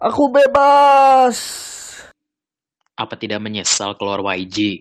Aku 0.00 0.32
bebas. 0.32 1.36
Apa 2.96 3.20
tidak 3.20 3.44
menyesal 3.44 3.92
keluar 4.00 4.24
YG? 4.32 4.80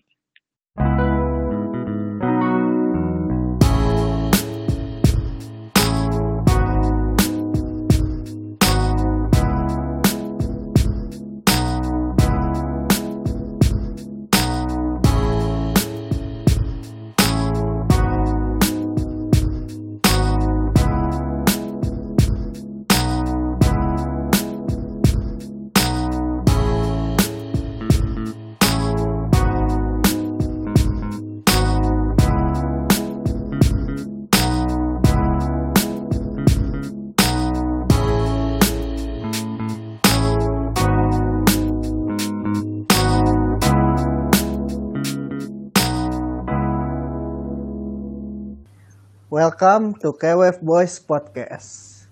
Welcome 49.39 49.95
to 50.03 50.11
KWF 50.19 50.59
Boys 50.59 50.99
Podcast. 50.99 52.03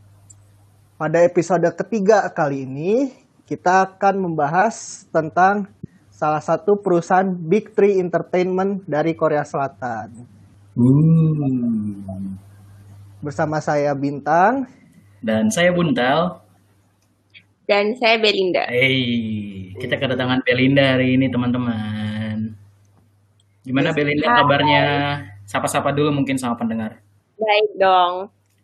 Pada 0.95 1.20
episode 1.27 1.67
ketiga 1.76 2.23
kali 2.31 2.63
ini, 2.63 3.12
kita 3.44 3.84
akan 3.84 4.31
membahas 4.31 5.03
tentang 5.12 5.67
salah 6.08 6.39
satu 6.39 6.80
perusahaan 6.80 7.28
Big 7.28 7.75
Three 7.75 8.00
Entertainment 8.00 8.88
dari 8.88 9.11
Korea 9.11 9.44
Selatan. 9.44 10.23
Hmm. 10.72 12.39
Bersama 13.19 13.59
saya 13.59 13.91
Bintang. 13.91 14.64
Dan 15.19 15.52
saya 15.52 15.75
Buntal. 15.75 16.39
Dan 17.67 17.91
saya 18.00 18.23
Belinda. 18.23 18.72
Hey, 18.72 19.75
kita 19.75 20.00
kedatangan 20.00 20.47
Belinda 20.47 20.95
hari 20.95 21.19
ini 21.19 21.28
teman-teman. 21.28 22.56
Gimana 23.67 23.91
Belinda 23.91 24.31
kabarnya? 24.31 24.86
Sapa-sapa 25.44 25.91
dulu 25.91 26.23
mungkin 26.23 26.39
sama 26.39 26.56
pendengar. 26.56 27.03
Baik 27.38 27.71
dong. 27.77 28.13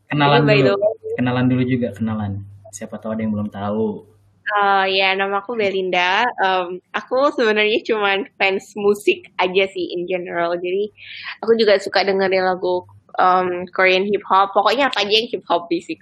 Kenalan 0.09 0.43
By 0.43 0.61
the 0.61 0.73
dulu. 0.73 0.81
way. 0.81 1.13
Kenalan 1.17 1.45
dulu 1.47 1.63
juga 1.63 1.87
kenalan. 1.93 2.41
Siapa 2.69 2.97
tahu 2.97 3.13
ada 3.13 3.21
yang 3.21 3.33
belum 3.33 3.49
tahu. 3.49 4.09
Eh, 4.43 4.85
ya, 4.99 5.15
nama 5.15 5.39
aku 5.39 5.55
Belinda. 5.55 6.25
Em, 6.35 6.81
aku 6.91 7.31
sebenarnya 7.31 7.79
cuman 7.81 8.27
fans 8.35 8.75
musik 8.75 9.31
aja 9.37 9.65
sih 9.69 9.93
in 9.93 10.03
general. 10.03 10.57
Jadi 10.57 10.91
aku 11.39 11.55
juga 11.55 11.79
suka 11.79 12.03
dengerin 12.03 12.43
lagu 12.43 12.83
em, 13.15 13.63
Korean 13.71 14.03
hip 14.03 14.25
hop. 14.27 14.51
Pokoknya 14.51 14.91
apa 14.91 15.01
aja 15.01 15.13
yang 15.13 15.29
hip 15.29 15.45
hop 15.47 15.69
basic. 15.69 16.01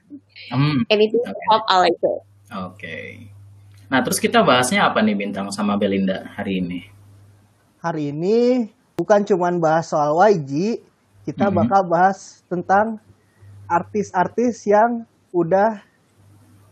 Hmm, 0.50 0.83
Anything 0.89 1.22
hip 1.22 1.41
hop, 1.47 1.63
I 1.69 1.75
like 1.85 2.00
it. 2.02 2.19
oke. 2.50 2.97
Nah, 3.91 4.00
terus 4.02 4.17
kita 4.17 4.39
bahasnya 4.41 4.88
apa 4.88 5.03
nih 5.03 5.16
Bintang 5.16 5.52
sama 5.52 5.75
Belinda 5.75 6.23
hari 6.33 6.63
ini? 6.63 6.88
Hari 7.83 8.16
ini 8.16 8.67
bukan 8.95 9.22
cuman 9.22 9.59
bahas 9.59 9.91
soal 9.91 10.16
YG, 10.16 10.80
kita 11.23 11.47
Mhm. 11.47 11.55
bakal 11.55 11.81
bahas 11.86 12.19
tentang 12.45 12.97
artis-artis 13.66 14.66
yang 14.66 15.05
udah 15.31 15.80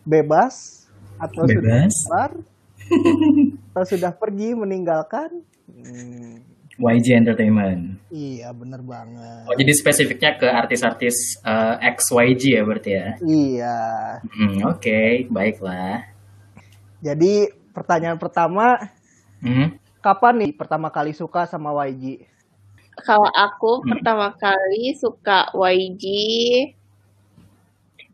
bebas 0.04 0.86
atau 1.16 1.46
sudah 1.46 1.86
Bebas. 1.86 1.96
keluar 2.04 2.32
atau 3.70 3.84
sudah 3.86 4.12
pergi 4.12 4.52
meninggalkan. 4.52 5.30
Hmm, 5.70 6.42
YG 6.76 7.14
Entertainment. 7.14 8.00
iya, 8.10 8.50
bener 8.52 8.82
banget. 8.82 9.46
Oh, 9.46 9.54
jadi 9.54 9.72
spesifiknya 9.72 10.32
ke 10.36 10.48
artis-artis 10.48 11.16
eh, 11.40 11.76
ex-YG 11.86 12.56
ya 12.56 12.64
berarti 12.64 12.92
ya? 12.92 13.08
Iya. 13.22 13.80
Hmm, 14.26 14.58
oke, 14.66 15.00
baiklah. 15.30 16.08
Jadi 17.00 17.48
pertanyaan 17.70 18.18
pertama, 18.18 18.76
Hmm. 19.40 19.76
kapan 20.00 20.36
nih 20.38 20.52
pertama 20.52 20.90
kali 20.90 21.12
suka 21.12 21.46
sama 21.46 21.72
YG? 21.86 22.26
Kalau 23.02 23.30
aku 23.30 23.82
Hmm. 23.82 23.90
pertama 23.96 24.32
kali 24.36 24.94
suka 24.96 25.50
YG 25.54 26.06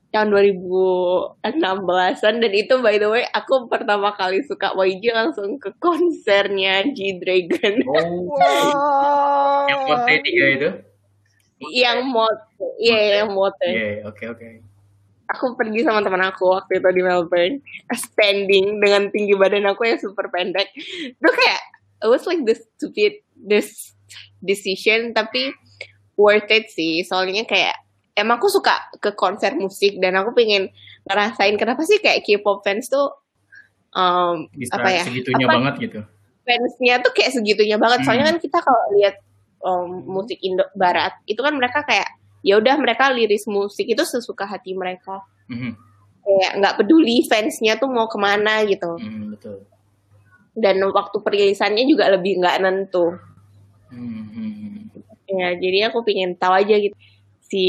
tahun 0.09 0.31
2016-an 0.31 2.33
dan 2.39 2.53
itu 2.55 2.73
by 2.79 2.95
the 2.95 3.05
way 3.05 3.27
aku 3.29 3.67
pertama 3.67 4.15
kali 4.15 4.39
suka 4.47 4.71
YG 4.71 5.11
langsung 5.11 5.59
ke 5.59 5.75
konsernya 5.75 6.87
G-Dragon 6.87 7.83
Oh, 7.83 8.31
Wah. 8.31 9.67
yang 9.67 9.81
Mote 9.83 10.13
tiga 10.23 10.45
itu? 10.49 10.69
yang 11.71 12.03
mod 12.05 12.35
iya 12.77 13.23
yang 13.23 13.31
mod 13.31 13.55
Iya, 13.59 14.05
oke 14.05 14.23
oke. 14.27 14.47
aku 15.25 15.55
pergi 15.55 15.81
sama 15.81 15.99
teman 15.99 16.21
aku 16.21 16.51
waktu 16.51 16.77
itu 16.77 16.89
di 16.91 17.01
Melbourne 17.01 17.57
standing 17.91 18.77
dengan 18.77 19.09
tinggi 19.09 19.33
badan 19.33 19.65
aku 19.65 19.83
yang 19.83 19.97
super 19.97 20.29
pendek 20.29 20.69
itu 20.75 21.27
kayak 21.27 21.61
it 21.99 22.07
was 22.07 22.23
like 22.23 22.39
the 22.43 22.55
stupid 22.55 23.19
this 23.35 23.94
decision 24.41 25.11
tapi 25.11 25.51
worth 26.15 26.49
it 26.49 26.71
sih 26.71 27.03
soalnya 27.03 27.43
kayak 27.43 27.75
emang 28.15 28.39
aku 28.39 28.47
suka 28.47 28.71
ke 28.97 29.11
konser 29.13 29.55
musik 29.55 29.99
dan 29.99 30.15
aku 30.15 30.31
pengen 30.31 30.71
ngerasain 31.03 31.59
kenapa 31.59 31.83
sih 31.83 31.99
kayak 31.99 32.23
K-pop 32.23 32.63
fans 32.63 32.87
tuh 32.87 33.11
um, 33.91 34.47
Bisa 34.55 34.79
apa 34.79 34.87
ya 34.91 35.03
segitunya 35.03 35.45
apa, 35.45 35.53
banget 35.59 35.73
gitu. 35.83 35.99
fansnya 36.47 36.95
tuh 37.03 37.11
kayak 37.11 37.31
segitunya 37.35 37.77
banget 37.77 38.07
soalnya 38.07 38.25
Hmm. 38.27 38.31
kan 38.35 38.39
kita 38.39 38.57
kalau 38.63 38.83
lihat 38.95 39.15
um, 39.59 39.89
musik 40.07 40.39
Indo 40.39 40.63
Barat 40.73 41.19
itu 41.27 41.41
kan 41.43 41.51
mereka 41.53 41.83
kayak 41.83 42.07
ya 42.45 42.55
udah 42.61 42.75
mereka 42.77 43.09
liris 43.11 43.49
musik 43.49 43.83
itu 43.85 44.03
sesuka 44.05 44.45
hati 44.45 44.71
mereka 44.71 45.25
Mhm, 45.45 45.71
kayak 46.25 46.51
nggak 46.57 46.75
peduli 46.81 47.21
fansnya 47.29 47.77
tuh 47.77 47.85
mau 47.85 48.09
ke 48.09 48.17
mana 48.17 48.65
gitu 48.65 48.97
mhm, 48.97 49.35
betul. 49.35 49.61
dan 50.55 50.79
waktu 50.81 51.17
perilisannya 51.21 51.83
juga 51.85 52.09
lebih 52.09 52.39
nggak 52.41 52.57
nentu 52.63 53.13
Mhm. 53.91 54.91
ya 55.25 55.57
jadi 55.57 55.89
aku 55.89 56.05
pengen 56.05 56.37
tahu 56.37 56.53
aja 56.53 56.75
gitu 56.77 56.93
si 57.45 57.63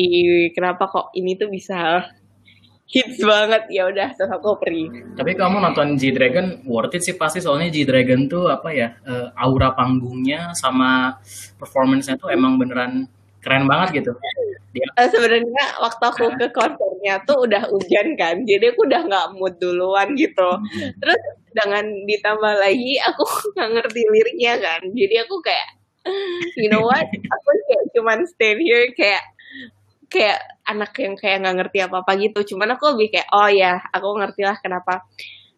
kenapa 0.56 0.88
kok 0.88 1.12
ini 1.16 1.36
tuh 1.36 1.48
bisa 1.52 2.04
hits 2.92 3.18
banget. 3.18 3.66
Ya 3.70 3.90
udah 3.90 4.14
terus 4.14 4.30
aku 4.30 4.56
pergi. 4.62 4.86
Tapi 5.18 5.34
kamu 5.34 5.58
nonton 5.58 5.98
G 5.98 6.14
Dragon 6.14 6.62
worth 6.64 6.94
it 6.96 7.02
sih 7.02 7.18
pasti 7.18 7.42
soalnya 7.42 7.68
G 7.74 7.82
Dragon 7.82 8.30
tuh 8.30 8.46
apa 8.48 8.70
ya 8.70 8.88
eh, 9.04 9.28
aura 9.36 9.74
panggungnya 9.74 10.54
sama 10.54 11.18
performance-nya 11.58 12.16
tuh 12.18 12.30
emang 12.30 12.56
beneran 12.56 13.10
keren 13.42 13.66
banget 13.66 14.02
gitu. 14.02 14.12
Dia 14.74 14.86
Eh, 14.98 15.08
sebenarnya 15.08 15.64
waktu 15.82 16.04
aku 16.04 16.24
ke 16.36 16.46
konsernya 16.52 17.22
tuh 17.24 17.46
udah 17.48 17.62
hujan 17.70 18.12
kan 18.18 18.42
jadi 18.44 18.74
aku 18.74 18.86
udah 18.86 19.00
nggak 19.08 19.26
mood 19.38 19.54
duluan 19.58 20.14
gitu. 20.14 20.50
Terus 21.02 21.20
dengan 21.56 21.84
ditambah 22.06 22.54
lagi 22.60 23.00
aku 23.02 23.24
nggak 23.56 23.70
ngerti 23.72 24.00
liriknya 24.14 24.54
kan 24.62 24.80
jadi 24.92 25.26
aku 25.26 25.40
kayak 25.42 25.75
you 26.60 26.68
know 26.70 26.84
what? 26.84 27.06
Aku 27.08 27.48
kayak 27.66 27.84
cuman 27.94 28.18
stand 28.26 28.60
here 28.62 28.86
kayak 28.94 29.22
kayak 30.06 30.38
anak 30.66 30.94
yang 30.98 31.14
kayak 31.18 31.42
nggak 31.42 31.56
ngerti 31.62 31.78
apa 31.82 31.96
apa 32.02 32.12
gitu. 32.18 32.54
Cuman 32.54 32.74
aku 32.74 32.94
lebih 32.94 33.18
kayak 33.18 33.28
oh 33.34 33.50
ya 33.50 33.78
aku 33.90 34.08
ngerti 34.18 34.42
lah 34.46 34.56
kenapa 34.58 35.06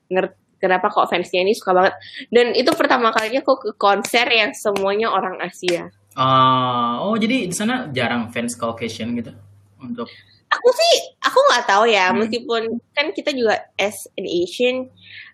ngerti 0.09 0.37
kenapa 0.59 0.91
kok 0.91 1.09
fansnya 1.09 1.47
ini 1.47 1.55
suka 1.55 1.73
banget. 1.73 1.95
Dan 2.29 2.53
itu 2.53 2.71
pertama 2.75 3.15
kalinya 3.15 3.41
aku 3.47 3.55
ke 3.57 3.71
konser 3.79 4.27
yang 4.29 4.53
semuanya 4.53 5.09
orang 5.15 5.39
Asia. 5.39 5.89
Ah, 6.19 6.99
oh 7.07 7.15
jadi 7.15 7.47
di 7.47 7.55
sana 7.55 7.87
jarang 7.95 8.35
fans 8.35 8.59
Caucasian 8.59 9.15
gitu? 9.15 9.31
Untuk 9.79 10.11
aku 10.49 10.69
sih 10.73 10.93
aku 11.21 11.39
nggak 11.49 11.67
tahu 11.69 11.85
ya 11.87 12.09
Hmm. 12.11 12.25
meskipun 12.25 12.63
kan 12.97 13.13
kita 13.13 13.31
juga 13.37 13.61
as 13.77 13.97
an 14.17 14.25
Asian 14.25 14.89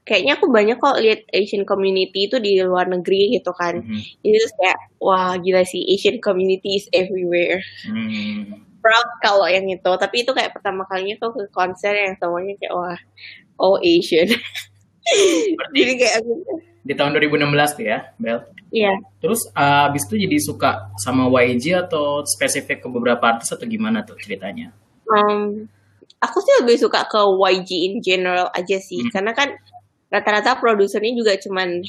kayaknya 0.05 0.37
aku 0.37 0.51
banyak 0.53 0.77
kok 0.77 1.01
lihat 1.01 1.25
Asian 1.33 1.65
community 1.65 2.29
itu 2.29 2.37
di 2.43 2.61
luar 2.61 2.91
negeri 2.91 3.39
gitu 3.39 3.55
kan 3.57 3.81
Mhm, 3.81 4.01
itu 4.27 4.47
kayak 4.61 4.79
wah 5.01 5.39
gila 5.39 5.63
sih 5.65 5.81
Asian 5.89 6.19
community 6.21 6.77
is 6.77 6.87
everywhere 6.93 7.63
mhm. 7.89 8.61
proud 8.85 9.09
kalau 9.25 9.49
yang 9.49 9.65
itu 9.71 9.91
tapi 9.97 10.27
itu 10.27 10.31
kayak 10.37 10.53
pertama 10.53 10.85
kalinya 10.91 11.17
aku 11.17 11.41
ke 11.41 11.45
konser 11.55 11.95
yang 11.97 12.13
semuanya 12.21 12.53
kayak 12.61 12.75
wah 12.77 12.99
oh 13.57 13.81
Asian 13.81 14.29
jadi 15.75 15.93
kayak 16.01 16.15
aku 16.21 16.33
di 16.85 16.93
tahun 16.93 17.17
2016 17.17 17.81
tuh 17.81 17.85
ya, 17.89 18.13
Bel. 18.21 18.45
iya 18.69 18.93
Terus 19.17 19.41
uh, 19.57 19.89
abis 19.89 20.05
itu 20.05 20.21
jadi 20.21 20.37
suka 20.37 20.93
sama 21.01 21.33
YG 21.33 21.73
atau 21.81 22.21
spesifik 22.29 22.85
ke 22.85 22.89
beberapa 22.93 23.25
artis 23.25 23.49
atau 23.57 23.65
gimana 23.65 24.05
tuh 24.05 24.21
ceritanya? 24.21 24.69
Um, 25.15 25.69
aku 26.19 26.39
sih 26.43 26.55
lebih 26.65 26.77
suka 26.81 27.07
ke 27.07 27.21
YG 27.23 27.71
in 27.93 27.95
general 28.03 28.51
aja 28.51 28.77
sih 28.81 28.99
Hmm. 28.99 29.13
karena 29.15 29.33
kan 29.37 29.49
rata-rata 30.11 30.59
produsernya 30.59 31.13
juga 31.15 31.35
cuman 31.39 31.83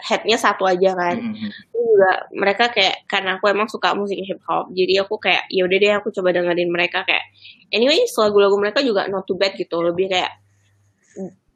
headnya 0.00 0.36
satu 0.40 0.64
aja 0.64 0.96
kan 0.96 1.16
Mhm. 1.20 1.48
Itu 1.70 1.78
juga 1.78 2.10
mereka 2.32 2.72
kayak 2.72 3.04
karena 3.04 3.36
aku 3.36 3.52
emang 3.52 3.68
suka 3.68 3.92
musik 3.92 4.16
hip 4.24 4.40
hop 4.48 4.72
jadi 4.72 5.04
aku 5.04 5.20
kayak 5.20 5.44
ya 5.52 5.68
udah 5.68 5.76
deh 5.76 5.92
aku 6.00 6.08
coba 6.08 6.32
dengerin 6.32 6.72
mereka 6.72 7.04
kayak 7.04 7.28
anyway 7.68 8.00
lagu-lagu 8.00 8.56
mereka 8.56 8.80
juga 8.80 9.06
not 9.12 9.28
too 9.28 9.36
bad 9.36 9.52
gitu 9.54 9.76
lebih 9.84 10.08
kayak 10.08 10.32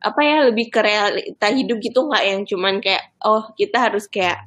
apa 0.05 0.21
ya 0.21 0.37
lebih 0.53 0.69
ke 0.69 0.81
realita 0.85 1.49
hidup 1.49 1.81
gitu 1.81 2.05
nggak 2.05 2.25
yang 2.29 2.41
cuman 2.45 2.85
kayak 2.85 3.17
oh 3.25 3.49
kita 3.57 3.81
harus 3.81 4.05
kayak 4.13 4.45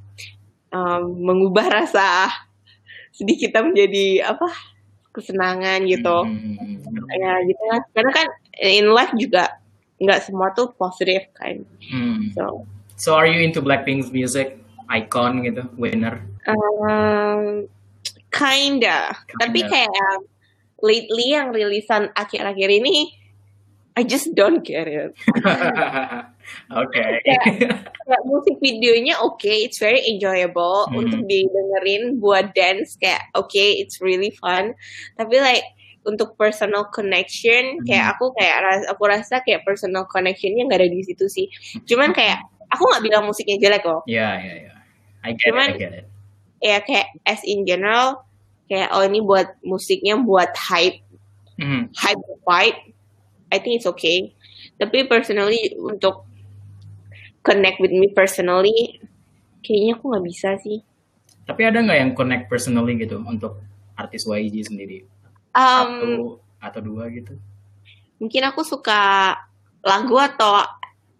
um, 0.69 1.17
mengubah 1.17 1.65
rasa 1.81 2.29
sedih 3.17 3.49
kita 3.49 3.65
menjadi 3.65 4.29
apa 4.29 4.76
kesenangan 5.17 5.81
gitu 5.83 6.17
Hmm, 6.21 6.77
ya 7.11 7.33
gitu 7.43 7.63
lah 7.65 7.81
karena 7.91 8.11
kan 8.13 8.27
in 8.61 8.87
life 8.87 9.09
juga 9.17 9.57
nggak 9.97 10.21
semua 10.23 10.53
tuh 10.53 10.69
positif 10.73 11.25
kan 11.33 11.65
hmm. 11.83 12.31
so 12.37 12.63
So 12.97 13.13
are 13.13 13.29
you 13.29 13.41
into 13.41 13.61
Blackpink's 13.61 14.09
music? 14.09 14.57
Icon 14.87 15.43
gitu, 15.43 15.67
winner. 15.75 16.23
um, 16.49 17.67
kinda 18.31 19.11
tapi 19.37 19.61
Kinda. 19.61 19.69
kayak 19.69 20.17
lately 20.79 21.29
yang 21.29 21.51
rilisan 21.51 22.07
akhir-akhir 22.13 22.69
ini 22.71 23.11
I 23.93 24.01
just 24.01 24.31
don't 24.31 24.61
get 24.61 24.85
it 24.85 25.11
Oke. 26.71 27.03
kayak 28.07 28.23
musik 28.23 28.55
videonya 28.59 29.19
oke, 29.19 29.43
it's 29.47 29.79
very 29.79 29.99
enjoyable 30.07 30.87
Hmm. 30.87 31.03
untuk 31.03 31.21
didengerin 31.27 32.19
buat 32.19 32.51
dance 32.51 32.95
kayak 32.97 33.27
oke, 33.35 33.51
it's 33.55 33.99
really 33.99 34.31
fun. 34.35 34.71
Tapi 35.15 35.35
like 35.39 35.63
untuk 36.07 36.39
personal 36.39 36.87
connection 36.87 37.83
kayak 37.83 38.03
Hmm. 38.07 38.13
aku 38.15 38.25
kayak 38.39 38.55
aku 38.87 39.03
rasa 39.07 39.43
kayak 39.43 39.67
personal 39.67 40.07
connectionnya 40.07 40.63
nggak 40.67 40.79
ada 40.79 40.89
di 40.91 41.03
situ 41.03 41.27
sih. 41.27 41.47
Cuman 41.83 42.15
kayak 42.15 42.39
aku 42.71 42.83
nggak 42.83 43.03
bilang 43.03 43.23
musiknya 43.27 43.59
jelek 43.59 43.83
loh. 43.83 44.03
Ya, 44.07 44.39
ya, 44.39 44.55
ya. 44.71 44.73
I 45.27 45.35
get 45.35 45.51
Cuman- 45.51 45.75
it, 45.75 45.79
I 45.79 45.83
get 45.83 45.93
it. 45.99 46.05
Ya 46.57 46.77
kayak 46.81 47.07
as 47.23 47.43
in 47.43 47.67
general 47.67 48.23
kayak 48.67 48.91
oh 48.91 49.03
ini 49.03 49.19
buat 49.19 49.55
musiknya 49.63 50.15
buat 50.19 50.51
hype 50.55 51.03
Hmm. 51.57 51.89
hype 51.97 52.21
vibe. 52.45 52.79
I 53.49 53.57
think 53.57 53.79
it's 53.79 53.89
okay. 53.89 54.35
Tapi 54.77 55.07
personally 55.07 55.73
untuk 55.73 56.26
connect 57.47 57.79
with 57.79 57.95
me 57.95 58.11
personally 58.11 58.99
kayaknya 59.63 59.95
aku 59.95 60.11
nggak 60.11 60.25
bisa 60.27 60.49
sih. 60.59 60.83
Tapi 61.47 61.63
ada 61.63 61.79
nggak 61.79 61.99
yang 62.03 62.11
connect 62.11 62.51
personally 62.51 62.99
gitu 62.99 63.23
untuk 63.23 63.63
artis 63.95 64.27
YG 64.27 64.67
sendiri? 64.67 65.07
Um, 65.55 65.63
Satu 65.63 66.11
atau 66.59 66.81
dua 66.83 67.07
gitu? 67.07 67.31
mungkin 68.17 68.43
aku 68.49 68.65
suka 68.65 69.33
lagu 69.85 70.17
atau 70.17 70.57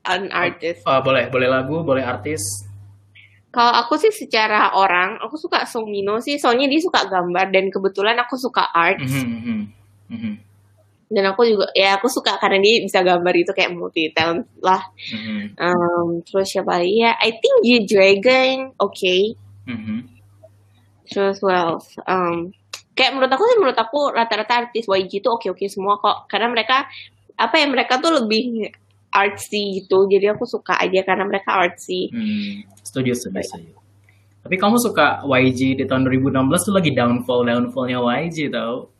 an 0.01 0.33
artist. 0.33 0.81
Oh, 0.83 0.97
boleh, 1.05 1.29
boleh 1.29 1.45
lagu, 1.45 1.85
boleh 1.85 2.01
artis. 2.01 2.41
Kalau 3.53 3.69
aku 3.69 4.01
sih 4.01 4.09
secara 4.09 4.73
orang, 4.73 5.21
aku 5.21 5.37
suka 5.37 5.65
Song 5.69 5.89
Mino 5.89 6.17
sih, 6.19 6.41
soalnya 6.41 6.65
dia 6.65 6.81
suka 6.81 7.05
gambar 7.05 7.53
dan 7.53 7.69
kebetulan 7.69 8.17
aku 8.17 8.33
suka 8.37 8.65
art 8.73 8.97
Mhm, 8.97 9.25
mhm, 9.29 9.59
mhm, 10.09 10.33
dan 11.07 11.23
aku 11.31 11.47
juga 11.47 11.71
ya 11.71 11.95
aku 11.95 12.11
suka 12.11 12.35
karena 12.35 12.59
dia 12.59 12.83
bisa 12.83 12.99
gambar 12.99 13.33
itu 13.35 13.51
kayak 13.55 13.71
multi 13.71 14.11
talent 14.11 14.43
lah. 14.59 14.83
mhm, 15.15 15.55
Um, 15.55 16.07
terus 16.27 16.51
siapa 16.51 16.83
lagi 16.83 16.99
ya? 16.99 17.15
I 17.15 17.31
think 17.39 17.55
G 17.63 17.69
Dragon, 17.87 18.75
oke. 18.75 19.15
mhm. 19.67 19.97
Terus 21.07 21.39
well, 21.39 21.79
um, 22.03 22.51
kayak 22.91 23.15
menurut 23.15 23.31
aku 23.31 23.43
sih 23.47 23.57
menurut 23.63 23.79
aku 23.79 24.11
rata-rata 24.11 24.67
artis 24.67 24.83
YG 24.91 25.23
itu 25.23 25.29
oke-oke 25.31 25.63
semua 25.71 25.95
kok, 26.03 26.27
karena 26.27 26.51
mereka 26.51 26.83
apa 27.39 27.55
ya 27.55 27.65
mereka 27.71 28.01
tuh 28.03 28.11
lebih 28.19 28.67
artsy 29.07 29.79
gitu, 29.81 30.03
jadi 30.11 30.35
aku 30.35 30.43
suka 30.43 30.75
aja 30.75 30.99
karena 31.07 31.23
mereka 31.23 31.55
artsy. 31.55 32.11
Hmm, 32.11 32.67
setuju, 32.83 33.15
setuju, 33.15 33.39
setuju. 33.39 33.71
Tapi 34.43 34.55
kamu 34.59 34.75
suka 34.83 35.23
YG 35.23 35.79
di 35.79 35.83
tahun 35.87 36.03
2016 36.07 36.67
tuh 36.67 36.75
lagi 36.75 36.91
downfall 36.91 37.47
downfallnya 37.47 37.99
YG 38.03 38.51
tau? 38.51 38.91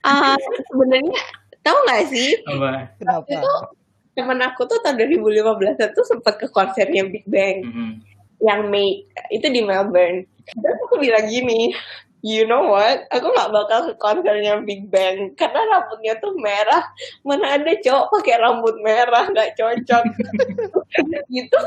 Ah, 0.00 0.36
sebenarnya 0.66 1.16
tahu 1.60 1.78
nggak 1.84 2.02
sih 2.08 2.30
Apa? 2.46 2.92
Kenapa? 2.96 3.26
itu 3.28 3.52
temen 4.12 4.40
aku 4.42 4.66
tuh 4.66 4.78
tahun 4.80 4.96
2015 4.98 5.80
tuh 5.92 6.04
sempat 6.04 6.36
ke 6.36 6.46
konsernya 6.48 7.06
Big 7.06 7.24
Bang 7.24 7.64
Mhm. 7.64 7.90
yang 8.40 8.68
Mei 8.68 9.04
itu 9.28 9.46
di 9.46 9.60
Melbourne. 9.60 10.24
Dan 10.50 10.74
aku 10.82 10.98
bilang 10.98 11.28
gini, 11.28 11.70
you 12.20 12.44
know 12.44 12.68
what? 12.68 13.04
Aku 13.08 13.32
nggak 13.32 13.50
bakal 13.50 13.78
ke 13.88 13.94
konsernya 13.96 14.60
Big 14.62 14.88
Bang 14.88 15.32
karena 15.34 15.60
rambutnya 15.66 16.14
tuh 16.20 16.36
merah. 16.36 16.84
Mana 17.24 17.56
ada 17.56 17.72
cowok 17.76 18.06
pakai 18.20 18.36
rambut 18.38 18.76
merah 18.80 19.24
nggak 19.28 19.56
cocok. 19.56 20.04
gitu 21.30 21.58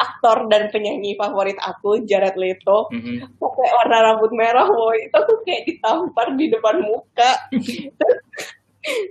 aktor 0.00 0.48
dan 0.48 0.72
penyanyi 0.72 1.12
favorit 1.14 1.56
aku 1.60 2.00
Jared 2.02 2.34
Leto 2.34 2.88
Mhm. 2.88 3.36
pakai 3.36 3.68
warna 3.68 3.98
rambut 4.12 4.32
merah 4.32 4.64
woy 4.64 5.04
itu 5.04 5.12
aku 5.12 5.44
kayak 5.44 5.68
ditampar 5.68 6.32
di 6.34 6.48
depan 6.48 6.80
muka 6.80 7.36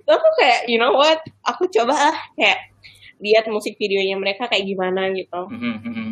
terus 0.02 0.18
aku 0.18 0.30
kayak 0.42 0.66
you 0.66 0.82
know 0.82 0.98
what 0.98 1.22
aku 1.46 1.70
coba 1.70 1.94
ah 1.94 2.18
kayak 2.34 2.74
lihat 3.22 3.46
musik 3.48 3.78
videonya 3.78 4.18
mereka 4.18 4.50
kayak 4.50 4.66
gimana 4.66 5.14
gitu 5.14 5.42
Mhm, 5.52 5.74
mhm. 5.86 6.08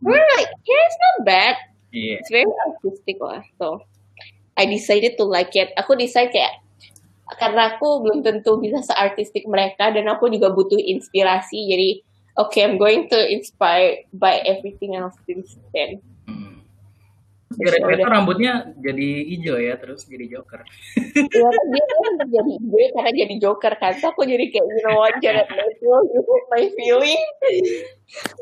we're 0.00 0.26
like 0.40 0.50
yeah 0.64 0.82
it's 0.88 0.98
not 0.98 1.16
bad 1.28 1.56
Iya. 1.92 2.22
it's 2.22 2.32
very 2.32 2.48
artistic 2.64 3.20
lah 3.20 3.42
so 3.60 3.82
I 4.60 4.68
decided 4.68 5.16
to 5.16 5.24
like 5.24 5.56
it 5.56 5.72
aku 5.80 5.96
decide 5.96 6.28
kayak 6.28 6.60
karena 7.40 7.78
aku 7.78 8.04
belum 8.04 8.20
tentu 8.20 8.60
bisa 8.60 8.84
seartistik 8.84 9.48
mereka 9.48 9.88
dan 9.88 10.04
aku 10.12 10.28
juga 10.28 10.52
butuh 10.52 10.76
inspirasi 10.76 11.64
jadi 11.72 11.90
okay 12.36 12.66
I'm 12.66 12.76
going 12.76 13.08
to 13.10 13.18
inspire 13.30 14.04
by 14.12 14.40
everything 14.44 14.96
else 14.96 15.16
since 15.28 15.56
then. 15.72 16.02
Leto 17.58 18.06
rambutnya 18.06 18.70
jadi 18.78 19.26
hijau 19.26 19.58
ya, 19.58 19.74
terus 19.74 20.06
jadi 20.06 20.38
Joker. 20.38 20.62
Iya 20.94 21.48
kan 21.50 21.64
dia 21.66 21.84
kan 21.90 22.12
jadi 22.30 22.52
gue 22.62 22.84
karena 22.94 23.10
jadi 23.10 23.34
Joker 23.42 23.74
kan. 23.74 23.92
So 23.98 24.14
aku 24.14 24.22
jadi 24.22 24.54
kayak 24.54 24.66
you 24.70 24.78
know 24.86 25.02
what 25.02 25.18
Jared 25.18 25.50
Leto, 25.58 25.94
you 26.14 26.22
hurt 26.22 26.44
my 26.46 26.64
feeling. 26.78 27.18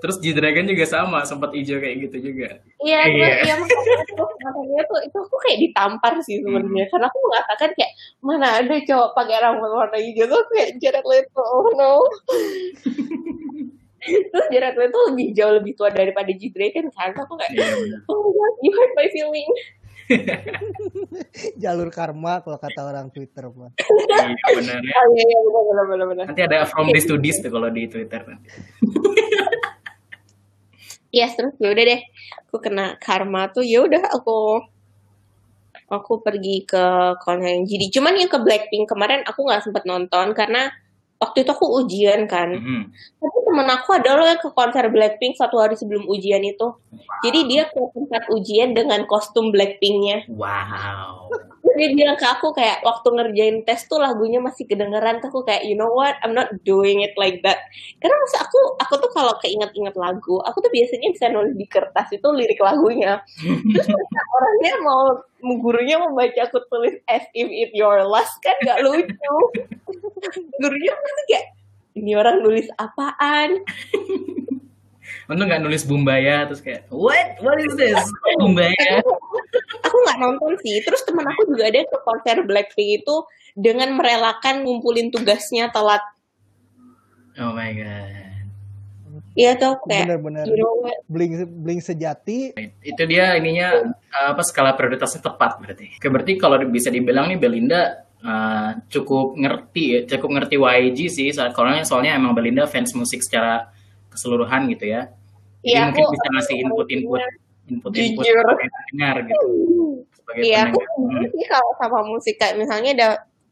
Terus 0.05 0.21
G-Dragon 0.21 0.69
juga 0.69 0.85
sama, 0.85 1.25
sempat 1.25 1.57
hijau 1.57 1.81
kayak 1.81 2.05
gitu 2.09 2.33
juga. 2.33 2.61
Iya, 2.85 3.01
Iya. 3.09 3.29
iya 3.49 3.55
makanya 3.57 4.83
tuh 4.85 5.01
itu 5.01 5.17
aku 5.17 5.37
kayak 5.41 5.59
ditampar 5.65 6.13
sih 6.21 6.45
sebenarnya. 6.45 6.85
Karena 6.93 7.07
aku 7.09 7.19
mengatakan 7.25 7.71
kayak 7.81 7.93
mana 8.21 8.49
ada 8.61 8.77
cowok 8.77 9.09
pakai 9.17 9.37
rambut 9.41 9.71
warna 9.73 9.99
hijau 10.05 10.29
tuh 10.29 10.43
kayak 10.53 10.77
Jared 10.85 11.07
Leto, 11.09 11.41
oh 11.41 11.69
no. 11.81 12.05
Terus 14.03 14.47
Jared 14.53 14.77
Leto 14.79 14.99
lebih 15.11 15.27
jauh 15.35 15.53
lebih 15.59 15.73
tua 15.75 15.91
daripada 15.91 16.31
G 16.31 16.51
Dragon 16.55 16.87
kan. 16.95 17.11
Aku 17.15 17.35
kayak 17.35 17.53
Iya 17.55 17.67
benar. 17.75 18.01
oh 18.11 18.17
my 18.23 18.31
god, 18.31 18.55
you 18.63 18.71
hurt 18.75 18.93
my 18.95 19.09
feeling. 19.11 19.51
Jalur 21.63 21.89
karma 21.93 22.41
kalau 22.41 22.57
kata 22.57 22.81
orang 22.81 23.07
Twitter 23.13 23.51
mah. 23.53 23.73
Iya 23.77 24.49
benar 24.57 24.79
ya. 24.81 24.93
Oh 25.03 25.07
iya, 25.13 25.25
iya 25.27 25.39
benar 25.43 25.63
benar 25.65 25.85
benar 25.85 26.07
benar. 26.07 26.25
Nanti 26.33 26.43
ada 26.47 26.59
from 26.65 26.89
this 26.95 27.05
to 27.05 27.21
this 27.21 27.39
tuh 27.43 27.51
kalau 27.53 27.69
di 27.69 27.85
Twitter 27.91 28.21
nanti. 28.25 28.49
Yes, 31.09 31.35
terus 31.41 31.57
ya 31.57 31.73
udah 31.73 31.85
deh. 31.89 32.01
Aku 32.49 32.61
kena 32.61 33.01
karma 33.01 33.49
tuh 33.49 33.65
ya 33.65 33.85
udah 33.85 34.13
aku 34.13 34.61
aku 35.89 36.21
pergi 36.21 36.69
ke 36.69 37.17
konser 37.25 37.49
yang 37.49 37.65
jadi 37.65 37.87
cuman 37.97 38.15
yang 38.21 38.29
ke 38.29 38.39
Blackpink 38.45 38.93
kemarin 38.93 39.25
aku 39.25 39.41
nggak 39.41 39.65
sempet 39.65 39.89
nonton 39.89 40.37
karena 40.37 40.69
waktu 41.19 41.43
itu 41.43 41.51
aku 41.51 41.67
ujian 41.83 42.25
kan 42.25 42.55
Mhm. 42.55 42.83
tapi 43.19 43.39
temen 43.43 43.69
aku 43.69 43.89
ada 43.91 44.11
loh 44.15 44.23
yang 44.23 44.39
ke 44.39 44.51
konser 44.51 44.87
Blackpink 44.87 45.35
satu 45.35 45.59
hari 45.59 45.75
sebelum 45.75 46.07
ujian 46.07 46.41
itu 46.41 46.67
jadi 47.21 47.41
dia 47.45 47.63
ke 47.67 47.81
tempat 47.91 48.31
ujian 48.31 48.71
dengan 48.71 49.03
kostum 49.05 49.51
Blackpinknya 49.51 50.31
Wow. 50.31 51.27
Dia 51.79 51.95
bilang 51.95 52.19
ke 52.19 52.27
aku 52.27 52.51
kayak 52.51 52.83
waktu 52.83 53.09
ngerjain 53.15 53.57
tes 53.63 53.87
tuh 53.87 54.03
lagunya 54.03 54.43
masih 54.43 54.67
kedengeran 54.67 55.23
tuh 55.23 55.31
aku 55.31 55.47
kayak 55.47 55.63
you 55.63 55.79
know 55.79 55.95
what? 55.95 56.19
I'm 56.27 56.35
not 56.35 56.51
doing 56.67 57.07
it 57.07 57.15
like 57.15 57.41
that. 57.47 57.63
Karena 58.03 58.19
masa 58.19 58.43
aku 58.43 58.59
aku 58.83 58.95
tuh 58.99 59.11
kalau 59.15 59.39
keinget-inget 59.39 59.95
lagu 59.95 60.43
aku 60.43 60.59
tuh 60.59 60.71
biasanya 60.75 61.09
bisa 61.15 61.31
nulis 61.31 61.55
di 61.55 61.67
kertas 61.71 62.11
itu 62.11 62.29
lirik 62.35 62.59
lagunya. 62.59 63.23
Terus 63.79 63.89
orangnya 64.35 64.73
mau 64.83 65.03
gurunya 65.63 66.03
mau 66.03 66.11
baca 66.19 66.51
aku 66.51 66.59
tulis 66.67 66.99
as 67.07 67.23
if 67.39 67.47
it 67.47 67.71
your 67.71 68.03
last 68.03 68.35
kan 68.43 68.59
gak 68.67 68.83
lucu. 68.83 69.35
Gurunya 70.61 70.93
pasti 70.99 71.23
kayak 71.31 71.47
ini 71.99 72.15
orang 72.15 72.43
nulis 72.43 72.71
apaan 72.79 73.59
Untung 75.29 75.45
nggak 75.45 75.61
nulis 75.61 75.85
Bumbaya 75.85 76.49
terus 76.49 76.59
kayak 76.59 76.89
what 76.89 77.37
what 77.39 77.61
is 77.61 77.77
this 77.77 78.01
Bumbaya. 78.37 79.05
aku 79.87 79.97
nggak 80.03 80.19
nonton 80.19 80.53
sih 80.59 80.81
terus 80.81 81.05
temen 81.05 81.23
aku 81.23 81.45
juga 81.47 81.69
ada 81.69 81.85
ke 81.85 81.97
konser 82.01 82.37
Blackpink 82.43 83.05
itu 83.05 83.17
dengan 83.53 83.93
merelakan 83.93 84.65
ngumpulin 84.65 85.09
tugasnya 85.09 85.69
telat 85.69 86.01
Oh 87.37 87.53
my 87.53 87.71
god. 87.71 88.27
Iya 89.33 89.55
tuh 89.55 89.79
kayak 89.87 90.11
Bener-bener. 90.11 90.43
you 90.45 90.59
know? 90.59 90.91
Bling 91.07 91.33
bling 91.63 91.79
sejati 91.79 92.51
Itu 92.83 93.03
dia 93.05 93.39
ininya 93.39 93.95
apa 94.11 94.43
skala 94.43 94.75
prioritasnya 94.75 95.23
tepat 95.23 95.63
berarti. 95.63 95.95
Oke, 95.95 96.09
berarti 96.09 96.33
kalau 96.35 96.59
bisa 96.67 96.91
dibilang 96.91 97.31
nih 97.31 97.39
Belinda 97.39 97.83
uh, 98.19 98.83
cukup 98.89 99.39
ngerti 99.39 99.85
ya, 99.87 100.01
cukup 100.09 100.31
ngerti 100.35 100.59
YG 100.59 100.99
sih. 101.07 101.29
Soal- 101.31 101.55
Soalnya 101.55 101.87
soalnya 101.87 102.19
emang 102.19 102.35
Belinda 102.35 102.67
fans 102.67 102.91
musik 102.99 103.23
secara 103.23 103.71
keseluruhan 104.11 104.67
gitu 104.75 104.91
ya. 104.91 105.15
Jadi 105.59 105.69
Iya 105.75 105.81
mungkin 105.91 106.05
aku 106.07 106.13
bisa 106.15 106.29
ngasih 106.31 106.57
input-input 106.63 107.21
input-input 107.69 108.25
Jujur. 108.25 108.45
sebagai 108.47 108.69
pendengar 108.73 109.17
gitu. 109.27 109.49
Iya 110.39 110.59
aku 110.69 110.79
sebenarnya 110.81 111.29
sih 111.33 111.47
kalau 111.49 111.71
sama 111.81 112.01
musik 112.05 112.35
kayak 112.37 112.57
misalnya 112.61 112.91
ada 112.95 113.09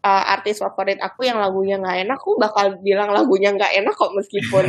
uh, 0.06 0.25
artis 0.38 0.60
favorit 0.60 1.00
aku 1.00 1.26
yang 1.26 1.40
lagunya 1.40 1.76
nggak 1.80 1.98
enak, 2.06 2.18
aku 2.20 2.38
bakal 2.38 2.78
bilang 2.80 3.10
lagunya 3.10 3.50
nggak 3.52 3.72
enak 3.80 3.94
kok 3.96 4.12
meskipun 4.14 4.64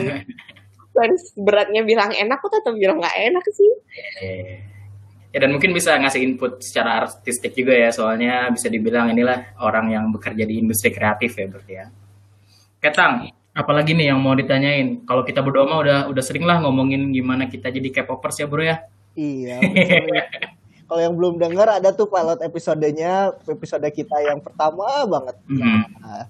fans 0.97 1.23
beratnya 1.37 1.85
bilang 1.85 2.09
enak, 2.09 2.41
aku 2.41 2.49
tetap 2.49 2.73
bilang 2.73 2.97
nggak 2.97 3.17
enak 3.31 3.45
sih. 3.53 3.71
Eh, 4.23 4.57
Ya 5.35 5.43
dan 5.43 5.51
mungkin 5.51 5.75
bisa 5.75 5.99
ngasih 5.99 6.23
input 6.23 6.63
secara 6.63 7.03
artistik 7.03 7.51
juga 7.51 7.75
ya, 7.75 7.91
soalnya 7.91 8.47
bisa 8.47 8.71
dibilang 8.71 9.11
inilah 9.11 9.59
orang 9.59 9.91
yang 9.91 10.05
bekerja 10.09 10.47
di 10.47 10.63
industri 10.63 10.89
kreatif 10.89 11.35
ya 11.35 11.45
berarti 11.51 11.73
ya. 11.75 11.85
Ketang, 12.79 13.13
apalagi 13.57 13.97
nih 13.97 14.13
yang 14.13 14.21
mau 14.21 14.37
ditanyain? 14.37 15.01
Kalau 15.03 15.25
kita 15.25 15.41
berdua 15.41 15.65
mah 15.65 15.79
udah 15.81 15.97
udah 16.07 16.23
sering 16.23 16.45
lah 16.45 16.61
ngomongin 16.61 17.09
gimana 17.09 17.49
kita 17.49 17.73
jadi 17.73 17.89
K-popers 17.89 18.37
ya 18.37 18.45
bro 18.45 18.61
ya. 18.61 18.85
Iya. 19.17 19.57
Kalau 20.87 21.01
yang 21.03 21.19
belum 21.19 21.35
dengar 21.35 21.67
ada 21.67 21.91
tuh 21.91 22.07
pilot 22.07 22.39
episodenya, 22.39 23.35
episode 23.43 23.83
kita 23.91 24.23
yang 24.23 24.39
pertama 24.39 24.85
banget. 25.03 25.35
Mhm. 25.49 25.81
Nah, 25.99 26.25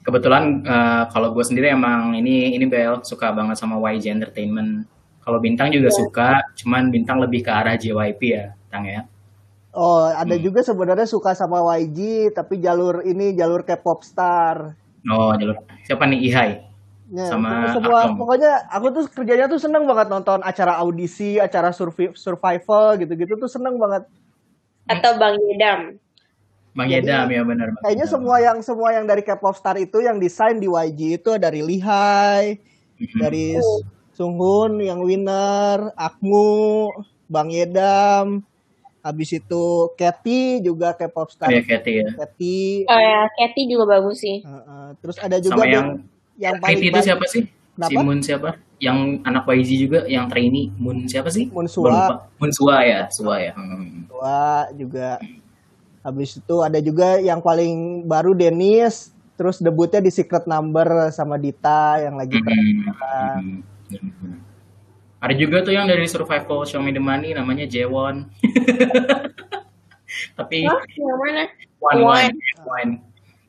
Kebetulan 0.00 0.64
eh, 0.64 1.04
kalau 1.12 1.36
gue 1.36 1.44
sendiri 1.44 1.68
emang 1.68 2.16
ini 2.16 2.56
ini 2.56 2.64
Bel 2.64 3.04
suka 3.04 3.28
banget 3.28 3.60
sama 3.60 3.76
YG 3.76 4.08
Entertainment. 4.08 4.88
Kalau 5.20 5.36
Bintang 5.36 5.68
juga 5.68 5.92
suka, 5.92 6.40
cuman 6.56 6.88
Bintang 6.88 7.20
lebih 7.20 7.44
ke 7.44 7.52
arah 7.52 7.76
JYP 7.76 8.20
ya, 8.24 8.56
Tang 8.72 8.88
ya. 8.88 9.04
oh, 9.76 10.08
ada 10.08 10.32
Hmm. 10.32 10.40
juga 10.40 10.64
sebenarnya 10.64 11.04
suka 11.04 11.36
sama 11.36 11.60
YG 11.76 12.32
tapi 12.32 12.56
jalur 12.56 13.04
ini 13.04 13.36
jalur 13.36 13.60
K-pop 13.62 14.00
star. 14.00 14.72
Oh, 15.04 15.36
jalur 15.36 15.60
siapa 15.84 16.08
nih 16.08 16.24
Ihai? 16.24 16.50
Ya, 17.08 17.32
Sama 17.32 17.72
semua 17.72 18.04
Akom. 18.04 18.20
pokoknya 18.20 18.68
aku 18.68 18.86
tuh 18.92 19.04
kerjanya 19.08 19.48
tuh 19.48 19.56
seneng 19.56 19.88
banget 19.88 20.12
nonton 20.12 20.44
acara 20.44 20.76
audisi, 20.76 21.40
acara 21.40 21.72
survi- 21.72 22.12
survival 22.12 23.00
gitu-gitu 23.00 23.32
tuh 23.34 23.48
seneng 23.48 23.80
banget. 23.80 24.04
Atau 24.84 25.16
Bang 25.16 25.40
Yedam. 25.40 25.96
Bang 26.76 26.88
Jadi, 26.92 27.08
Yedam 27.08 27.26
ya 27.32 27.42
benar. 27.48 27.68
Bang 27.72 27.80
Kayaknya 27.80 28.04
Yedam. 28.04 28.12
semua 28.12 28.36
yang 28.44 28.58
semua 28.60 28.88
yang 28.92 29.04
dari 29.08 29.24
K-pop 29.24 29.56
star 29.56 29.80
itu 29.80 30.04
yang 30.04 30.20
desain 30.20 30.60
di 30.60 30.68
YG 30.68 31.00
itu 31.16 31.30
dari 31.40 31.64
Lihai, 31.64 32.60
Mhm. 33.00 33.18
dari 33.18 33.56
Sunghun 34.12 34.84
yang 34.84 35.00
winner, 35.00 35.94
Akmu, 35.94 36.92
Bang 37.24 37.48
Yedam, 37.48 38.44
habis 39.00 39.32
itu 39.32 39.64
Katy 39.96 40.60
juga 40.60 40.92
K-pop 40.92 41.24
Oh 41.24 41.32
star. 41.32 41.48
ya 41.48 41.64
Katy 41.64 41.92
ya. 41.94 42.08
Katy, 42.12 42.84
Oh 42.84 43.00
ya, 43.00 43.20
Katy 43.32 43.64
juga 43.64 43.96
bagus 43.96 44.20
sih. 44.20 44.44
uh, 44.44 44.52
uh, 44.60 44.86
terus 45.00 45.16
ada 45.16 45.38
juga 45.38 45.64
Sama 45.64 45.72
yang 45.72 45.86
yang 46.38 46.56
paling 46.62 46.78
itu 46.80 47.00
siapa 47.02 47.24
sih? 47.26 47.42
Si 47.44 47.50
Kenapa? 47.78 48.00
Moon 48.02 48.18
siapa? 48.22 48.50
Yang 48.78 48.98
anak 49.26 49.42
YG 49.46 49.70
juga 49.86 50.00
yang 50.06 50.26
trainee 50.30 50.70
Moon 50.78 51.06
siapa 51.10 51.30
sih? 51.30 51.50
Moon. 51.50 51.66
Sua. 51.66 52.30
Moon 52.38 52.50
Sua 52.54 52.82
ya, 52.86 53.00
Sua 53.10 53.42
ya. 53.42 53.52
Hmm. 53.54 54.06
tua 54.06 54.70
juga. 54.74 55.18
Habis 56.02 56.38
itu 56.38 56.56
ada 56.62 56.78
juga 56.78 57.18
yang 57.18 57.42
paling 57.42 58.06
baru 58.06 58.32
Dennis, 58.34 59.10
terus 59.34 59.58
debutnya 59.58 59.98
di 59.98 60.10
Secret 60.14 60.46
Number 60.46 61.10
sama 61.10 61.38
Dita 61.38 62.02
yang 62.02 62.14
lagi 62.18 62.38
Hmm. 62.38 62.86
Hmm. 62.86 63.62
Hmm. 63.90 64.36
Ada 65.18 65.34
juga 65.34 65.66
tuh 65.66 65.74
yang 65.74 65.90
dari 65.90 66.06
Survival 66.06 66.62
Show 66.62 66.78
Me 66.78 66.94
The 66.94 67.02
Money 67.02 67.34
namanya 67.34 67.66
Jewon. 67.66 68.30
Tapi 70.38 70.66
Hah? 70.66 70.82
Yang 70.94 71.18
mana? 71.18 71.42
one 71.82 71.98
One. 72.02 72.06
one 72.06 72.30
one. 72.66 72.90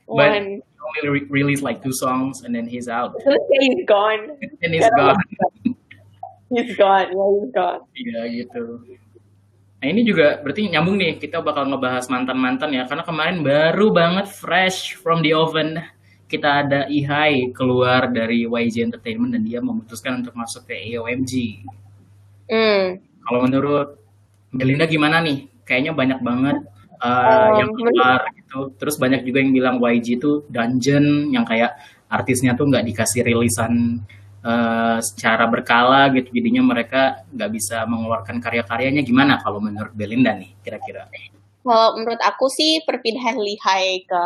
But 0.09 0.33
One. 0.33 0.49
Only 0.89 1.21
re- 1.21 1.29
released 1.29 1.61
like 1.61 1.85
two 1.85 1.93
songs 1.93 2.41
and 2.41 2.51
then 2.51 2.65
he's 2.65 2.89
out. 2.89 3.13
He's 3.61 3.85
gone. 3.85 4.35
And 4.65 4.73
he's 4.73 4.89
gone. 4.97 5.21
He's 6.49 6.73
gone. 6.81 7.13
Yeah, 7.13 7.29
he's 7.29 7.51
gone. 7.53 7.81
Iya 7.93 8.21
gitu. 8.41 8.81
Nah 9.79 9.87
ini 9.87 10.01
juga 10.01 10.41
berarti 10.41 10.65
nyambung 10.65 10.97
nih 10.97 11.21
kita 11.21 11.45
bakal 11.45 11.69
ngebahas 11.69 12.09
mantan-mantan 12.09 12.73
ya 12.73 12.89
karena 12.89 13.05
kemarin 13.05 13.45
baru 13.45 13.93
banget 13.93 14.25
fresh 14.33 14.97
from 14.97 15.21
the 15.21 15.29
oven 15.29 15.77
kita 16.25 16.65
ada 16.65 16.79
Ihai 16.89 17.53
keluar 17.53 18.09
dari 18.09 18.49
YG 18.49 18.85
Entertainment 18.85 19.33
dan 19.37 19.45
dia 19.45 19.61
memutuskan 19.61 20.25
untuk 20.25 20.33
masuk 20.33 20.65
ke 20.65 20.73
AOMG. 20.73 21.33
Hmm. 22.49 22.97
Kalau 23.29 23.39
menurut 23.45 24.01
Belinda 24.49 24.89
gimana 24.89 25.21
nih? 25.21 25.45
Kayaknya 25.65 25.93
banyak 25.93 26.19
banget 26.25 26.57
uh, 26.99 27.49
Um, 27.49 27.59
yang 27.59 27.71
keluar 27.73 28.19
gitu. 28.35 28.59
Terus 28.75 28.95
banyak 28.99 29.21
juga 29.23 29.37
yang 29.39 29.51
bilang 29.55 29.75
YG 29.79 30.19
itu 30.19 30.43
dungeon 30.51 31.31
yang 31.31 31.47
kayak 31.47 31.79
artisnya 32.09 32.57
tuh 32.57 32.67
nggak 32.67 32.85
dikasih 32.91 33.21
rilisan 33.23 34.03
uh, 34.43 34.97
secara 34.99 35.47
berkala 35.47 36.11
gitu. 36.11 36.29
Jadinya 36.35 36.63
mereka 36.63 37.23
nggak 37.31 37.51
bisa 37.55 37.87
mengeluarkan 37.87 38.43
karya-karyanya. 38.43 39.01
Gimana 39.05 39.39
kalau 39.39 39.63
menurut 39.63 39.95
Belinda 39.95 40.35
nih 40.35 40.59
kira-kira? 40.59 41.07
Kalau 41.63 41.95
menurut 41.99 42.21
aku 42.23 42.47
sih 42.51 42.83
perpindahan 42.83 43.37
Lihai 43.39 44.03
ke 44.07 44.23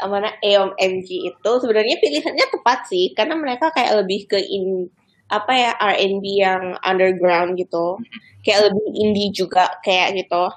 mana 0.00 0.32
AOMG 0.40 1.28
itu 1.28 1.50
sebenarnya 1.60 2.00
pilihannya 2.00 2.46
tepat 2.48 2.88
sih 2.88 3.12
karena 3.12 3.36
mereka 3.36 3.68
kayak 3.68 4.00
lebih 4.00 4.24
ke 4.32 4.40
in 4.40 4.88
apa 5.30 5.52
ya 5.52 5.70
R&B 5.76 6.24
yang 6.40 6.74
underground 6.82 7.54
gitu 7.54 8.00
kayak 8.42 8.70
lebih 8.72 8.86
indie 8.96 9.30
juga 9.30 9.70
kayak 9.84 10.18
gitu 10.18 10.50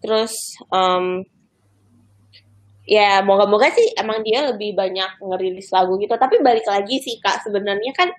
terus 0.00 0.56
em, 0.72 1.24
ya 2.90 3.22
moga-moga 3.22 3.70
sih 3.70 3.94
emang 3.94 4.26
dia 4.26 4.50
lebih 4.50 4.74
banyak 4.74 5.22
ngerilis 5.22 5.70
lagu 5.70 5.94
gitu. 6.00 6.12
Tapi 6.16 6.42
balik 6.42 6.66
lagi 6.66 6.98
sih 6.98 7.22
kak 7.22 7.46
sebenarnya 7.46 7.92
kan 7.94 8.10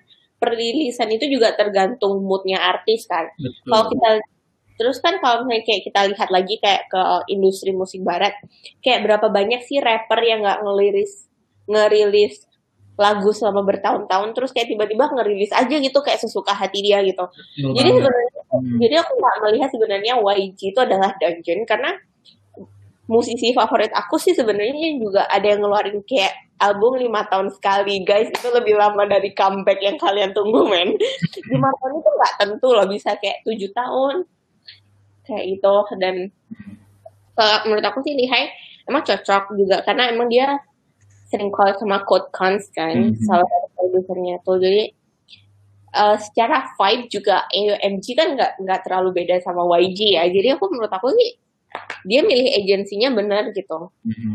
perilisan 0.42 1.06
itu 1.14 1.28
juga 1.28 1.54
tergantung 1.54 2.24
moodnya 2.24 2.58
artis 2.58 3.06
kan. 3.06 3.28
Betul. 3.38 3.68
kalau 3.68 3.84
kita 3.92 4.08
terus 4.80 4.98
kan 4.98 5.20
kalau 5.22 5.46
misalnya 5.46 5.62
kayak 5.68 5.82
kita 5.86 6.00
lihat 6.10 6.28
lagi 6.32 6.54
kayak 6.58 6.90
ke 6.90 7.02
industri 7.30 7.70
musik 7.70 8.02
barat 8.02 8.34
kayak 8.82 9.04
berapa 9.06 9.28
banyak 9.30 9.62
sih 9.62 9.78
rapper 9.78 10.18
yang 10.24 10.42
nggak 10.42 10.64
ngeliris 10.64 11.28
ngerilis 11.68 12.48
lagu 12.98 13.30
selama 13.30 13.62
bertahun-tahun 13.62 14.34
terus 14.34 14.50
kayak 14.50 14.68
tiba-tiba 14.72 15.06
ngerilis 15.12 15.52
aja 15.54 15.76
gitu 15.78 15.98
kayak 16.02 16.18
sesuka 16.18 16.52
hati 16.52 16.82
dia 16.82 17.04
gitu. 17.04 17.24
Betul 17.30 17.72
jadi 17.78 17.88
sebenarnya 17.94 18.31
Hmm. 18.62 18.78
jadi 18.78 19.02
aku 19.02 19.18
nggak 19.18 19.36
melihat 19.42 19.68
sebenarnya 19.74 20.14
YG 20.22 20.70
itu 20.70 20.78
adalah 20.78 21.10
dungeon 21.18 21.66
karena 21.66 21.90
musisi 23.10 23.50
favorit 23.50 23.90
aku 23.92 24.14
sih 24.16 24.30
sebenarnya 24.32 24.94
juga 24.96 25.26
ada 25.26 25.42
yang 25.42 25.60
ngeluarin 25.66 25.98
kayak 26.06 26.32
album 26.62 26.96
lima 27.02 27.26
tahun 27.26 27.50
sekali 27.50 28.06
guys 28.06 28.30
itu 28.30 28.48
lebih 28.54 28.78
lama 28.78 29.02
dari 29.04 29.34
comeback 29.34 29.82
yang 29.82 29.98
kalian 29.98 30.30
tunggu 30.30 30.62
men 30.70 30.94
lima 31.52 31.68
tahun 31.82 31.92
itu 31.98 32.10
nggak 32.14 32.34
tentu 32.38 32.68
loh 32.70 32.86
bisa 32.86 33.18
kayak 33.18 33.42
tujuh 33.42 33.74
tahun 33.74 34.22
kayak 35.26 35.44
gitu 35.58 35.74
dan 35.98 36.30
kalau 37.34 37.56
menurut 37.66 37.84
aku 37.90 37.98
sih 38.06 38.14
Lihai 38.14 38.54
emang 38.86 39.02
cocok 39.02 39.58
juga 39.58 39.82
karena 39.82 40.14
emang 40.14 40.30
dia 40.30 40.62
sering 41.26 41.50
call 41.50 41.74
sama 41.74 42.06
Code 42.06 42.30
Cons 42.30 42.70
kan 42.70 42.92
Mhm. 42.92 43.18
salah 43.26 43.44
satu 43.48 43.66
produsernya 43.76 44.36
tuh 44.46 44.62
jadi 44.62 44.94
eh, 45.92 46.16
secara 46.18 46.72
vibe 46.76 47.04
juga 47.08 47.44
AOMG 47.48 48.06
kan 48.16 48.28
nggak 48.36 48.52
nggak 48.64 48.80
terlalu 48.86 49.10
beda 49.22 49.36
sama 49.44 49.62
YG 49.78 50.16
ya. 50.16 50.24
Jadi 50.28 50.48
aku 50.56 50.64
menurut 50.72 50.92
aku 50.92 51.08
sih 51.14 51.30
dia 52.04 52.20
milih 52.24 52.48
agensinya 52.58 53.08
benar 53.12 53.48
gitu. 53.52 53.88
Mhm. 54.04 54.34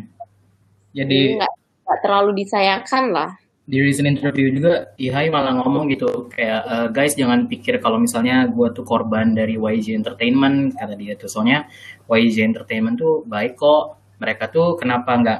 jadi 0.94 1.06
Jadi 1.06 1.38
nggak 1.38 2.00
terlalu 2.04 2.32
disayangkan 2.44 3.06
lah. 3.14 3.32
di 3.68 3.84
recent 3.84 4.08
interview 4.08 4.48
juga 4.50 4.96
Ihai 4.96 5.28
malah 5.28 5.52
ngomong 5.60 5.92
gitu 5.92 6.32
kayak 6.32 6.62
"Eh, 6.66 6.88
guys 6.96 7.20
jangan 7.20 7.52
pikir 7.52 7.84
kalau 7.84 8.00
misalnya 8.00 8.48
gue 8.48 8.72
tuh 8.72 8.88
korban 8.88 9.36
dari 9.36 9.60
YG 9.60 9.92
Entertainment 9.92 10.72
kata 10.74 10.96
dia 10.96 11.20
tuh. 11.20 11.28
Soalnya 11.28 11.68
YG 12.08 12.48
Entertainment 12.48 12.96
tuh 12.96 13.28
baik 13.28 13.60
kok. 13.60 14.00
Mereka 14.24 14.50
tuh 14.50 14.80
kenapa 14.80 15.12
nggak 15.20 15.40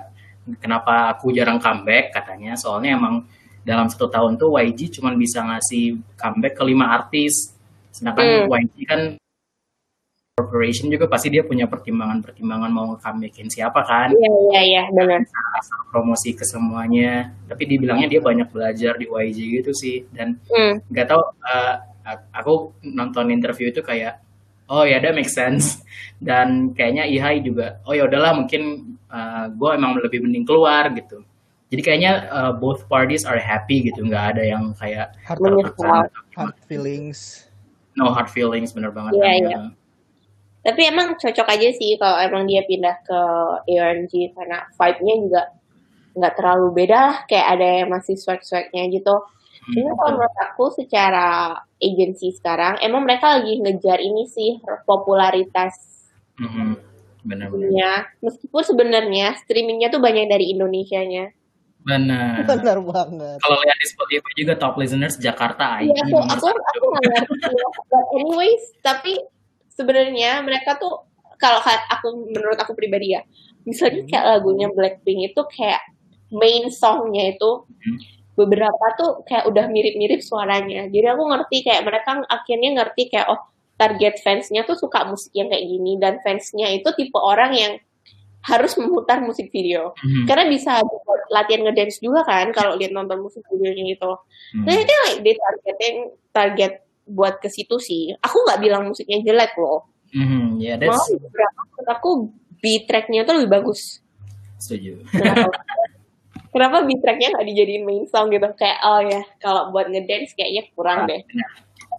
kenapa 0.60 1.16
aku 1.16 1.32
jarang 1.32 1.56
comeback 1.58 2.12
katanya. 2.12 2.60
Soalnya 2.60 3.00
emang 3.00 3.24
dalam 3.68 3.92
satu 3.92 4.08
tahun 4.08 4.40
tuh 4.40 4.56
YG 4.56 4.96
cuma 4.96 5.12
bisa 5.12 5.44
ngasih 5.44 6.00
comeback 6.16 6.56
ke 6.56 6.64
lima 6.64 6.88
artis. 6.88 7.52
Sedangkan 7.92 8.48
Hmm. 8.48 8.56
YG 8.64 8.76
kan 8.88 9.02
corporation 10.38 10.88
juga 10.88 11.12
pasti 11.12 11.28
dia 11.34 11.44
punya 11.44 11.68
pertimbangan-pertimbangan 11.68 12.72
mau 12.72 12.96
comebackin 12.96 13.52
siapa 13.52 13.84
kan. 13.84 14.16
Iya 14.16 14.32
iya 14.48 14.62
iya 14.64 14.84
benar. 14.96 15.20
Asal 15.60 15.84
promosi 15.92 16.32
ke 16.32 16.48
semuanya. 16.48 17.36
Tapi 17.52 17.68
dibilangnya 17.68 18.08
dia 18.08 18.24
banyak 18.24 18.48
belajar 18.48 18.96
di 18.96 19.12
YG 19.12 19.60
gitu 19.60 19.76
sih. 19.76 20.08
Dan 20.16 20.40
hmm. 20.48 20.88
nggak 20.88 21.08
tahu 21.12 21.22
eh, 21.28 21.76
aku 22.32 22.72
nonton 22.88 23.36
interview 23.36 23.68
itu 23.68 23.84
kayak 23.84 24.24
oh 24.72 24.88
ya 24.88 25.04
that 25.04 25.12
make 25.12 25.28
sense. 25.28 25.84
Dan 26.24 26.72
kayaknya 26.72 27.04
Ihai 27.04 27.44
juga 27.44 27.84
oh 27.84 27.92
ya 27.92 28.08
udahlah 28.08 28.32
mungkin 28.32 28.96
gue 29.56 29.70
emang 29.72 29.96
lebih 30.04 30.20
mending 30.24 30.44
keluar 30.44 30.92
gitu 30.92 31.24
jadi 31.68 31.82
kayaknya 31.84 32.12
eh, 32.28 32.52
both 32.56 32.88
parties 32.88 33.28
are 33.28 33.40
happy 33.40 33.84
gitu 33.84 34.04
nggak 34.04 34.36
ada 34.36 34.44
yang 34.44 34.72
kayak 34.76 35.12
hard, 35.24 35.44
hard 36.36 36.56
feelings. 36.66 37.48
no 37.98 38.14
hard 38.14 38.30
feelings 38.30 38.72
bener 38.72 38.94
banget 38.94 39.18
Iya, 39.18 39.26
kan. 39.26 39.42
iya. 39.42 39.60
tapi 40.64 40.82
emang 40.86 41.16
cocok 41.16 41.48
aja 41.48 41.70
sih 41.74 41.96
kalau 41.96 42.18
emang 42.20 42.44
dia 42.46 42.62
pindah 42.64 42.96
ke 43.02 43.20
AOMG 43.68 44.36
karena 44.36 44.68
vibe-nya 44.76 45.16
juga 45.24 45.42
nggak 46.18 46.34
terlalu 46.34 46.68
beda 46.74 46.98
lah 46.98 47.18
kayak 47.26 47.48
ada 47.56 47.68
yang 47.84 47.90
masih 47.90 48.16
swag-swagnya 48.16 48.88
gitu 48.92 49.16
Ini 49.68 49.84
Hmm, 49.84 50.00
kalau 50.00 50.12
menurut 50.16 50.38
aku 50.40 50.66
secara 50.80 51.52
agensi 51.76 52.32
sekarang 52.32 52.80
emang 52.80 53.04
mereka 53.04 53.36
lagi 53.36 53.60
ngejar 53.60 54.00
ini 54.00 54.24
sih 54.26 54.64
popularitas 54.88 55.76
Mhm. 56.40 56.80
benar 57.28 57.48
benar 57.52 57.68
Iya, 57.68 57.94
meskipun 58.24 58.64
sebenarnya 58.64 59.36
streamingnya 59.44 59.92
tuh 59.92 60.00
banyak 60.00 60.32
dari 60.32 60.56
Indonesianya. 60.56 61.36
Benar 61.88 62.44
Benar 62.44 62.78
banget. 62.84 63.38
kalau 63.40 63.58
lihat 63.58 63.78
di 63.78 63.88
Spotify 63.88 64.32
juga 64.36 64.54
top 64.54 64.76
listeners 64.76 65.16
Jakarta 65.18 65.80
Iya, 65.80 65.96
ID 65.96 66.00
aku 66.04 66.18
aku 66.28 66.48
aku 66.52 66.86
ngerti. 66.94 67.48
ya. 67.48 67.68
But 67.88 68.06
anyways, 68.14 68.64
tapi 68.82 69.14
sebenarnya 69.70 70.42
mereka 70.42 70.76
tuh 70.76 71.08
kalau 71.38 71.62
ka- 71.62 71.88
aku 71.90 72.28
menurut 72.28 72.58
aku 72.58 72.74
pribadi 72.74 73.14
ya, 73.14 73.22
misalnya 73.64 74.04
kayak 74.06 74.26
lagunya 74.28 74.68
Blackpink 74.68 75.32
itu 75.32 75.42
kayak 75.48 75.82
main 76.30 76.68
songnya 76.68 77.32
itu 77.32 77.64
Hmm. 77.64 78.00
beberapa 78.36 78.86
tuh 78.94 79.24
kayak 79.24 79.48
udah 79.48 79.66
mirip-mirip 79.66 80.20
suaranya. 80.20 80.86
Jadi 80.88 81.08
aku 81.08 81.24
ngerti 81.26 81.58
kayak 81.64 81.82
mereka 81.82 82.22
akhirnya 82.28 82.70
ngerti 82.76 83.08
kayak 83.08 83.28
oh 83.28 83.42
target 83.74 84.18
fansnya 84.20 84.62
tuh 84.62 84.76
suka 84.76 85.06
musik 85.06 85.30
yang 85.32 85.48
kayak 85.48 85.64
gini 85.64 85.96
dan 85.98 86.18
fansnya 86.20 86.68
itu 86.70 86.90
tipe 86.94 87.16
orang 87.16 87.54
yang 87.54 87.74
harus 88.48 88.74
memutar 88.80 89.20
musik 89.20 89.52
video. 89.52 89.92
Mhm. 90.00 90.24
Karena 90.24 90.48
bisa 90.48 90.80
latihan 91.28 91.68
ngedance 91.68 92.00
juga 92.00 92.24
kan 92.24 92.48
kalau 92.56 92.80
lihat 92.80 92.96
nonton 92.96 93.20
musik 93.20 93.44
videonya 93.52 93.84
gitu. 93.92 94.12
Hmm. 94.56 94.64
Nah 94.64 94.74
itu 94.80 94.94
like 95.20 95.36
targeting 95.36 95.98
target 96.32 96.74
buat 97.08 97.44
ke 97.44 97.52
situ 97.52 97.76
sih. 97.84 98.16
Aku 98.24 98.48
nggak 98.48 98.60
bilang 98.64 98.88
musiknya 98.88 99.20
jelek 99.24 99.60
loh. 99.60 99.92
Mhm, 100.16 100.64
yeah, 100.64 100.80
that's 100.80 101.12
menurut 101.12 101.90
aku 101.92 102.32
beat 102.64 102.88
tracknya 102.88 103.28
tuh 103.28 103.44
lebih 103.44 103.52
bagus. 103.60 104.00
setuju. 104.58 105.06
Kenapa? 105.14 105.54
Kenapa 106.56 106.82
beat 106.88 107.04
tracknya 107.04 107.36
nggak 107.36 107.46
dijadiin 107.46 107.84
main 107.86 108.08
song 108.08 108.32
gitu? 108.34 108.48
Kayak 108.58 108.80
oh 108.88 109.04
ya 109.04 109.22
kalau 109.44 109.70
buat 109.70 109.92
ngedance 109.92 110.34
kayaknya 110.34 110.66
kurang 110.74 111.06
deh. 111.06 111.22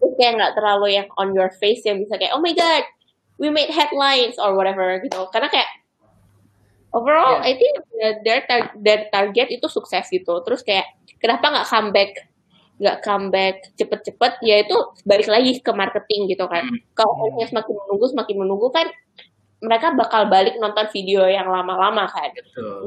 Terus 0.01 0.13
kayak 0.19 0.33
nggak 0.41 0.53
terlalu 0.57 0.99
yang 0.99 1.07
on 1.21 1.37
your 1.37 1.53
face 1.61 1.85
yang 1.87 2.01
bisa 2.01 2.17
kayak 2.19 2.35
oh 2.35 2.43
my 2.43 2.51
god 2.57 2.83
we 3.39 3.53
made 3.55 3.71
headlines 3.71 4.35
or 4.43 4.59
whatever 4.59 4.99
gitu. 4.99 5.31
Karena 5.31 5.47
kayak 5.47 5.71
overall 6.93 7.41
I 7.45 7.57
think 7.57 7.75
that 8.01 8.17
their 8.25 8.41
tar- 8.49 8.77
their 8.79 9.01
target 9.13 9.49
itu 9.53 9.67
sukses 9.69 10.09
gitu. 10.09 10.41
Terus 10.45 10.61
kayak 10.65 10.87
kenapa 11.21 11.51
nggak 11.53 11.69
comeback 11.69 12.11
nggak 12.79 12.99
comeback 13.03 13.55
cepet-cepet 13.75 14.33
ya 14.47 14.63
itu 14.63 14.77
balik 15.03 15.27
lagi 15.27 15.59
ke 15.59 15.73
marketing 15.75 16.31
gitu 16.31 16.47
kan. 16.47 16.63
Hmm. 16.63 16.79
Kalau 16.95 17.13
fansnya 17.19 17.47
semakin 17.51 17.75
menunggu 17.75 18.07
semakin 18.07 18.37
menunggu 18.39 18.69
kan 18.71 18.87
mereka 19.59 19.91
bakal 19.99 20.31
balik 20.31 20.55
nonton 20.63 20.87
video 20.95 21.27
yang 21.27 21.51
lama-lama 21.51 22.07
kan. 22.07 22.31
Betul. 22.31 22.87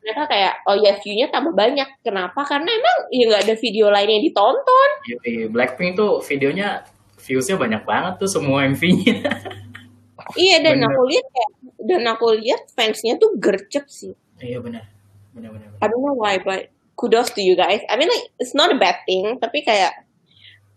Mereka 0.00 0.28
kayak 0.28 0.64
oh 0.68 0.76
ya 0.76 0.96
view-nya 1.00 1.32
tambah 1.32 1.56
banyak. 1.56 2.04
Kenapa? 2.04 2.44
Karena 2.44 2.68
emang 2.68 2.96
ya 3.12 3.24
nggak 3.32 3.42
ada 3.48 3.54
video 3.56 3.88
lain 3.88 4.08
yang 4.12 4.22
ditonton. 4.28 4.90
Yoi, 5.08 5.48
Blackpink 5.48 5.96
tuh 5.96 6.20
videonya 6.20 6.84
viewsnya 7.20 7.56
banyak 7.56 7.82
banget 7.84 8.14
tuh 8.20 8.28
semua 8.28 8.64
MV-nya. 8.68 9.16
Iya 10.34 10.56
dan 10.60 10.76
Bener. 10.78 10.88
aku 10.88 11.00
lihat 11.06 11.26
kayak 11.28 11.50
dan 11.80 12.02
aku 12.06 12.26
lihat 12.36 12.62
fansnya 12.72 13.14
tuh 13.16 13.30
gercep 13.36 13.84
sih. 13.86 14.12
Iya 14.38 14.60
benar. 14.60 14.84
Benar 15.32 15.50
benar. 15.52 15.68
benar. 15.70 15.80
I 15.80 15.86
don't 15.86 16.00
know 16.00 16.14
why 16.14 16.38
but 16.38 16.68
kudos 16.94 17.32
to 17.32 17.40
you 17.40 17.54
guys. 17.54 17.80
I 17.86 17.96
mean 17.96 18.06
like 18.06 18.28
it's 18.36 18.52
not 18.52 18.68
a 18.68 18.76
bad 18.76 19.00
thing 19.04 19.36
tapi 19.36 19.62
kayak 19.62 20.04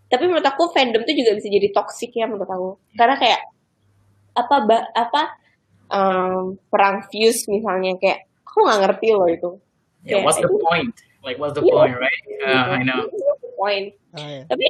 tapi 0.06 0.24
menurut 0.24 0.44
aku 0.44 0.70
fandom 0.70 1.02
tuh 1.02 1.12
juga 1.12 1.34
bisa 1.34 1.48
jadi 1.48 1.68
toxic 1.70 2.12
ya 2.12 2.24
menurut 2.24 2.46
aku. 2.46 2.70
Karena 2.94 3.16
kayak 3.16 3.40
apa 4.34 4.56
ba- 4.62 4.88
apa 4.90 5.22
um, 5.88 6.58
perang 6.68 7.04
views 7.08 7.44
misalnya 7.46 7.94
kayak 7.98 8.24
aku 8.44 8.58
nggak 8.62 8.80
ngerti 8.88 9.08
loh 9.12 9.28
itu. 9.28 9.50
Yeah, 10.04 10.20
Kayak, 10.20 10.24
what's 10.28 10.38
the 10.38 10.48
itu- 10.48 10.60
point? 10.60 10.92
Like 11.24 11.38
what's 11.40 11.56
the 11.56 11.64
Iya. 11.64 11.72
point, 11.72 11.96
right? 11.96 12.20
Uh, 12.44 12.64
I 12.76 12.80
know. 12.84 13.08
What's 13.08 13.40
the 13.40 13.52
point? 13.56 13.86
Ah, 14.12 14.28
ya. 14.28 14.42
Tapi 14.44 14.64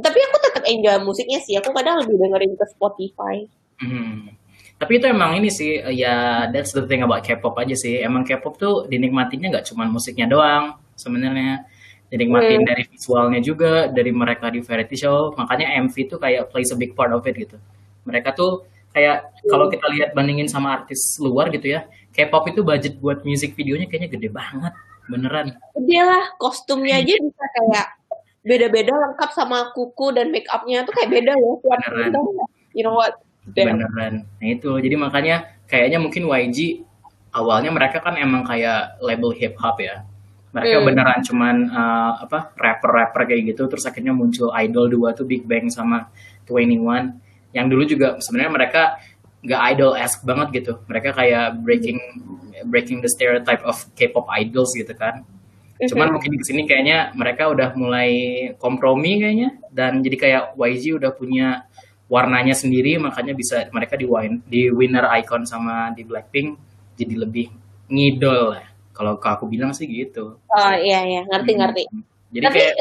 tapi 0.00 0.18
aku 0.20 0.36
tetap 0.40 0.64
enjoy 0.64 0.96
musiknya 1.04 1.36
sih. 1.38 1.54
Aku 1.60 1.68
kadang 1.72 2.00
lebih 2.00 2.16
dengerin 2.16 2.56
ke 2.56 2.64
Spotify. 2.72 3.44
Hmm. 3.78 4.34
Tapi 4.78 5.02
itu 5.02 5.06
emang 5.10 5.34
ini 5.34 5.50
sih, 5.50 5.82
eh, 5.82 5.94
ya 5.94 6.46
that's 6.54 6.70
the 6.70 6.86
thing 6.86 7.02
about 7.02 7.26
K-pop 7.26 7.58
aja 7.58 7.74
sih. 7.74 7.98
Emang 7.98 8.22
K-pop 8.22 8.54
tuh 8.58 8.74
dinikmatinya 8.86 9.50
nggak 9.50 9.66
cuma 9.70 9.86
musiknya 9.90 10.30
doang 10.30 10.78
sebenarnya. 10.94 11.66
Dinikmatin 12.08 12.62
Hmm. 12.62 12.68
dari 12.72 12.82
visualnya 12.88 13.40
juga, 13.42 13.90
dari 13.90 14.14
mereka 14.14 14.48
di 14.48 14.62
variety 14.62 14.96
show. 14.96 15.34
Makanya 15.34 15.76
MV 15.82 15.94
tuh 16.08 16.18
kayak 16.22 16.48
plays 16.54 16.70
a 16.72 16.78
big 16.78 16.94
part 16.94 17.10
of 17.10 17.26
it 17.26 17.34
gitu. 17.36 17.58
Mereka 18.06 18.32
tuh 18.38 18.64
kayak 18.94 19.34
kalau 19.50 19.68
kita 19.68 19.84
lihat 19.92 20.16
bandingin 20.16 20.48
sama 20.48 20.72
artis 20.78 21.18
luar 21.20 21.52
gitu 21.52 21.74
ya, 21.74 21.84
K-pop 22.14 22.48
itu 22.48 22.64
budget 22.64 22.96
buat 23.02 23.26
music 23.26 23.52
videonya 23.58 23.90
kayaknya 23.90 24.14
gede 24.14 24.30
banget, 24.32 24.72
beneran. 25.10 25.46
Dia 25.84 26.02
lah 26.06 26.24
kostumnya 26.40 26.96
aja 27.02 27.14
bisa 27.18 27.44
kayak 27.60 27.86
beda-beda 28.46 28.94
lengkap 28.94 29.30
sama 29.36 29.74
kuku 29.76 30.14
dan 30.16 30.32
make 30.32 30.48
upnya 30.48 30.86
tuh 30.88 30.94
kayak 30.96 31.10
beda 31.12 31.34
ya. 31.36 31.52
Bintang. 32.08 32.24
You 32.72 32.86
know 32.88 32.96
what? 32.96 33.18
Damn. 33.54 33.80
Beneran. 33.80 34.14
Nah 34.26 34.46
itu, 34.48 34.70
jadi 34.80 34.96
makanya 34.98 35.36
kayaknya 35.68 35.98
mungkin 36.00 36.28
YG 36.28 36.84
awalnya 37.32 37.70
mereka 37.72 38.00
kan 38.00 38.16
emang 38.16 38.44
kayak 38.44 38.98
label 39.04 39.30
hip 39.36 39.54
hop 39.60 39.78
ya. 39.80 40.04
Mereka 40.48 40.80
Hmm. 40.80 40.86
beneran 40.88 41.20
cuman 41.20 41.56
uh, 41.68 42.12
apa 42.24 42.56
rapper-rapper 42.56 43.28
kayak 43.28 43.52
gitu, 43.52 43.68
terus 43.68 43.84
akhirnya 43.84 44.16
muncul 44.16 44.48
idol 44.56 44.88
dua 44.88 45.12
tuh 45.12 45.28
Big 45.28 45.44
Bang 45.44 45.68
sama 45.68 46.08
21. 46.48 47.20
Yang 47.52 47.66
dulu 47.68 47.82
juga 47.84 48.08
sebenarnya 48.20 48.52
mereka 48.52 48.82
nggak 49.44 49.62
idol 49.76 49.92
esque 49.94 50.24
banget 50.24 50.48
gitu. 50.64 50.72
Mereka 50.88 51.14
kayak 51.14 51.60
breaking 51.62 52.00
breaking 52.66 53.04
the 53.04 53.10
stereotype 53.12 53.62
of 53.62 53.76
K-pop 53.94 54.26
idols 54.34 54.72
gitu 54.72 54.90
kan. 54.96 55.22
Cuman 55.78 56.10
mungkin 56.10 56.34
di 56.34 56.42
sini 56.42 56.66
kayaknya 56.66 57.14
mereka 57.14 57.46
udah 57.46 57.70
mulai 57.78 58.10
kompromi 58.58 59.22
kayaknya 59.22 59.62
dan 59.70 60.02
jadi 60.02 60.16
kayak 60.18 60.42
YG 60.58 60.98
udah 60.98 61.14
punya 61.14 61.68
warnanya 62.08 62.52
sendiri 62.52 62.96
makanya 62.96 63.32
bisa 63.32 63.68
mereka 63.68 63.94
di 63.94 64.04
win 64.04 64.40
di 64.44 64.68
winner 64.68 65.04
icon 65.20 65.44
sama 65.44 65.92
di 65.92 66.02
Blackpink 66.02 66.56
jadi 66.96 67.14
lebih 67.14 67.46
ngidol 67.86 68.52
lah. 68.52 68.66
Kalau 68.90 69.14
aku 69.14 69.46
bilang 69.46 69.70
sih 69.70 69.86
gitu. 69.86 70.40
Oh 70.42 70.72
iya 70.74 71.04
iya 71.04 71.22
ngerti 71.22 71.52
ngerti. 71.54 71.82
Jadi 72.28 72.44
Tapi 72.44 72.58
kayak 72.58 72.74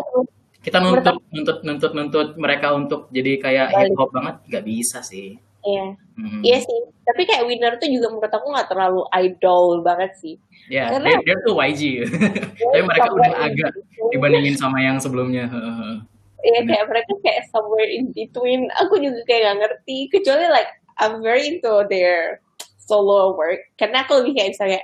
kita 0.57 0.77
nuntut 0.81 1.15
nuntut 1.29 1.57
nuntut 1.61 1.91
nuntut 1.93 2.29
mereka 2.35 2.73
untuk 2.73 3.07
jadi 3.07 3.37
kayak 3.37 3.67
Balik. 3.69 3.87
hip 3.87 3.95
hop 3.95 4.09
banget 4.11 4.35
nggak 4.47 4.65
bisa 4.65 4.99
sih. 5.01 5.37
iya 5.61 5.93
Hmm. 6.17 6.41
iya 6.41 6.57
sih. 6.57 6.79
Tapi 7.05 7.23
kayak 7.23 7.45
winner 7.45 7.77
tuh 7.77 7.85
juga 7.87 8.09
menurut 8.09 8.31
aku 8.31 8.47
nggak 8.49 8.67
terlalu 8.67 9.01
idol 9.13 9.85
banget 9.85 10.11
sih. 10.17 10.35
Ya, 10.65 10.89
Karena- 10.89 11.21
dia, 11.21 11.23
dia 11.23 11.35
tuh 11.45 11.53
YG. 11.55 11.81
Tapi 12.73 12.81
mereka 12.81 13.07
udah 13.13 13.31
agak 13.45 13.71
dibandingin 14.09 14.55
sama 14.57 14.81
yang 14.81 14.97
sebelumnya. 14.97 15.45
Iya 16.45 16.61
kayak 16.69 16.85
mereka 16.89 17.13
kayak 17.25 17.49
somewhere 17.49 17.89
in 17.89 18.13
between. 18.13 18.69
Aku 18.85 19.01
juga 19.01 19.25
kayak 19.25 19.41
gak 19.49 19.57
ngerti. 19.65 19.97
Kecuali 20.13 20.45
like 20.53 20.69
I'm 21.01 21.21
very 21.25 21.49
into 21.49 21.73
their 21.89 22.41
solo 22.77 23.33
work. 23.33 23.61
Karena 23.77 24.05
aku 24.05 24.21
lebih 24.21 24.37
kayak 24.37 24.49
misalnya 24.53 24.81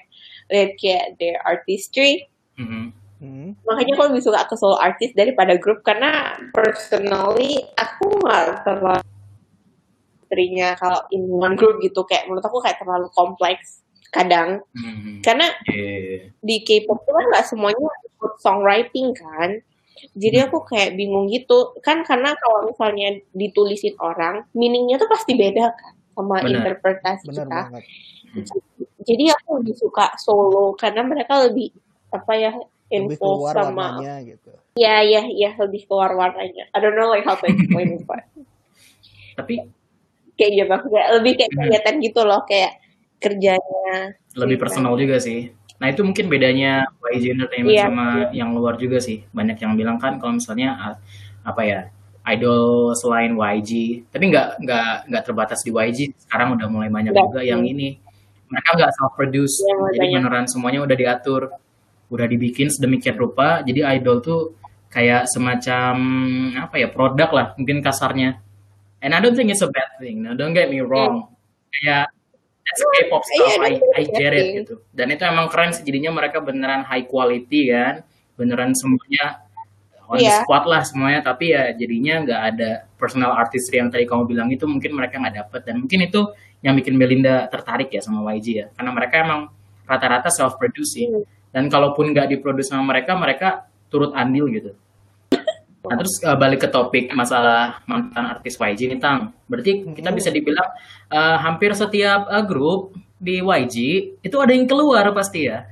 lihat 0.50 0.72
kayak 0.82 1.06
their 1.22 1.38
artistry. 1.46 2.26
Mhm. 2.58 2.94
Hmm. 3.24 3.50
Makanya 3.64 3.92
aku 3.96 4.04
lebih 4.12 4.24
suka 4.26 4.44
ke 4.50 4.56
solo 4.58 4.76
artist 4.82 5.14
daripada 5.14 5.56
grup. 5.56 5.86
Karena 5.86 6.34
personally 6.52 7.62
aku 7.78 8.18
gak 8.26 8.66
terlalu 8.66 9.06
terinya 10.34 10.74
kalau 10.74 11.06
in 11.14 11.30
one 11.30 11.54
group 11.54 11.78
gitu. 11.86 12.02
Kayak 12.10 12.26
menurut 12.26 12.44
aku 12.44 12.58
kayak 12.66 12.82
terlalu 12.82 13.08
kompleks 13.14 13.86
kadang. 14.10 14.62
Mhm. 14.74 15.22
Karena 15.22 15.54
Iya. 15.70 16.34
di 16.42 16.56
K-pop 16.66 17.02
tuh 17.06 17.14
kan 17.14 17.26
nggak 17.34 17.46
semuanya 17.46 17.90
songwriting 18.42 19.14
kan. 19.18 19.62
Jadi 20.12 20.38
aku 20.44 20.68
kayak 20.68 20.94
bingung 20.94 21.32
gitu. 21.32 21.72
Kan 21.80 22.04
karena 22.04 22.36
kalau 22.36 22.68
misalnya 22.68 23.24
ditulisin 23.32 23.96
orang, 23.98 24.44
meaningnya 24.52 25.00
tuh 25.00 25.08
pasti 25.08 25.34
beda 25.34 25.72
kan 25.72 25.94
sama 26.14 26.44
Benar. 26.44 26.52
interpretasi 26.52 27.26
Benar 27.32 27.48
kita. 27.48 27.56
banget. 27.72 27.84
Jadi 29.04 29.24
aku 29.30 29.50
lebih 29.64 29.76
suka 29.76 30.16
solo 30.18 30.76
karena 30.76 31.02
mereka 31.04 31.44
lebih 31.44 31.72
apa 32.10 32.34
ya 32.34 32.52
Lebih 32.90 33.18
info 33.18 33.26
keluar 33.42 33.54
sama 33.58 33.84
warnanya 33.98 34.16
gitu. 34.22 34.52
ya 34.76 35.02
ya 35.02 35.22
ya 35.28 35.50
lebih 35.58 35.82
keluar 35.88 36.12
warnanya. 36.14 36.70
I 36.70 36.78
don't 36.78 36.94
know 36.94 37.10
like 37.10 37.26
how 37.26 37.34
to 37.34 37.46
explain 37.46 37.98
it, 37.98 38.04
but 38.06 38.22
Tapi 39.34 39.66
kayak 40.38 40.66
maksudnya 40.68 41.04
lebih 41.18 41.42
kayak 41.42 41.52
Hmm. 41.52 41.60
kelihatan 41.66 41.96
gitu 42.02 42.22
loh 42.22 42.42
kayak 42.46 42.78
kerjanya. 43.18 44.14
lebih 44.34 44.58
personal 44.58 44.94
juga 44.94 45.18
sih. 45.18 45.50
Nah 45.84 45.92
itu 45.92 46.00
mungkin 46.00 46.32
bedanya 46.32 46.88
YG 47.12 47.36
Entertainment 47.36 47.76
Iya. 47.76 47.92
sama 47.92 48.32
yang 48.32 48.56
luar 48.56 48.80
juga 48.80 49.04
sih. 49.04 49.28
Banyak 49.36 49.60
yang 49.60 49.76
bilang 49.76 50.00
kan 50.00 50.16
kalau 50.16 50.40
misalnya 50.40 50.80
ah, 50.80 50.96
apa 51.44 51.62
ya 51.68 51.80
idol 52.24 52.96
selain 52.96 53.36
YG, 53.36 54.00
tapi 54.08 54.32
nggak 54.32 54.64
nggak 54.64 55.12
nggak 55.12 55.24
terbatas 55.28 55.60
di 55.68 55.76
YG. 55.76 56.16
Sekarang 56.24 56.56
udah 56.56 56.72
mulai 56.72 56.88
banyak 56.88 57.12
Nggak 57.12 57.28
juga 57.36 57.42
yang 57.44 57.68
ini. 57.68 58.00
Mereka 58.48 58.70
nggak 58.80 58.92
self 58.96 59.12
produce, 59.20 59.60
mulai 59.60 59.92
jadi 59.92 60.08
banyak. 60.08 60.16
beneran 60.24 60.46
semuanya 60.48 60.80
udah 60.88 60.96
diatur, 60.96 61.52
udah 62.08 62.26
dibikin 62.32 62.72
sedemikian 62.72 63.20
rupa. 63.20 63.60
Jadi 63.68 63.84
idol 63.84 64.24
tuh 64.24 64.42
kayak 64.88 65.28
semacam 65.28 65.96
apa 66.64 66.76
ya 66.80 66.88
produk 66.88 67.28
lah 67.36 67.48
mungkin 67.60 67.84
kasarnya. 67.84 68.40
And 69.04 69.12
I 69.12 69.20
don't 69.20 69.36
think 69.36 69.52
it's 69.52 69.60
a 69.60 69.68
bad 69.68 70.00
thing. 70.00 70.24
Now 70.24 70.32
don't 70.32 70.56
get 70.56 70.72
me 70.72 70.80
wrong. 70.80 71.28
Kayak 71.76 72.08
that's 72.64 72.82
K-pop 72.82 73.22
Iya, 73.22 73.28
stuff. 73.28 73.52
I, 73.60 73.72
that's 73.78 73.98
I 74.00 74.04
get 74.16 74.34
it 74.34 74.46
gitu. 74.64 74.76
Dan 74.96 75.08
itu 75.12 75.24
emang 75.24 75.48
keren 75.52 75.72
sih. 75.76 75.84
Jadinya 75.84 76.12
mereka 76.16 76.40
beneran 76.40 76.88
high 76.88 77.06
quality 77.06 77.70
kan. 77.70 78.02
Beneran 78.40 78.72
semuanya 78.74 79.44
on 80.08 80.18
the 80.20 80.26
Iya. 80.26 80.42
spot 80.44 80.64
lah 80.66 80.82
semuanya. 80.82 81.20
Tapi 81.22 81.54
ya 81.54 81.72
jadinya 81.76 82.24
nggak 82.24 82.42
ada 82.56 82.70
personal 82.96 83.36
artistry 83.36 83.78
yang 83.84 83.92
tadi 83.92 84.08
kamu 84.08 84.24
bilang 84.26 84.48
itu 84.50 84.64
mungkin 84.66 84.96
mereka 84.96 85.20
nggak 85.20 85.36
dapet. 85.46 85.62
Dan 85.68 85.84
mungkin 85.86 86.00
itu 86.08 86.22
yang 86.64 86.74
bikin 86.80 86.96
Belinda 86.96 87.46
tertarik 87.52 87.92
ya 87.92 88.00
sama 88.00 88.24
YG 88.34 88.48
ya. 88.56 88.66
Karena 88.74 88.92
mereka 88.96 89.16
emang 89.20 89.52
rata-rata 89.84 90.32
self 90.32 90.56
produce 90.56 90.96
sih. 90.96 91.08
Dan 91.54 91.70
kalaupun 91.70 92.16
nggak 92.16 92.34
diproduksi 92.34 92.74
sama 92.74 92.82
mereka, 92.96 93.14
mereka 93.14 93.70
turut 93.94 94.10
andil 94.18 94.50
gitu. 94.50 94.74
Nah, 95.84 96.00
terus 96.00 96.16
uh, 96.24 96.40
balik 96.40 96.64
ke 96.64 96.70
topik 96.72 97.12
masalah 97.12 97.84
mantan 97.84 98.40
artis 98.40 98.56
YG 98.56 98.88
nih, 98.88 99.00
Tang. 99.04 99.36
Berarti 99.52 99.84
kita 99.92 100.16
bisa 100.16 100.32
dibilang 100.32 100.72
uh, 101.12 101.38
hampir 101.44 101.76
setiap 101.76 102.24
uh, 102.32 102.44
grup 102.44 102.96
di 103.20 103.44
YG 103.44 103.76
itu 104.24 104.36
ada 104.40 104.56
yang 104.56 104.64
keluar 104.64 105.12
pasti 105.12 105.52
ya. 105.52 105.68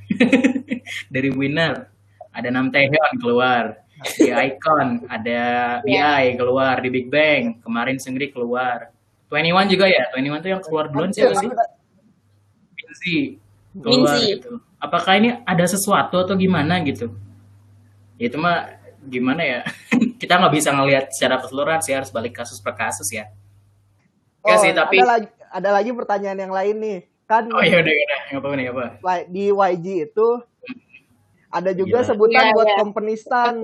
Dari 1.13 1.31
winner. 1.31 1.87
Ada 2.31 2.51
Nam 2.51 2.71
Taehyun 2.71 3.23
keluar. 3.23 3.87
Di 4.19 4.35
Icon 4.51 5.07
ada 5.07 5.79
BI 5.79 6.35
keluar. 6.35 6.83
Di 6.83 6.89
Big 6.91 7.07
Bang 7.07 7.63
kemarin 7.63 7.95
Seungri 7.95 8.35
keluar. 8.35 8.91
21 9.31 9.71
juga 9.71 9.87
ya? 9.87 10.11
21 10.11 10.43
tuh 10.43 10.49
yang 10.51 10.63
keluar 10.63 10.85
duluan 10.91 11.11
siapa 11.15 11.39
sih? 11.39 11.47
Minzy 12.75 13.39
keluar 13.71 14.19
Minzy. 14.19 14.35
gitu. 14.35 14.51
Apakah 14.81 15.13
ini 15.21 15.29
ada 15.47 15.63
sesuatu 15.63 16.19
atau 16.19 16.35
gimana 16.35 16.83
gitu? 16.83 17.13
Ya, 18.19 18.27
itu 18.27 18.37
mah 18.37 18.80
gimana 19.03 19.41
ya? 19.41 19.59
Kita 20.21 20.37
nggak 20.37 20.53
bisa 20.53 20.69
ngelihat 20.71 21.09
secara 21.13 21.41
keseluruhan 21.41 21.81
sih 21.81 21.93
harus 21.93 22.09
balik 22.09 22.37
kasus 22.37 22.61
per 22.61 22.73
kasus 22.73 23.09
ya. 23.09 23.29
Ya 24.41 24.55
sih, 24.57 24.73
tapi- 24.73 24.97
ada 24.97 25.17
lagi, 25.17 25.27
ada 25.49 25.69
lagi 25.69 25.91
pertanyaan 25.93 26.39
yang 26.39 26.53
lain 26.53 26.75
nih. 26.77 26.99
Kan 27.25 27.47
Oh 27.47 27.63
ya 27.63 27.79
udah 27.79 27.93
udah 27.93 28.19
nggak 28.27 28.39
apa-apa 28.43 28.55
nih 28.59 28.67
apa? 28.67 28.85
Di 29.29 29.45
YG 29.49 29.87
itu 30.11 30.27
ada 31.47 31.71
juga 31.71 32.03
Gila. 32.03 32.07
sebutan 32.07 32.43
Iya, 32.43 32.53
buat 32.53 32.67
iya. 32.67 32.77
company 32.79 33.13
stan. 33.15 33.55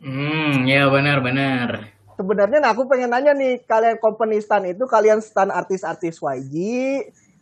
Hmm, 0.00 0.64
ya 0.64 0.88
benar 0.88 1.20
benar. 1.20 1.68
Sebenarnya 2.16 2.58
nah 2.58 2.70
aku 2.72 2.84
pengen 2.86 3.10
nanya 3.10 3.32
nih, 3.32 3.64
kalian 3.64 3.96
company 3.96 4.40
stan 4.40 4.64
itu 4.64 4.84
kalian 4.84 5.20
stan 5.20 5.48
artis-artis 5.48 6.16
YG, 6.16 6.54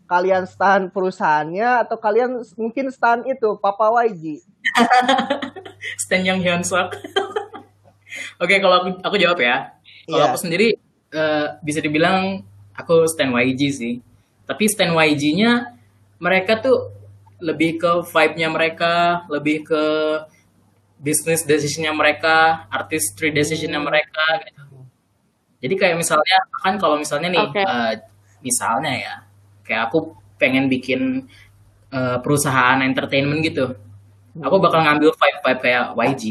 kalian 0.07 0.47
stan 0.47 0.91
perusahaannya 0.91 1.87
atau 1.87 1.97
kalian 1.97 2.43
mungkin 2.55 2.91
stan 2.91 3.23
itu 3.23 3.55
Papa 3.59 3.91
YG? 4.07 4.43
Stan 6.03 6.23
Yang 6.23 6.39
Hyun 6.45 6.63
Suk. 6.63 6.89
Oke, 8.43 8.55
kalau 8.59 8.77
aku 8.83 8.89
aku 9.05 9.17
jawab 9.21 9.39
ya. 9.41 9.77
Kalau 10.07 10.19
Iya. 10.27 10.31
aku 10.33 10.39
sendiri 10.41 10.69
eh, 11.11 11.47
bisa 11.63 11.79
dibilang 11.83 12.43
aku 12.75 13.07
Stan 13.07 13.31
YG 13.31 13.61
sih. 13.71 13.95
Tapi 14.47 14.65
Stan 14.67 14.91
YG-nya 14.91 15.75
mereka 16.19 16.59
tuh 16.59 16.91
lebih 17.41 17.81
ke 17.81 17.91
vibe-nya 18.05 18.49
mereka, 18.53 19.25
lebih 19.33 19.65
ke 19.65 19.83
business 21.01 21.49
decision-nya 21.49 21.97
mereka, 21.97 22.69
artistry 22.69 23.33
decision-nya 23.33 23.81
mereka 23.81 24.25
gitu. 24.45 24.63
Jadi 25.61 25.75
kayak 25.77 25.97
misalnya 25.97 26.39
kan 26.61 26.77
kalau 26.77 26.97
misalnya 27.01 27.29
nih 27.33 27.41
Oke. 27.41 27.61
eh, 27.65 27.93
misalnya 28.45 28.93
ya, 28.97 29.15
kayak 29.65 29.89
aku 29.89 30.17
pengen 30.41 30.69
bikin 30.69 31.25
eh, 31.93 32.19
perusahaan 32.21 32.81
entertainment 32.85 33.41
gitu. 33.45 33.77
Aku 34.39 34.57
bakal 34.63 34.81
ngambil 34.87 35.11
vibe-vibe 35.11 35.61
kayak 35.65 35.85
YG 35.99 36.25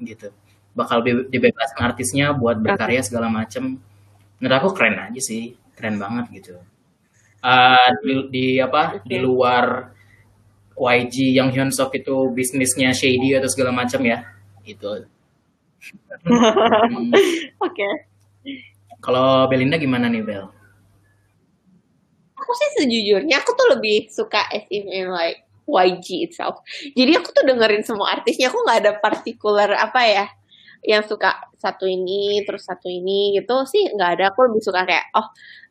gitu. 0.00 0.28
Bakal 0.72 0.98
be- 1.04 1.26
dibebasin 1.28 1.80
artisnya 1.84 2.26
buat 2.32 2.56
berkarya 2.56 3.04
segala 3.04 3.28
macem. 3.28 3.76
Menurut 4.40 4.56
aku 4.56 4.68
keren 4.76 4.96
aja 4.98 5.20
sih, 5.20 5.52
keren 5.76 6.00
banget 6.00 6.26
gitu. 6.42 6.54
Eh, 7.42 7.88
di, 8.02 8.12
di 8.34 8.44
apa? 8.62 9.02
Di 9.04 9.16
luar 9.20 9.92
YG 10.78 11.16
yang 11.36 11.52
Hyun 11.52 11.70
Sok 11.74 11.92
itu 12.00 12.16
bisnisnya 12.32 12.90
shady 12.96 13.36
atau 13.36 13.50
segala 13.52 13.72
macam 13.74 14.00
ya. 14.02 14.18
Itu. 14.64 15.04
Hmm. 16.22 17.10
Oke. 17.58 17.88
Kalau 19.04 19.50
Belinda 19.50 19.76
gimana 19.76 20.06
nih 20.08 20.22
Bel? 20.24 20.44
Aku 22.40 22.52
sih 22.58 22.68
sejujurnya 22.80 23.38
aku 23.40 23.50
tuh 23.54 23.66
lebih 23.78 24.10
suka 24.10 24.42
as 24.50 24.64
in, 24.72 24.84
in 24.90 25.06
like 25.14 25.46
YG 25.68 26.26
itself. 26.28 26.60
Jadi 26.96 27.12
aku 27.18 27.28
tuh 27.34 27.44
dengerin 27.46 27.84
semua 27.86 28.18
artisnya. 28.18 28.50
Aku 28.52 28.62
nggak 28.66 28.78
ada 28.84 28.92
particular 28.98 29.68
apa 29.78 30.00
ya 30.06 30.26
yang 30.82 31.06
suka 31.06 31.38
satu 31.62 31.86
ini 31.86 32.42
terus 32.42 32.66
satu 32.66 32.90
ini 32.90 33.38
gitu 33.38 33.64
sih 33.66 33.90
nggak 33.94 34.10
ada. 34.18 34.24
Aku 34.34 34.46
lebih 34.50 34.62
suka 34.64 34.82
kayak 34.86 35.10
oh 35.14 35.26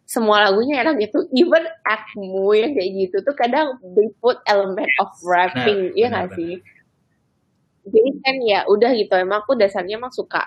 semua 0.08 0.44
lagunya 0.48 0.84
enak 0.84 1.00
gitu. 1.08 1.28
Even 1.36 1.64
Akmu 1.88 2.52
yang 2.56 2.72
kayak 2.76 2.90
gitu 3.08 3.18
tuh 3.24 3.36
kadang 3.36 3.80
they 3.96 4.12
put 4.20 4.40
element 4.48 4.92
of 5.00 5.08
rapping, 5.24 5.92
Benar, 5.92 5.98
iya 5.98 6.08
benar, 6.12 6.12
nggak 6.12 6.28
sih? 6.36 6.54
Jadi 7.86 8.10
kan 8.22 8.36
ya 8.46 8.60
udah 8.70 8.92
gitu. 8.94 9.14
Emang 9.18 9.42
aku 9.44 9.58
dasarnya 9.58 9.98
emang 9.98 10.14
suka 10.14 10.44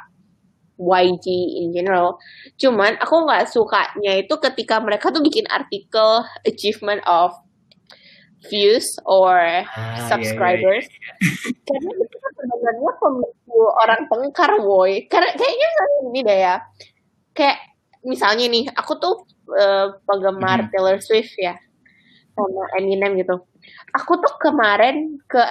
YG 0.79 1.27
in 1.63 1.71
general. 1.75 2.19
Cuman 2.59 2.99
aku 2.99 3.15
nggak 3.27 3.47
sukanya 3.51 4.13
itu 4.19 4.35
ketika 4.43 4.83
mereka 4.83 5.11
tuh 5.15 5.23
bikin 5.23 5.47
artikel 5.51 6.27
achievement 6.47 7.03
of 7.07 7.35
views 8.49 8.87
or 9.05 9.37
Ah, 9.37 9.65
iya, 9.97 10.05
subscribers. 10.07 10.87
iya, 10.87 11.01
iya. 11.01 11.15
Karena 11.69 11.91
itu 11.95 12.17
kan 12.17 12.33
sebenarnya 12.37 12.93
pemicu 12.99 13.59
orang 13.81 14.01
tengkar, 14.07 14.53
boy. 14.61 14.93
Karena 15.09 15.31
kayaknya 15.33 15.69
ini 16.07 16.21
deh 16.23 16.39
ya. 16.41 16.57
Kayak 17.33 17.59
misalnya 18.03 18.47
nih, 18.47 18.65
aku 18.73 18.93
tuh 18.97 19.15
eh, 19.55 19.89
penggemar 20.05 20.65
Mhm. 20.65 20.69
Taylor 20.73 20.99
Swift 21.01 21.37
ya, 21.37 21.53
sama 22.33 22.63
Eminem 22.77 23.17
gitu. 23.17 23.45
Aku 23.93 24.17
tuh 24.19 24.35
kemarin 24.41 25.21
ke 25.25 25.45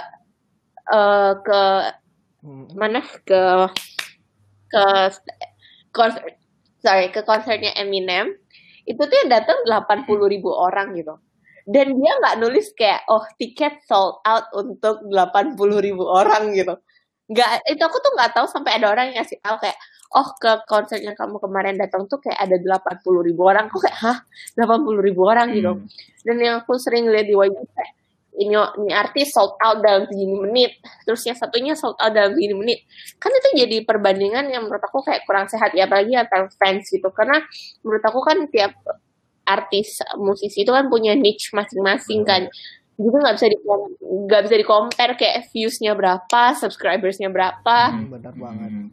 eh, 0.85 1.33
ke 1.39 1.61
Hmm. 2.43 2.67
mana 2.75 2.99
ke 3.23 3.71
ke 4.67 4.83
konser 5.95 6.35
sorry 6.77 7.07
ke 7.07 7.23
konsernya 7.23 7.71
Eminem 7.79 8.35
itu 8.83 8.99
tuh 8.99 9.15
yang 9.15 9.31
datang 9.31 9.63
80 9.63 10.27
ribu 10.27 10.51
orang 10.51 10.91
gitu 10.91 11.15
dan 11.63 11.87
dia 11.95 12.11
nggak 12.19 12.35
nulis 12.43 12.75
kayak 12.75 13.07
oh 13.07 13.23
tiket 13.39 13.79
sold 13.87 14.19
out 14.27 14.51
untuk 14.51 14.99
80 15.07 15.55
ribu 15.79 16.03
orang 16.03 16.51
gitu. 16.51 16.75
Nggak 17.31 17.49
itu 17.71 17.81
aku 17.83 17.97
tuh 18.03 18.11
nggak 18.19 18.31
tahu 18.35 18.45
sampai 18.51 18.79
ada 18.79 18.91
orang 18.91 19.11
yang 19.11 19.23
ngasih 19.23 19.39
tahu 19.39 19.55
kayak 19.63 19.77
oh 20.13 20.27
ke 20.37 20.51
konsernya 20.69 21.17
kamu 21.17 21.41
kemarin 21.41 21.75
datang 21.79 22.05
tuh 22.05 22.19
kayak 22.21 22.39
ada 22.39 22.55
80 22.59 23.27
ribu 23.27 23.41
orang. 23.47 23.71
Kok 23.71 23.81
kayak 23.81 23.97
hah? 24.03 24.17
80 24.59 24.99
ribu 25.07 25.21
orang? 25.25 25.47
Gitu. 25.55 25.71
Hmm. 25.71 25.87
dan 26.23 26.35
yang 26.39 26.55
aku 26.63 26.75
sering 26.79 27.07
lihat 27.11 27.27
di 27.27 27.35
YG 27.35 27.55
kayak 27.55 27.91
ini, 28.33 28.57
ini 28.57 28.91
artis 28.93 29.29
sold 29.29 29.53
out 29.61 29.79
dalam 29.85 30.09
segini 30.09 30.33
menit. 30.33 30.71
Terus 31.05 31.21
yang 31.29 31.37
satunya 31.37 31.73
sold 31.77 31.97
out 32.01 32.13
dalam 32.13 32.33
segini 32.33 32.55
menit. 32.57 32.79
Kan 33.21 33.29
itu 33.29 33.49
jadi 33.65 33.85
perbandingan 33.85 34.49
yang 34.49 34.65
menurut 34.65 34.81
aku 34.81 35.05
kayak 35.05 35.23
kurang 35.29 35.45
sehat 35.45 35.73
ya 35.77 35.85
apalagi 35.85 36.17
antar 36.17 36.49
fans 36.57 36.89
gitu. 36.89 37.13
Karena 37.13 37.37
menurut 37.85 38.03
aku 38.03 38.19
kan 38.25 38.37
tiap 38.49 38.73
artis 39.43 39.99
musisi 40.15 40.63
itu 40.63 40.71
kan 40.71 40.87
punya 40.87 41.13
niche 41.13 41.51
masing-masing 41.51 42.23
kan 42.23 42.47
jadi 42.93 43.09
nggak 43.17 43.35
bisa 43.35 43.47
di 43.49 43.57
nggak 43.99 44.41
bisa 44.45 44.55
di 44.55 44.65
compare 44.65 45.13
kayak 45.15 45.49
viewsnya 45.49 45.91
berapa 45.93 46.41
subscribersnya 46.55 47.27
berapa 47.27 47.77
Hmm. 47.91 48.07
Benar 48.09 48.33
banget. 48.33 48.69
Hmm. 48.69 48.89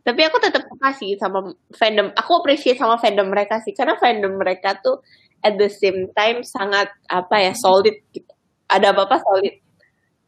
tapi 0.00 0.20
aku 0.24 0.40
tetap 0.40 0.64
suka 0.64 0.88
sih 0.96 1.12
sama 1.14 1.44
fandom 1.70 2.08
aku 2.12 2.30
appreciate 2.40 2.80
sama 2.80 2.96
fandom 2.96 3.28
mereka 3.28 3.60
sih 3.60 3.70
karena 3.70 3.94
fandom 3.94 4.32
mereka 4.34 4.80
tuh 4.80 5.04
at 5.40 5.54
the 5.54 5.68
same 5.68 6.08
time 6.12 6.40
sangat 6.40 6.88
apa 7.06 7.36
ya 7.38 7.52
solid 7.52 8.00
gitu 8.10 8.32
ada 8.66 8.90
apa 8.90 9.04
apa 9.04 9.20
solid 9.20 9.60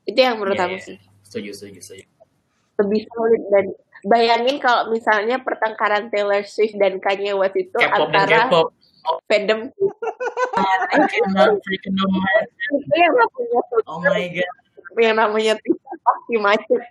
itu 0.04 0.18
yang 0.18 0.36
menurut 0.36 0.56
Iya, 0.56 0.66
aku 0.66 0.76
iya. 0.76 0.84
sih 0.84 0.96
Setuju, 1.24 1.50
setuju, 1.56 1.80
setuju. 1.80 2.04
lebih 2.78 3.00
solid 3.08 3.42
dan 3.48 3.64
bayangin 4.04 4.56
kalau 4.58 4.92
misalnya 4.92 5.40
pertengkaran 5.40 6.12
Taylor 6.12 6.44
Swift 6.44 6.76
dan 6.76 7.00
Kanye 7.00 7.32
West 7.32 7.56
itu 7.56 7.72
K-pop 7.72 8.12
dan 8.12 8.28
antara 8.28 8.38
K-pop. 8.50 8.68
Fandom 9.24 9.68
I 10.88 10.98
cannot 11.06 11.58
freaking 11.60 11.96
imagine. 11.96 12.48
itu 12.70 12.94
yang 12.94 13.14
namanya 13.14 13.28
Twitter, 13.64 13.78
Oh 13.84 13.98
my 13.98 14.24
god. 14.28 14.50
yang 14.94 15.16
namanya 15.16 15.52
Twitter 15.56 15.94
pasti 15.98 16.34
macet 16.36 16.82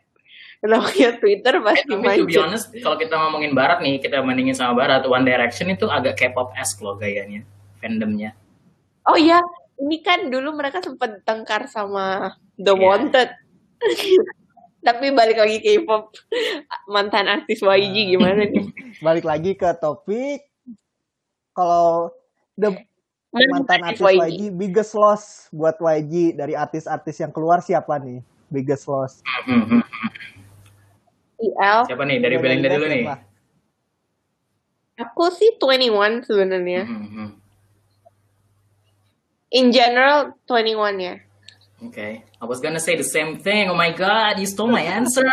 yang 0.60 0.70
namanya 0.72 1.10
Twitter 1.16 1.54
Eh, 1.54 1.64
pasti 1.64 1.86
tapi 1.86 1.94
to 1.94 1.96
be 1.96 2.06
macet 2.28 2.38
honest, 2.40 2.66
kalau 2.76 2.98
kita 2.98 3.14
ngomongin 3.16 3.52
barat 3.52 3.80
nih, 3.80 3.98
kita 3.98 4.20
bandingin 4.20 4.54
sama 4.54 4.74
barat, 4.76 5.02
One 5.04 5.24
Direction 5.24 5.70
itu 5.70 5.86
agak 5.88 6.14
K-pop-esque 6.16 6.80
loh 6.80 6.96
gayanya, 6.96 7.46
fandomnya. 7.78 8.34
oh 9.04 9.16
ya 9.16 9.42
ini 9.78 9.98
kan 10.00 10.28
dulu 10.28 10.52
mereka 10.52 10.78
sempat 10.80 11.22
tengkar 11.22 11.66
sama 11.66 12.38
The 12.56 12.72
Iya. 12.72 12.82
Wanted 12.84 13.30
tapi 14.82 15.10
balik 15.10 15.38
lagi 15.38 15.58
ke 15.58 15.80
K-pop 15.80 16.14
mantan 16.88 17.26
artis 17.28 17.62
YG 17.62 17.96
gimana 18.12 18.42
nih 18.44 18.66
Balik 19.00 19.22
lagi 19.24 19.54
ke 19.54 19.70
topik 19.76 20.42
kalau 21.52 22.10
the 22.56 22.72
mantan 23.32 23.80
artis 23.82 24.04
YG. 24.04 24.20
YG 24.28 24.42
biggest 24.52 24.92
loss 24.94 25.48
buat 25.50 25.80
YG 25.80 26.36
dari 26.36 26.52
artis-artis 26.54 27.20
yang 27.20 27.32
keluar 27.32 27.60
siapa 27.60 27.96
nih? 27.98 28.20
Biggest 28.48 28.86
loss. 28.86 29.24
Hmm, 29.48 29.64
hmm. 29.64 29.82
IL 31.42 31.80
Siapa 31.88 32.04
nih? 32.04 32.18
Dari 32.20 32.36
Belinda 32.38 32.68
dulu 32.70 32.86
nih. 32.86 33.04
siapa? 33.04 33.18
aku 35.02 35.34
sih 35.34 35.58
21 35.58 36.22
sebenarnya 36.22 36.86
Hmm, 36.86 37.08
hmm. 37.10 37.30
in 39.50 39.74
general 39.74 40.38
21 40.46 41.02
ya 41.02 41.16
Okay. 41.82 42.22
I 42.38 42.46
was 42.46 42.62
gonna 42.62 42.78
say 42.78 42.94
the 42.94 43.02
same 43.02 43.42
thing. 43.42 43.66
Oh 43.66 43.74
my 43.74 43.90
god, 43.90 44.38
you 44.38 44.46
stole 44.46 44.70
my 44.70 44.86
answer. 44.86 45.26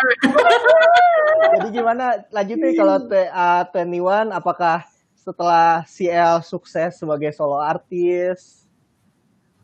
Jadi 1.61 1.77
gimana 1.77 2.25
lanjut 2.33 2.57
nih 2.57 2.73
kalau 2.73 3.05
T- 3.05 3.29
uh, 3.29 3.69
21 3.69 4.33
apakah 4.33 4.81
setelah 5.29 5.85
CL 5.85 6.41
sukses 6.41 6.97
sebagai 6.97 7.29
solo 7.37 7.61
artis, 7.61 8.65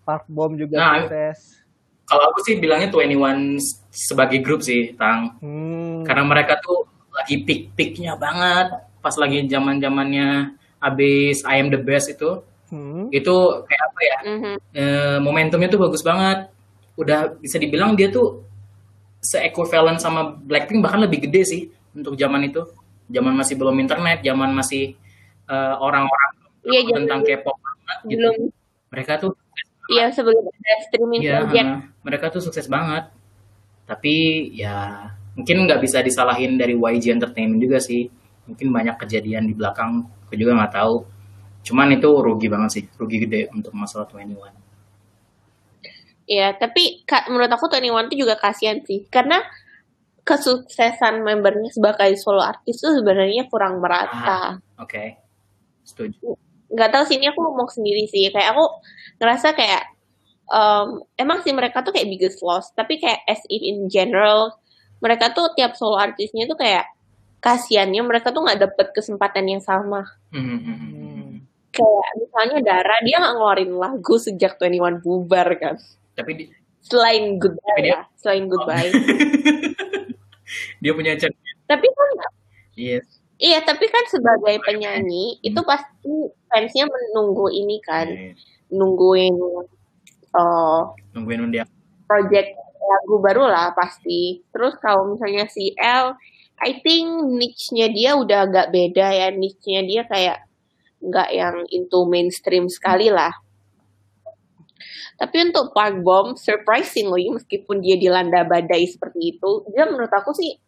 Park 0.04 0.28
Bom 0.28 0.52
juga 0.52 0.76
Nah, 0.76 1.08
sukses. 1.08 1.64
Kalau 2.04 2.28
aku 2.28 2.44
sih 2.44 2.60
bilangnya 2.60 2.92
21 2.92 3.56
sebagai 3.88 4.44
grup 4.44 4.60
sih, 4.60 4.92
Tang. 4.92 5.40
Hmm. 5.40 6.04
Karena 6.04 6.28
mereka 6.28 6.60
tuh 6.60 6.84
lagi 7.08 7.40
peak-peaknya 7.40 8.20
banget. 8.20 8.76
Pas 9.00 9.16
lagi 9.16 9.48
zaman 9.48 9.80
zamannya 9.80 10.52
abis 10.84 11.40
I 11.48 11.64
am 11.64 11.72
the 11.72 11.80
best 11.80 12.12
itu, 12.12 12.44
Hmm. 12.68 13.08
itu 13.08 13.34
kayak 13.64 13.82
apa 13.88 14.00
ya? 14.04 14.18
Mhm. 14.28 14.54
eh, 14.76 15.18
momentumnya 15.24 15.72
tuh 15.72 15.80
bagus 15.80 16.04
banget. 16.04 16.52
Udah 17.00 17.40
bisa 17.40 17.56
dibilang 17.56 17.96
dia 17.96 18.12
tuh 18.12 18.44
se-equivalent 19.24 19.96
sama 19.96 20.36
Blackpink 20.36 20.84
bahkan 20.84 21.00
lebih 21.00 21.24
gede 21.24 21.42
sih 21.48 21.62
untuk 21.96 22.20
zaman 22.20 22.44
itu. 22.44 22.60
Zaman 23.08 23.32
masih 23.32 23.56
belum 23.56 23.80
internet, 23.80 24.20
zaman 24.20 24.52
masih 24.52 24.92
eh, 25.46 25.74
orang-orang 25.76 26.30
Iya, 26.64 26.80
tahu 26.82 26.96
tentang 26.96 27.20
K-pop 27.22 27.56
banget 27.58 27.98
gitu. 28.06 28.16
belum 28.16 28.36
Mereka 28.88 29.12
tuh 29.18 29.32
iya 29.84 30.08
sebelum 30.08 30.40
ada 30.40 30.74
streaming 30.88 31.20
Iya, 31.20 31.44
project. 31.44 31.66
ha, 31.68 31.76
mereka 32.00 32.26
tuh 32.32 32.40
sukses 32.40 32.64
banget. 32.66 33.04
Tapi 33.84 34.14
ya 34.54 35.08
mungkin 35.36 35.68
nggak 35.68 35.80
bisa 35.82 36.00
disalahin 36.00 36.56
dari 36.56 36.72
YG 36.72 37.12
Entertainment 37.12 37.60
juga 37.60 37.76
sih. 37.78 38.08
Mungkin 38.44 38.72
banyak 38.72 38.96
kejadian 38.96 39.44
di 39.44 39.52
belakang, 39.52 40.04
aku 40.24 40.36
juga 40.36 40.56
nggak 40.56 40.72
tahu. 40.72 41.04
Cuman 41.64 41.92
itu 41.92 42.08
rugi 42.08 42.48
banget 42.48 42.70
sih, 42.72 42.84
rugi 42.96 43.24
gede 43.24 43.40
untuk 43.52 43.72
masalah 43.72 44.04
21. 44.04 44.52
Iya, 46.24 46.56
tapi 46.56 47.04
ka- 47.04 47.28
menurut 47.28 47.52
aku 47.52 47.68
21 47.68 48.08
itu 48.08 48.24
juga 48.24 48.40
kasihan 48.40 48.80
sih. 48.80 49.04
Karena 49.08 49.44
kesuksesan 50.24 51.20
membernya 51.20 51.68
sebagai 51.68 52.16
solo 52.16 52.40
artis 52.40 52.80
itu 52.80 52.88
sebenarnya 52.96 53.44
kurang 53.52 53.76
merata. 53.84 54.56
Oke, 54.80 55.20
setuju. 55.94 56.34
nggak 56.66 56.90
tahu 56.90 57.04
sih 57.06 57.16
ini 57.16 57.30
aku 57.30 57.40
ngomong 57.40 57.70
sendiri 57.70 58.04
sih. 58.04 58.26
Kayak 58.28 58.52
aku 58.52 58.64
ngerasa 59.16 59.54
kayak 59.54 59.82
em, 60.44 60.88
emang 61.14 61.38
sih 61.40 61.50
mereka 61.50 61.80
tuh 61.80 61.94
kayak 61.94 62.10
biggest 62.10 62.42
loss. 62.42 62.74
Tapi 62.74 62.98
kayak 62.98 63.22
as 63.24 63.40
if 63.46 63.62
in 63.62 63.86
general 63.86 64.58
mereka 64.98 65.30
tuh 65.30 65.54
tiap 65.54 65.74
solo 65.74 65.94
artisnya 65.94 66.44
tuh 66.44 66.56
kayak 66.56 66.90
kasiannya 67.38 68.00
mereka 68.02 68.32
tuh 68.32 68.42
nggak 68.42 68.58
dapet 68.58 68.86
kesempatan 68.90 69.46
yang 69.46 69.60
sama. 69.60 70.02
Hmm, 70.32 71.44
kayak 71.70 72.08
misalnya 72.16 72.58
Dara 72.60 72.96
dia 73.04 73.20
nggak 73.20 73.34
ngeluarin 73.36 73.72
lagu 73.74 74.14
sejak 74.16 74.56
21 74.56 74.98
bubar 74.98 75.46
kan. 75.54 75.76
Tapi 76.14 76.30
di- 76.34 76.50
selain 76.80 77.36
goodbye 77.36 77.64
Tapi 77.70 77.82
dia- 77.82 77.94
ya 77.94 78.18
selain 78.18 78.44
goodbye. 78.46 78.90
Dia 80.78 80.92
punya 80.92 81.16
chat. 81.16 81.32
tapi 81.64 81.88
kan 81.88 82.08
Yes. 82.76 83.23
Iya 83.38 83.58
tapi 83.62 83.86
kan 83.90 84.04
sebagai 84.06 84.62
penyanyi 84.62 85.38
itu 85.42 85.60
pasti 85.66 86.12
fansnya 86.46 86.86
menunggu 86.86 87.50
ini 87.50 87.78
kan 87.82 88.06
Yes. 88.08 88.38
nungguin 88.70 89.34
eh 90.34 90.82
Nungguin 91.14 91.50
dia. 91.50 91.64
project 92.04 92.54
lagu 92.84 93.16
baru 93.18 93.48
lah 93.48 93.72
pasti. 93.72 94.44
Terus 94.52 94.76
kalau 94.76 95.14
misalnya 95.16 95.48
si 95.48 95.72
L, 95.78 96.12
I 96.60 96.84
think 96.84 97.06
niche-nya 97.32 97.88
dia 97.88 98.12
udah 98.12 98.44
agak 98.44 98.66
beda 98.70 99.06
ya. 99.08 99.28
Niche-nya 99.32 99.80
dia 99.88 100.02
kayak 100.04 100.44
nggak 101.00 101.28
yang 101.32 101.56
into 101.72 102.04
mainstream 102.04 102.68
sekali 102.68 103.08
lah. 103.08 103.32
Tapi 105.14 105.36
untuk 105.48 105.70
Park 105.72 106.02
Bom, 106.02 106.34
surprisingly, 106.34 107.30
meskipun 107.30 107.78
dia 107.80 107.94
dilanda 107.94 108.42
badai 108.44 108.84
seperti 108.84 109.38
itu, 109.38 109.64
dia 109.70 109.86
menurut 109.86 110.10
aku 110.10 110.34
sih 110.34 110.58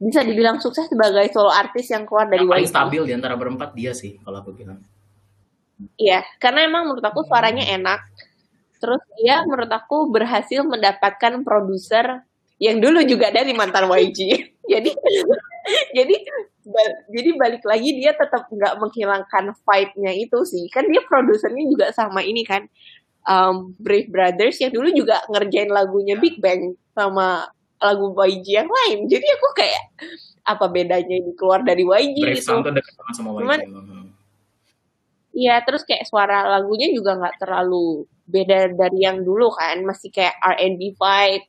bisa 0.00 0.24
dibilang 0.24 0.56
sukses 0.64 0.88
sebagai 0.88 1.28
solo 1.28 1.52
artis 1.52 1.92
yang 1.92 2.08
keluar 2.08 2.24
dari 2.24 2.40
Yang 2.40 2.52
paling 2.56 2.68
YG. 2.68 2.72
stabil 2.72 3.02
di 3.04 3.12
antara 3.12 3.36
berempat 3.36 3.70
dia 3.76 3.92
sih, 3.92 4.16
kalau 4.24 4.40
aku 4.40 4.56
bilang. 4.56 4.80
Iya, 6.00 6.24
karena 6.40 6.64
emang 6.64 6.88
menurut 6.88 7.04
aku 7.04 7.20
suaranya 7.28 7.68
enak. 7.68 8.00
Terus 8.80 9.00
dia 9.20 9.44
menurut 9.44 9.68
aku 9.68 10.08
berhasil 10.08 10.64
mendapatkan 10.64 11.44
produser 11.44 12.24
yang 12.56 12.80
dulu 12.80 13.04
juga 13.04 13.28
dari 13.28 13.52
mantan 13.52 13.92
YG. 13.92 14.20
jadi 14.72 14.88
jadi 15.96 16.14
jadi 17.12 17.30
balik 17.36 17.64
lagi 17.68 17.96
dia 18.00 18.16
tetap 18.16 18.48
nggak 18.48 18.80
menghilangkan 18.80 19.52
vibe-nya 19.52 20.12
itu 20.16 20.38
sih. 20.48 20.64
Kan 20.72 20.88
dia 20.88 21.04
produsernya 21.04 21.64
juga 21.68 21.86
sama 21.92 22.24
ini 22.24 22.40
kan. 22.44 22.64
um, 23.28 23.76
Brave 23.76 24.08
Brothers 24.08 24.56
yang 24.64 24.72
dulu 24.72 24.88
juga 24.96 25.20
ngerjain 25.28 25.68
lagunya 25.68 26.16
Big 26.16 26.40
Bang 26.40 26.72
sama 26.96 27.52
lagu 27.80 28.12
YG 28.12 28.46
yang 28.60 28.70
lain. 28.70 29.08
Jadi 29.08 29.26
aku 29.26 29.46
kayak 29.56 29.82
apa 30.44 30.66
bedanya 30.68 31.16
ini 31.16 31.32
keluar 31.36 31.64
dari 31.64 31.82
YG 31.84 32.16
Brave 32.20 32.36
gitu. 32.38 32.48
Sound 32.52 32.68
tuh 32.68 32.72
deket 32.76 32.94
banget 32.96 33.14
sama 33.16 33.28
YG. 33.34 33.40
Cuman- 33.42 33.64
emang. 33.64 34.06
Iya, 35.30 35.62
terus 35.62 35.86
kayak 35.86 36.10
suara 36.10 36.42
lagunya 36.58 36.90
juga 36.90 37.14
nggak 37.14 37.38
terlalu 37.38 38.02
beda 38.26 38.74
dari 38.74 38.98
yang 39.06 39.22
dulu 39.22 39.54
kan, 39.54 39.78
masih 39.86 40.10
kayak 40.10 40.34
R&B 40.58 40.98
vibe, 40.98 41.44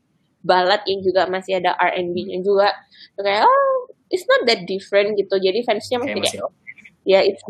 ballad 0.46 0.82
yang 0.86 1.02
juga 1.02 1.26
masih 1.26 1.58
ada 1.58 1.74
R&B-nya 1.78 2.46
juga. 2.46 2.70
Terus 3.18 3.26
kayak 3.26 3.44
oh, 3.46 3.90
it's 4.14 4.26
not 4.30 4.46
that 4.46 4.70
different 4.70 5.18
gitu. 5.18 5.34
Jadi 5.34 5.66
fansnya 5.66 5.98
masih 5.98 6.14
Kayak 6.14 6.30
kayak, 6.30 6.46
masih 6.46 7.10
ya 7.10 7.20
it's. 7.26 7.42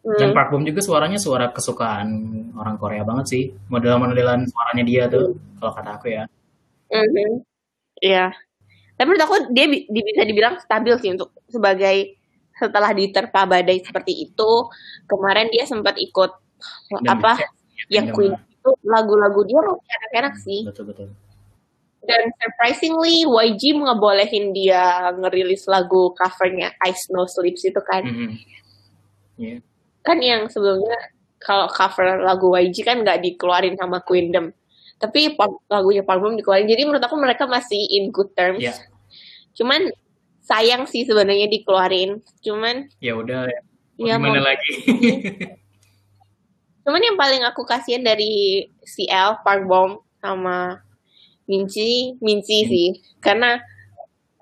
Dan 0.00 0.32
Hmm, 0.32 0.32
Park 0.32 0.48
Bom 0.48 0.64
juga 0.64 0.80
suaranya 0.80 1.20
suara 1.20 1.52
kesukaan 1.52 2.08
orang 2.56 2.80
Korea 2.80 3.04
banget 3.04 3.26
sih. 3.28 3.42
Model-modelan 3.68 4.48
suaranya 4.48 4.80
dia 4.80 5.04
tuh, 5.12 5.36
kalau 5.60 5.76
kata 5.76 6.00
aku 6.00 6.08
ya. 6.08 6.24
mhm. 6.88 7.44
Iya. 8.00 8.32
Tapi 8.96 9.06
menurut 9.08 9.24
aku 9.24 9.36
dia 9.52 9.64
bi- 9.64 9.88
bisa 9.88 10.24
dibilang 10.24 10.60
stabil 10.60 10.92
sih 11.00 11.10
untuk 11.16 11.32
sebagai 11.48 12.20
setelah 12.52 12.92
diterpa 12.92 13.48
badai 13.48 13.80
seperti 13.80 14.28
itu, 14.28 14.50
kemarin 15.08 15.48
dia 15.48 15.64
sempat 15.64 15.96
ikut 15.96 16.28
Dan 16.92 17.08
apa 17.08 17.40
yang 17.88 18.12
Queen 18.12 18.36
itu 18.36 18.70
lagu-lagu 18.84 19.40
dia 19.48 19.60
masih 19.64 19.88
enak-enak 19.88 20.34
sih. 20.44 20.60
Betul-betul. 20.68 21.08
Dan 22.04 22.32
surprisingly 22.36 23.24
YG 23.24 23.76
ngebolehin 23.76 24.52
dia 24.52 25.12
ngerilis 25.16 25.64
lagu 25.68 26.12
covernya 26.12 26.76
Ice 26.88 27.08
No 27.08 27.24
Sleeps 27.24 27.64
itu 27.64 27.80
kan. 27.80 28.04
Mhm. 28.04 28.30
Iya. 29.40 29.56
Kan 30.04 30.20
yang 30.20 30.48
sebelumnya 30.52 30.96
kalau 31.40 31.72
cover 31.72 32.20
lagu 32.20 32.52
YG 32.52 32.84
kan 32.84 33.00
nggak 33.00 33.24
dikeluarin 33.24 33.80
sama 33.80 34.04
Queendom. 34.04 34.52
Tapi 35.00 35.32
lagunya 35.72 36.04
Park 36.04 36.20
Bom 36.20 36.36
dikeluarin. 36.36 36.68
Jadi 36.68 36.84
menurut 36.84 37.00
aku 37.00 37.16
mereka 37.16 37.48
masih 37.48 37.80
in 37.88 38.12
good 38.12 38.28
terms. 38.36 38.60
Iya. 38.60 38.76
Cuman 39.56 39.88
sayang 40.44 40.84
sih 40.84 41.08
sebenarnya 41.08 41.48
dikeluarin. 41.48 42.20
Cuman 42.44 42.92
Ya 43.00 43.16
udah, 43.16 43.48
ya. 43.48 43.60
Ya 44.00 44.16
gimana 44.20 44.40
mau 44.40 44.44
lagi? 44.44 44.72
Cuman 46.84 47.00
yang 47.00 47.16
paling 47.16 47.44
aku 47.44 47.64
kasihan 47.68 48.00
dari 48.00 48.64
CL, 48.84 49.44
Park 49.44 49.68
Bom, 49.68 50.00
sama 50.20 50.80
Minci, 51.44 52.16
Minci 52.20 52.64
Hmm. 52.64 52.68
sih. 52.68 52.88
Karena 53.20 53.60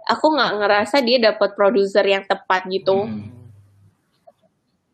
aku 0.06 0.34
nggak 0.34 0.52
ngerasa 0.62 1.02
dia 1.02 1.18
dapat 1.18 1.54
produser 1.58 2.06
yang 2.06 2.22
tepat 2.26 2.66
gitu, 2.70 3.06
Hmm. 3.06 3.30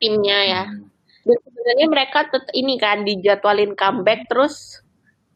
timnya 0.00 0.38
ya. 0.44 0.62
Hmm. 0.68 0.88
Dan 1.24 1.38
sebenarnya 1.40 1.86
mereka 1.88 2.18
tet 2.28 2.44
ini 2.52 2.76
kan 2.76 3.04
dijadwalin 3.04 3.72
comeback 3.72 4.28
terus 4.28 4.83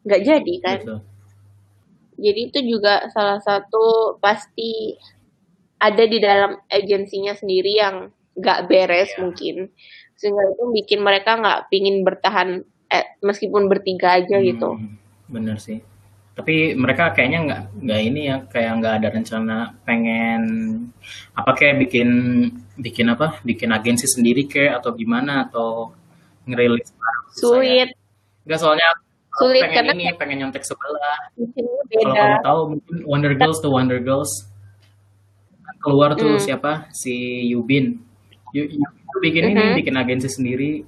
nggak 0.03 0.21
jadi 0.23 0.53
kan. 0.63 0.77
Betul. 0.83 0.99
Jadi 2.19 2.41
itu 2.51 2.59
juga 2.67 3.07
salah 3.15 3.39
satu 3.39 4.15
pasti 4.19 4.99
ada 5.79 6.03
di 6.03 6.19
dalam 6.19 6.59
agensinya 6.67 7.31
sendiri 7.31 7.79
yang 7.79 8.11
nggak 8.35 8.67
beres 8.67 9.11
Iya. 9.15 9.19
mungkin. 9.23 9.55
Sehingga 10.19 10.43
itu 10.51 10.63
bikin 10.75 10.99
mereka 10.99 11.39
nggak 11.39 11.71
pingin 11.71 12.03
bertahan 12.03 12.59
eh, 12.89 13.05
meskipun 13.23 13.71
bertiga 13.71 14.19
aja 14.19 14.35
gitu. 14.43 14.75
Hmm, 14.75 14.99
bener 15.31 15.55
sih. 15.61 15.79
Tapi 16.35 16.75
mereka 16.75 17.11
kayaknya 17.15 17.39
nggak 17.47 17.61
nggak 17.83 18.01
ini 18.03 18.21
ya 18.27 18.37
kayak 18.47 18.71
nggak 18.79 18.93
ada 18.99 19.07
rencana 19.11 19.57
pengen 19.83 20.41
apa 21.35 21.51
kayak 21.55 21.83
bikin 21.87 22.09
bikin 22.79 23.07
apa 23.11 23.39
bikin 23.43 23.71
agensi 23.71 24.07
sendiri 24.07 24.47
kayak 24.47 24.79
atau 24.83 24.91
gimana 24.95 25.47
atau 25.47 25.91
ngerilis 26.47 26.91
ya. 26.91 27.11
Sulit, 27.31 27.89
Nggak 28.47 28.59
soalnya 28.59 28.87
aku 28.91 29.03
Sulit, 29.39 29.63
pengen 29.63 29.75
karena 29.75 29.91
ini 29.95 30.05
pengen 30.13 30.37
nyontek 30.43 30.63
sebelah. 30.63 31.17
Kalau 31.89 32.13
kamu 32.13 32.37
tahu 32.43 32.59
mungkin 32.75 32.95
Wonder 33.07 33.33
Girls 33.33 33.57
tuh 33.57 33.71
Wonder 33.71 33.99
Girls 33.99 34.31
keluar 35.79 36.11
tuh 36.13 36.35
Hmm. 36.35 36.43
siapa 36.43 36.91
si 36.91 37.13
Yubin. 37.47 38.03
Yu, 38.51 38.67
Yu- 38.67 38.93
bikin 39.19 39.53
ini 39.53 39.63
Mhm. 39.63 39.75
bikin 39.79 39.95
agensi 39.95 40.27
sendiri 40.27 40.83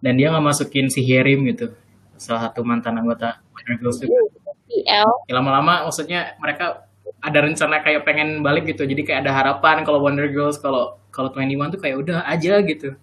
dan 0.00 0.16
dia 0.16 0.28
nggak 0.28 0.42
masukin 0.42 0.88
si 0.88 1.00
Hyerim 1.00 1.44
gitu 1.46 1.70
salah 2.16 2.48
satu 2.48 2.60
mantan 2.62 2.96
anggota 2.96 3.40
Wonder 3.52 3.76
Girls 3.78 3.98
juga. 3.98 4.18
CL, 4.64 5.08
Ya, 5.28 5.32
lama-lama 5.32 5.86
maksudnya 5.86 6.34
mereka 6.36 6.88
ada 7.20 7.38
rencana 7.40 7.78
kayak 7.78 8.02
pengen 8.02 8.40
balik 8.40 8.64
gitu 8.64 8.82
jadi 8.82 9.00
kayak 9.00 9.20
ada 9.22 9.32
harapan 9.32 9.84
kalau 9.84 10.00
Wonder 10.00 10.26
Girls 10.26 10.58
kalau 10.58 10.98
kalau 11.08 11.30
21 11.30 11.70
tuh 11.70 11.78
kayak 11.78 11.96
udah 12.00 12.18
aja 12.24 12.58
gitu 12.60 12.96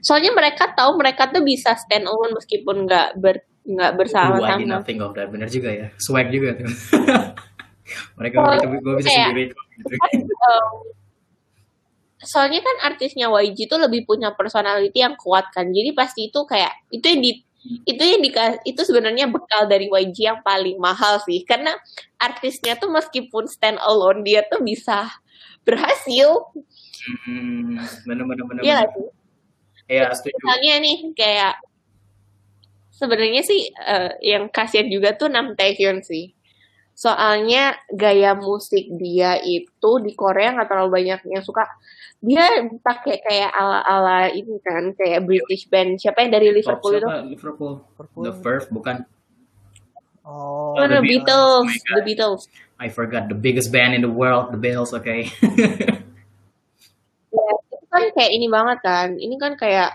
soalnya 0.00 0.30
mereka 0.30 0.70
tahu 0.72 0.94
mereka 0.96 1.28
tuh 1.28 1.42
bisa 1.42 1.74
stand 1.74 2.06
alone 2.06 2.34
meskipun 2.34 2.86
nggak 2.86 3.18
ber 3.18 3.42
nggak 3.64 3.90
Ooh, 3.92 3.98
bersama-sama. 3.98 4.60
not 4.68 4.84
think 4.84 5.00
of 5.00 5.16
that. 5.16 5.32
Bener 5.32 5.48
juga 5.48 5.72
ya. 5.72 5.86
Swag 5.96 6.28
juga 6.28 6.52
tuh. 6.60 6.68
Mereka 8.20 8.36
Oh, 8.40 8.48
mereka 8.48 8.66
gue 8.80 8.94
bisa 9.00 9.08
kayak- 9.08 9.28
sendiri 9.28 9.42
gitu. 9.48 9.56
Kan, 9.92 10.20
soalnya 12.24 12.60
kan 12.64 12.76
artisnya 12.92 13.28
YG 13.28 13.68
itu 13.68 13.76
lebih 13.76 14.08
punya 14.08 14.32
personality 14.32 15.00
yang 15.00 15.16
kuat 15.16 15.48
kan. 15.52 15.68
Jadi 15.68 15.92
pasti 15.92 16.32
itu 16.32 16.40
kayak 16.44 16.72
itu 16.88 17.04
yang 17.04 17.20
di 17.20 17.32
itu 17.84 18.02
yang 18.04 18.20
di 18.20 18.30
itu 18.64 18.80
sebenarnya 18.84 19.28
bekal 19.28 19.64
dari 19.68 19.88
YG 19.88 20.16
yang 20.28 20.40
paling 20.40 20.76
mahal 20.80 21.20
sih. 21.24 21.44
Karena 21.44 21.72
artisnya 22.16 22.76
tuh 22.76 22.88
meskipun 22.88 23.48
stand 23.48 23.76
alone 23.80 24.24
dia 24.24 24.44
tuh 24.48 24.60
bisa 24.60 25.08
berhasil. 25.64 26.52
Hmm, 27.24 27.76
bener 28.08 28.24
bener 28.24 28.44
bener. 28.48 28.62
Iya 28.64 28.80
sih 28.92 29.23
Iya, 29.84 30.12
setuju. 30.16 30.32
misalnya 30.40 30.74
nih 30.80 30.96
kayak 31.12 31.54
sebenarnya 32.94 33.42
sih 33.44 33.68
eh, 33.68 34.10
yang 34.24 34.48
kasihan 34.48 34.88
juga 34.88 35.12
tuh 35.12 35.28
Nam 35.28 35.52
Taehyun 35.52 36.00
sih 36.00 36.32
soalnya 36.94 37.74
gaya 37.90 38.38
musik 38.38 38.86
dia 38.96 39.34
itu 39.42 39.90
di 39.98 40.14
Korea 40.14 40.54
nggak 40.54 40.68
terlalu 40.70 40.90
banyak 41.02 41.20
yang 41.26 41.42
suka 41.42 41.66
dia 42.24 42.64
pakai 42.80 43.20
kayak 43.20 43.52
ala-ala 43.52 44.32
ini 44.32 44.56
kan 44.64 44.96
kayak 44.96 45.28
British 45.28 45.68
band 45.68 46.00
siapa 46.00 46.24
yang 46.24 46.32
dari 46.32 46.48
Liverpool 46.56 46.96
itu? 46.96 47.04
Liverpool. 47.36 47.84
Liverpool. 47.84 48.24
The 48.24 48.32
Verve 48.32 48.66
bukan. 48.72 49.04
Oh, 50.24 50.72
Oh, 50.72 50.88
the 50.88 51.04
The 51.04 51.04
Beatles, 51.04 51.68
Beatles. 51.68 51.84
Oh 51.84 52.00
The. 52.00 52.04
Beatles. 52.08 52.42
I 52.80 52.88
forgot 52.88 53.28
the 53.28 53.36
biggest 53.36 53.68
band 53.68 53.92
in 53.92 54.00
the 54.00 54.08
world, 54.08 54.56
the 54.56 54.58
Beatles, 54.58 54.96
okay. 54.96 55.28
Itu 57.34 57.40
kan 57.94 58.04
kayak 58.12 58.32
ini 58.34 58.46
banget 58.50 58.78
kan. 58.82 59.08
Ini 59.14 59.34
kan 59.38 59.52
kayak 59.54 59.90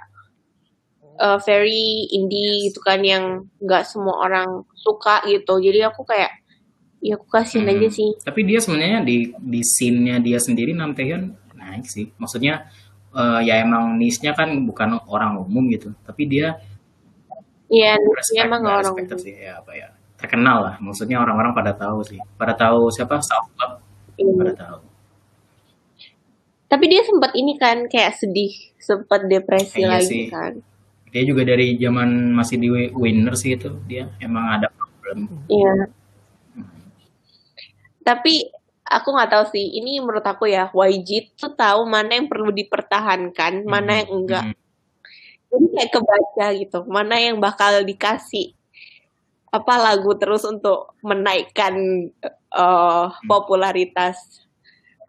uh, 1.19 1.37
very 1.43 2.07
indie 2.09 2.71
gitu 2.71 2.79
kan 2.79 3.03
yang 3.03 3.43
nggak 3.59 3.83
semua 3.83 4.23
orang 4.23 4.63
suka 4.73 5.21
gitu. 5.27 5.59
Jadi 5.59 5.83
aku 5.83 6.07
kayak 6.07 6.31
ya 6.99 7.15
aku 7.15 7.27
kasihin 7.27 7.67
Hmm. 7.67 7.73
aja 7.75 7.87
sih. 7.91 8.09
Tapi 8.23 8.41
dia 8.43 8.59
sebenarnya 8.59 8.99
di 9.03 9.31
di 9.35 9.61
scene-nya 9.63 10.19
dia 10.19 10.39
sendiri 10.39 10.71
Nam 10.71 10.95
Taehyun 10.95 11.23
naik 11.55 11.85
sih. 11.87 12.11
Maksudnya 12.15 12.67
eh, 13.09 13.39
ya 13.43 13.59
emang 13.59 13.97
niche-nya 13.97 14.31
kan 14.31 14.51
bukan 14.63 14.99
orang 15.07 15.39
umum 15.43 15.67
gitu. 15.71 15.91
Tapi 16.07 16.23
dia 16.25 16.55
Iya, 17.69 18.01
dia 18.33 18.49
emang 18.49 18.65
orang 18.65 18.97
umum. 18.97 19.13
sih 19.21 19.35
ya 19.37 19.61
apa 19.61 19.77
ya. 19.77 19.93
Terkenal 20.17 20.57
lah. 20.65 20.75
Maksudnya 20.81 21.21
orang-orang 21.21 21.53
pada 21.53 21.71
tahu 21.77 22.01
sih. 22.01 22.17
Pada 22.35 22.57
tahu 22.57 22.89
siapa? 22.89 23.21
South 23.21 23.47
Club 23.53 23.77
Iya. 24.17 24.33
pada 24.35 24.53
tahu. 24.57 24.77
Tapi 26.69 26.85
dia 26.85 27.01
sempat 27.01 27.33
ini 27.33 27.57
kan 27.57 27.89
kayak 27.89 28.13
sedih, 28.21 28.53
sempat 28.77 29.25
depresi 29.25 29.81
Iya 29.81 29.89
lagi 29.89 30.05
sih. 30.05 30.25
kan. 30.29 30.61
Dia 31.09 31.23
juga 31.25 31.41
dari 31.41 31.73
zaman 31.81 32.37
masih 32.37 32.55
di 32.61 32.69
Winner 32.93 33.33
sih 33.33 33.57
itu 33.57 33.73
dia 33.89 34.05
emang 34.21 34.61
ada 34.61 34.69
problem. 34.69 35.25
Iya. 35.49 35.89
Tapi 38.05 38.53
aku 38.85 39.07
nggak 39.09 39.31
tahu 39.33 39.45
sih. 39.49 39.65
Ini 39.81 39.97
menurut 40.05 40.21
aku 40.21 40.45
ya 40.45 40.69
YG 40.69 41.33
tuh 41.33 41.57
tahu 41.57 41.89
mana 41.89 42.13
yang 42.13 42.29
perlu 42.29 42.53
dipertahankan, 42.53 43.65
mana 43.65 44.05
yang 44.05 44.09
enggak. 44.13 44.45
Hmm. 44.53 44.57
Jadi 45.49 45.65
kayak 45.73 45.91
kebaca 45.97 46.45
gitu, 46.53 46.79
mana 46.85 47.15
yang 47.17 47.41
bakal 47.41 47.81
dikasih 47.81 48.53
apa 49.49 49.81
lagu 49.81 50.13
terus 50.21 50.45
untuk 50.45 50.93
menaikkan 51.01 51.73
eh, 52.29 53.05
popularitas 53.25 54.45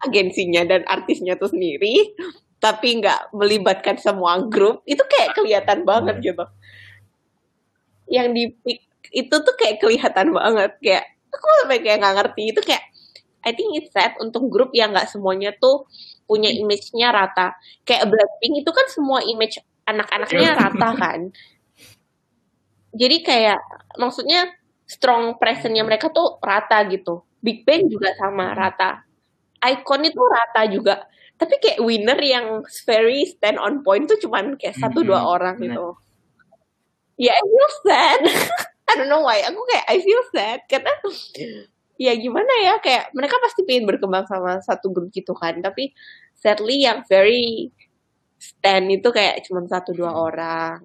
agensinya 0.01 0.65
dan 0.65 0.81
artisnya 0.89 1.37
tuh 1.37 1.49
sendiri, 1.53 2.13
tapi 2.61 3.01
nggak 3.01 3.33
melibatkan 3.33 3.97
semua 3.97 4.41
grup, 4.45 4.81
itu 4.85 5.01
kayak 5.01 5.37
kelihatan 5.37 5.85
banget 5.85 6.15
gitu. 6.21 6.45
Yang 8.09 8.27
di 8.33 8.43
itu 9.11 9.35
tuh 9.35 9.55
kayak 9.57 9.81
kelihatan 9.83 10.31
banget, 10.31 10.71
kayak 10.79 11.05
aku 11.31 11.45
sampai 11.63 11.79
kayak 11.81 11.97
nggak 12.01 12.15
ngerti 12.21 12.43
itu 12.55 12.61
kayak 12.63 12.83
I 13.41 13.57
think 13.57 13.73
it's 13.73 13.89
sad 13.89 14.13
untuk 14.21 14.45
grup 14.53 14.69
yang 14.77 14.93
nggak 14.93 15.09
semuanya 15.09 15.49
tuh 15.57 15.89
punya 16.29 16.53
image-nya 16.53 17.09
rata. 17.09 17.57
Kayak 17.83 18.13
Blackpink 18.13 18.61
itu 18.61 18.71
kan 18.71 18.87
semua 18.87 19.19
image 19.25 19.57
anak-anaknya 19.89 20.49
rata 20.53 20.89
kan. 20.93 21.19
Jadi 22.93 23.17
kayak 23.25 23.59
maksudnya 23.97 24.51
strong 24.85 25.41
presence-nya 25.41 25.81
mereka 25.81 26.13
tuh 26.13 26.37
rata 26.37 26.85
gitu. 26.91 27.25
Big 27.41 27.65
Bang 27.65 27.89
juga 27.89 28.13
sama 28.13 28.53
rata. 28.53 29.01
Icon 29.61 30.01
itu 30.09 30.21
rata 30.21 30.65
juga. 30.69 30.95
Tapi 31.37 31.57
kayak 31.61 31.79
winner 31.81 32.19
yang 32.21 32.61
very 32.85 33.25
stand 33.25 33.57
on 33.57 33.81
point 33.85 34.05
tuh 34.09 34.17
cuman 34.21 34.57
kayak 34.57 34.77
satu 34.77 35.01
dua 35.05 35.21
Mhm. 35.25 35.29
orang 35.29 35.55
Benar. 35.57 35.65
gitu. 35.73 35.87
Ya 37.19 37.33
I 37.35 37.43
feel 37.45 37.69
sad. 37.85 38.21
I 38.89 38.93
don't 38.99 39.07
know 39.11 39.23
why. 39.23 39.39
Aku 39.47 39.61
kayak 39.69 39.85
I 39.87 39.97
feel 40.03 40.23
sad 40.33 40.59
karena 40.67 40.91
ya 42.01 42.13
gimana 42.17 42.51
ya 42.65 42.73
kayak 42.83 43.13
mereka 43.15 43.37
pasti 43.43 43.61
pengen 43.67 43.85
berkembang 43.89 44.25
sama 44.27 44.59
satu 44.63 44.89
grup 44.93 45.09
gitu 45.13 45.33
kan. 45.37 45.59
Tapi 45.61 45.93
sadly 46.37 46.83
yang 46.85 47.05
very 47.07 47.69
stand 48.41 48.89
itu 48.91 49.09
kayak 49.13 49.45
cuma 49.47 49.63
satu 49.69 49.93
dua 49.95 50.13
orang. 50.17 50.81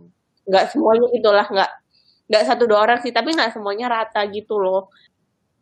Nggak 0.48 0.72
semuanya 0.74 1.08
itulah 1.16 1.46
nggak 1.48 1.70
nggak 2.30 2.44
satu 2.48 2.64
dua 2.70 2.80
orang 2.86 2.98
sih 3.04 3.12
tapi 3.14 3.32
nggak 3.36 3.54
semuanya 3.56 3.86
rata 3.90 4.22
gitu 4.30 4.58
loh. 4.60 4.90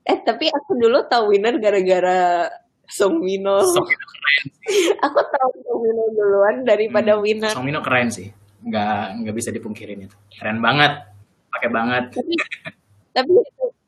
Eh 0.07 0.21
tapi 0.25 0.49
aku 0.53 0.77
dulu 0.81 1.07
tahu 1.09 1.33
winner 1.37 1.57
gara-gara 1.63 2.49
Song 2.89 3.21
Mino. 3.21 3.61
Song 3.65 3.85
Mino 3.85 4.07
keren. 4.11 4.45
Aku 5.07 5.21
tahu 5.21 5.51
Song 5.63 5.81
Mino 5.81 6.03
duluan 6.11 6.57
daripada 6.63 7.17
Hmm, 7.17 7.23
winner. 7.23 7.51
Song 7.51 7.65
Mino 7.65 7.81
keren 7.81 8.09
sih. 8.09 8.29
Nggak 8.65 9.23
nggak 9.23 9.35
bisa 9.35 9.51
dipungkirin 9.51 10.05
itu. 10.05 10.17
Keren 10.35 10.59
banget. 10.59 11.05
Pakai 11.49 11.71
banget. 11.71 12.05
Tapi 12.13 12.35
tapi 13.15 13.33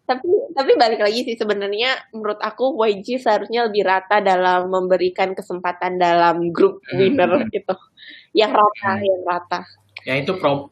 tapi 0.06 0.28
tapi 0.54 0.70
balik 0.78 1.02
lagi 1.02 1.26
sih 1.26 1.34
sebenarnya 1.34 2.14
menurut 2.14 2.38
aku 2.38 2.78
YG 2.78 3.18
seharusnya 3.18 3.66
lebih 3.66 3.82
rata 3.82 4.22
dalam 4.22 4.70
memberikan 4.70 5.34
kesempatan 5.34 5.98
dalam 5.98 6.54
grup 6.54 6.78
Hmm. 6.86 6.98
winner 7.00 7.30
gitu. 7.50 7.74
Yang 8.32 8.52
rata, 8.54 8.90
Hmm. 8.94 9.02
yang 9.02 9.22
rata. 9.26 9.60
Ya 10.04 10.14
itu 10.14 10.32
problem 10.38 10.62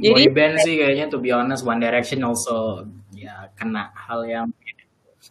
Jadi- 0.00 0.08
boy 0.14 0.26
band 0.30 0.54
sih 0.62 0.78
kayaknya 0.78 1.10
to 1.10 1.18
be 1.18 1.28
honest 1.28 1.66
One 1.66 1.76
Direction 1.76 2.22
also 2.22 2.86
ya 3.10 3.50
kena 3.52 3.90
hal 3.92 4.24
yang 4.24 4.46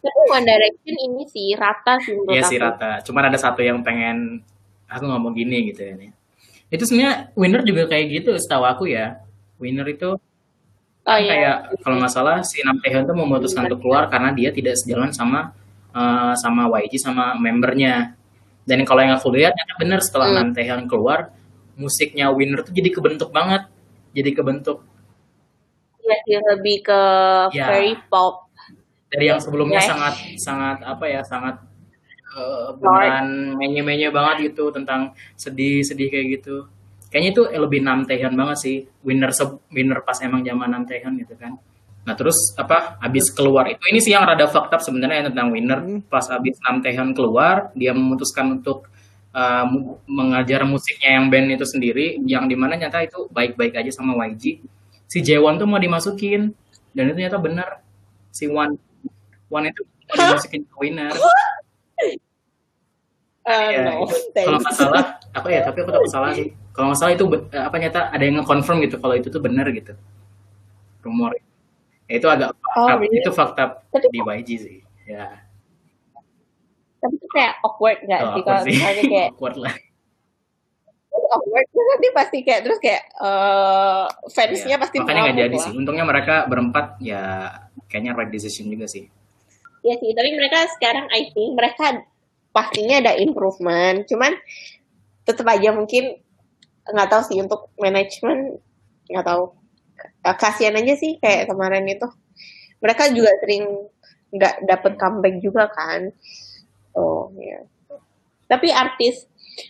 Tapi 0.04 0.20
One 0.28 0.44
Direction 0.44 0.96
ini 1.00 1.22
sih 1.26 1.48
rata 1.56 1.96
sih 2.04 2.12
menurut 2.12 2.36
Iya 2.36 2.42
sih 2.44 2.58
rata. 2.60 2.90
Cuman 3.00 3.32
ada 3.32 3.38
satu 3.40 3.64
yang 3.64 3.80
pengen 3.80 4.44
aku 4.86 5.04
ngomong 5.08 5.32
gini 5.32 5.72
gitu 5.72 5.80
ya. 5.80 5.94
nih. 5.96 6.10
Itu 6.68 6.84
sebenarnya 6.84 7.32
winner 7.32 7.62
juga 7.64 7.88
kayak 7.88 8.06
gitu 8.12 8.30
setahu 8.36 8.64
aku 8.64 8.84
ya. 8.88 9.24
Winner 9.56 9.86
itu 9.88 10.20
Oh 11.04 11.12
kan 11.12 11.20
iya. 11.20 11.32
kayak 11.36 11.56
kalau 11.84 12.00
nggak 12.00 12.12
salah 12.12 12.40
si 12.40 12.64
Nam 12.64 12.80
Taehyun 12.80 13.04
tuh 13.04 13.12
memutuskan 13.12 13.68
untuk 13.68 13.84
keluar 13.84 14.08
karena 14.08 14.32
dia 14.32 14.48
tidak 14.48 14.72
sejalan 14.80 15.12
sama 15.12 15.52
eh, 15.92 16.32
sama 16.36 16.68
YG 16.80 16.96
sama 17.00 17.36
membernya. 17.36 18.16
Dan 18.64 18.80
kalau 18.88 19.04
yang 19.04 19.12
aku 19.16 19.28
lihat 19.32 19.52
ternyata 19.52 19.74
bener 19.80 20.00
setelah 20.00 20.28
Hmm. 20.32 20.36
Nam 20.40 20.48
Taehyun 20.56 20.84
keluar, 20.88 21.32
musiknya 21.76 22.32
Winner 22.32 22.60
tuh 22.60 22.72
jadi 22.72 22.88
kebentuk 22.92 23.32
banget. 23.32 23.68
Jadi 24.12 24.30
kebentuk 24.32 24.84
Iya 26.04 26.16
sih 26.28 26.36
lebih 26.36 26.76
ke 26.84 27.00
Ya. 27.56 27.64
very 27.68 27.96
pop. 28.12 28.43
Dari 29.14 29.30
yang 29.30 29.38
sebelumnya 29.38 29.78
sangat 29.78 30.14
sangat 30.42 30.82
apa 30.82 31.04
ya 31.06 31.22
sangat 31.22 31.54
beneran 32.82 33.54
menye-menye 33.54 34.10
banget 34.10 34.50
gitu 34.50 34.74
tentang 34.74 35.14
sedih-sedih 35.38 36.10
kayak 36.10 36.26
gitu. 36.40 36.66
Kayaknya 37.14 37.30
itu 37.30 37.42
lebih 37.62 37.80
Nam 37.86 38.02
Taehyun 38.02 38.34
banget 38.34 38.58
sih. 38.58 38.76
Winner 39.06 39.30
se- 39.30 39.62
winner 39.70 40.02
pas 40.02 40.18
emang 40.18 40.42
zaman 40.42 40.66
Nam 40.66 40.82
Taehyun 40.82 41.14
gitu 41.22 41.38
kan. 41.38 41.54
Nah 42.04 42.14
terus 42.18 42.36
apa 42.58 42.98
abis 42.98 43.30
keluar 43.30 43.70
itu 43.70 43.80
ini 43.88 44.02
sih 44.02 44.12
yang 44.12 44.26
rada 44.26 44.50
up 44.50 44.82
sebenarnya 44.82 45.30
tentang 45.30 45.54
winner 45.54 45.80
pas 46.10 46.26
abis 46.26 46.58
Nam 46.66 46.82
Taehyun 46.82 47.14
keluar 47.14 47.70
dia 47.78 47.94
memutuskan 47.94 48.60
untuk 48.60 48.90
uh, 49.30 49.66
mengajar 50.10 50.66
musiknya 50.66 51.22
yang 51.22 51.30
band 51.30 51.54
itu 51.54 51.64
sendiri 51.64 52.18
yang 52.26 52.50
di 52.50 52.58
mana 52.58 52.76
nyata 52.76 53.06
itu 53.06 53.30
baik-baik 53.30 53.78
aja 53.78 53.90
sama 53.94 54.18
YG 54.26 54.60
si 55.08 55.18
Jaewon 55.22 55.56
tuh 55.56 55.68
mau 55.70 55.78
dimasukin 55.78 56.52
dan 56.92 57.02
itu 57.10 57.14
ternyata 57.18 57.38
bener 57.40 57.68
si 58.34 58.50
Wan 58.50 58.74
Wan 59.54 59.64
itu 59.64 59.82
dimasukin 60.10 60.66
ke 60.66 60.76
winner. 60.76 61.14
Uh, 63.44 63.68
Ya, 63.68 63.84
no, 63.84 64.08
kalau 64.32 64.56
nggak 64.56 64.72
salah 64.72 65.04
apa 65.30 65.48
ya 65.52 65.60
tapi 65.62 65.84
aku 65.84 65.92
takut 65.92 66.08
salah 66.08 66.32
sih. 66.32 66.56
Kalau 66.72 66.90
nggak 66.90 66.98
salah 66.98 67.12
itu 67.12 67.24
be- 67.24 67.44
apa 67.52 67.76
nyata 67.76 68.00
ada 68.08 68.24
yang 68.24 68.40
nge-confirm 68.40 68.80
gitu 68.82 68.96
kalau 68.96 69.14
itu 69.14 69.28
tuh 69.28 69.38
bener 69.38 69.68
gitu. 69.70 69.92
Rumor. 71.04 71.36
Ya, 72.08 72.14
itu 72.16 72.26
agak 72.26 72.56
Oh, 72.74 72.88
up. 72.88 72.98
really? 72.98 73.20
itu 73.20 73.30
up 73.30 73.84
Tapi- 73.86 74.08
di 74.10 74.18
YG 74.18 74.48
sih 74.58 74.76
ya. 75.04 75.44
Tapi 76.98 77.14
itu 77.14 77.26
kayak 77.30 77.60
awkward 77.60 78.00
nggak 78.02 78.20
Oh, 78.22 78.32
sih 78.32 78.42
kalau 78.42 78.62
misalnya 78.64 79.02
kayak 79.04 79.28
awkward 79.36 79.56
lah. 79.60 79.74
Awkward 81.14 81.66
terus 81.68 81.86
nanti 81.86 82.08
pasti 82.10 82.38
kayak 82.40 82.60
terus 82.64 82.78
kayak 82.80 83.02
eh 83.20 84.04
fansnya 84.32 84.72
Iya, 84.72 84.76
pasti 84.80 84.96
makanya 84.98 85.20
nggak 85.22 85.36
jadi 85.38 85.52
lah. 85.52 85.62
sih 85.62 85.72
untungnya 85.76 86.04
mereka 86.04 86.34
berempat 86.48 86.96
ya 86.98 87.22
kayaknya 87.86 88.16
right 88.16 88.32
decision 88.32 88.66
juga 88.66 88.88
sih 88.88 89.04
Iya 89.84 89.94
sih, 90.00 90.16
tapi 90.16 90.32
mereka 90.32 90.64
sekarang 90.72 91.12
I 91.12 91.28
think 91.36 91.52
mereka 91.52 92.08
pastinya 92.56 93.04
ada 93.04 93.12
improvement. 93.20 94.08
Cuman 94.08 94.32
tetap 95.28 95.44
aja 95.44 95.76
mungkin 95.76 96.24
nggak 96.88 97.08
tahu 97.12 97.22
sih 97.28 97.38
untuk 97.44 97.68
manajemen 97.76 98.56
nggak 99.12 99.26
tahu. 99.28 99.52
Eh, 100.24 100.36
Kasihan 100.40 100.80
aja 100.80 100.94
sih 100.96 101.20
kayak 101.20 101.52
kemarin 101.52 101.84
itu. 101.84 102.08
Mereka 102.80 103.12
juga 103.12 103.28
sering 103.44 103.64
nggak 104.32 104.64
dapet 104.64 104.92
comeback 104.96 105.36
juga 105.44 105.68
kan. 105.68 106.08
Oh 106.96 107.28
ya. 107.36 107.60
Tapi 108.48 108.72
artis 108.72 109.28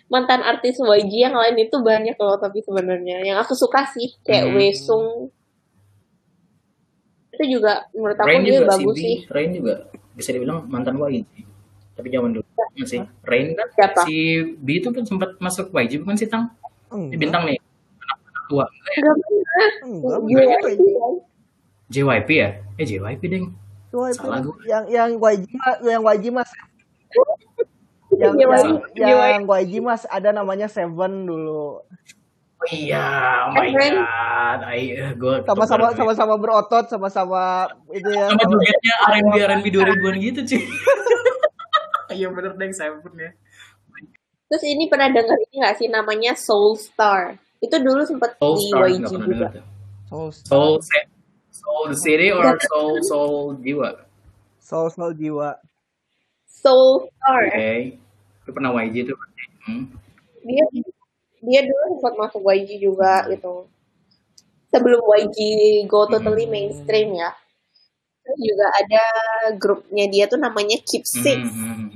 mantan 0.08 0.40
artis 0.40 0.80
YG 0.80 1.28
yang 1.28 1.36
lain 1.36 1.58
itu 1.60 1.76
banyak 1.76 2.16
loh 2.16 2.40
tapi 2.40 2.64
sebenarnya 2.64 3.20
yang 3.20 3.36
aku 3.36 3.52
suka 3.52 3.84
sih 3.92 4.16
kayak 4.24 4.48
Hmm. 4.48 4.56
Wesung 4.56 5.06
itu 7.34 7.58
juga 7.58 7.84
menurut 7.92 8.16
aku 8.16 8.30
Rain 8.30 8.42
dia 8.46 8.62
juga 8.62 8.70
bagus 8.78 8.96
B, 8.96 9.02
sih 9.02 9.16
Rain 9.28 9.50
juga 9.52 9.74
bisa 10.14 10.30
dibilang 10.30 10.64
mantan 10.70 10.96
YG. 10.98 11.26
Tapi 11.94 12.10
zaman 12.10 12.30
dulu 12.34 12.46
masih 12.74 13.06
Rain 13.22 13.54
kan 13.54 13.68
Siapa? 13.70 14.02
si 14.02 14.42
B 14.58 14.82
itu 14.82 14.90
kan 14.90 15.06
sempat 15.06 15.38
masuk 15.38 15.70
YG 15.70 16.02
bukan 16.02 16.18
sih 16.18 16.26
Tang? 16.26 16.50
Ini 16.90 17.14
Enggak, 17.14 17.18
bintang 17.22 17.42
nih. 17.46 17.58
Anak, 17.58 18.18
anak 18.18 18.44
tua. 18.50 18.66
enggak 19.86 20.18
enggak, 20.26 20.72
iya. 20.74 21.06
JYP 21.90 22.28
ya? 22.34 22.48
Eh 22.78 22.86
JYP 22.86 23.22
deng. 23.30 23.46
YG. 23.94 24.18
Salah 24.18 24.42
gua. 24.42 24.54
Yang 24.66 24.84
yang 24.90 25.10
YG 25.22 25.44
mas, 25.54 25.76
yang 25.86 26.02
YG 26.02 26.24
mas, 26.34 26.50
yang, 28.14 28.34
JYP. 28.34 28.66
yang, 28.98 29.18
yang 29.38 29.44
YG 29.46 29.72
mas 29.78 30.02
ada 30.10 30.34
namanya 30.34 30.66
Seven 30.66 31.30
dulu. 31.30 31.82
Oh 32.64 32.72
iya, 32.72 33.04
oh 33.44 33.52
my 33.52 33.68
Rain. 33.70 33.92
god. 34.00 34.60
Eh, 34.72 35.12
gua 35.20 35.44
Sama-sama 35.44 35.92
sama-sama 35.92 36.34
berotot, 36.40 36.88
sama-sama 36.88 37.68
itu 37.92 38.08
ya. 38.08 38.32
sama 38.32 38.40
jogetnya 38.48 38.94
R&B 39.04 39.34
R&B 39.36 39.66
2000-an 39.68 40.16
gitu 40.18 40.40
cuy. 40.48 40.62
Iya 42.14 42.30
bener 42.30 42.54
deng 42.54 42.70
Seven 42.70 43.10
ya. 43.18 43.30
terus 44.46 44.62
ini 44.62 44.86
pernah 44.86 45.10
dengar 45.10 45.34
ini 45.34 45.54
nggak 45.58 45.76
sih 45.76 45.88
namanya 45.90 46.36
Soul 46.38 46.78
Star 46.78 47.34
itu 47.58 47.74
dulu 47.74 48.06
sempat 48.06 48.38
Soul 48.38 48.54
di 48.54 48.64
Star 48.70 48.86
YG 48.86 49.02
juga 49.02 49.24
dengar 49.26 49.50
tuh. 49.50 49.64
Soul, 50.06 50.28
Soul 50.46 50.72
Soul 51.50 51.82
the 51.90 51.98
City 51.98 52.28
or 52.30 52.54
Soul 52.70 52.92
Soul 53.02 53.58
Jiwa? 53.58 53.98
soul, 54.62 54.86
soul 54.88 55.12
jiwa. 55.12 55.58
Soul 56.46 57.08
Star 57.18 57.42
Oke. 57.50 57.98
Lu 58.46 58.50
pernah 58.52 58.70
YG 58.78 59.10
tuh. 59.10 59.18
Hmm. 59.66 59.84
dia 60.40 60.64
dia 61.44 61.60
dulu 61.64 62.00
sempat 62.00 62.14
masuk 62.16 62.42
YG 62.48 62.80
juga 62.80 63.28
gitu 63.28 63.68
sebelum 64.72 65.00
YG 65.20 65.38
go 65.86 66.08
totally 66.08 66.48
mainstream 66.48 67.14
ya 67.14 67.30
terus 68.24 68.40
juga 68.40 68.66
ada 68.72 69.04
grupnya 69.60 70.08
dia 70.08 70.24
tuh 70.24 70.40
namanya 70.40 70.80
Keep 70.80 71.04
Six 71.04 71.40
Hmm, 71.44 71.52
hmm. 71.52 71.88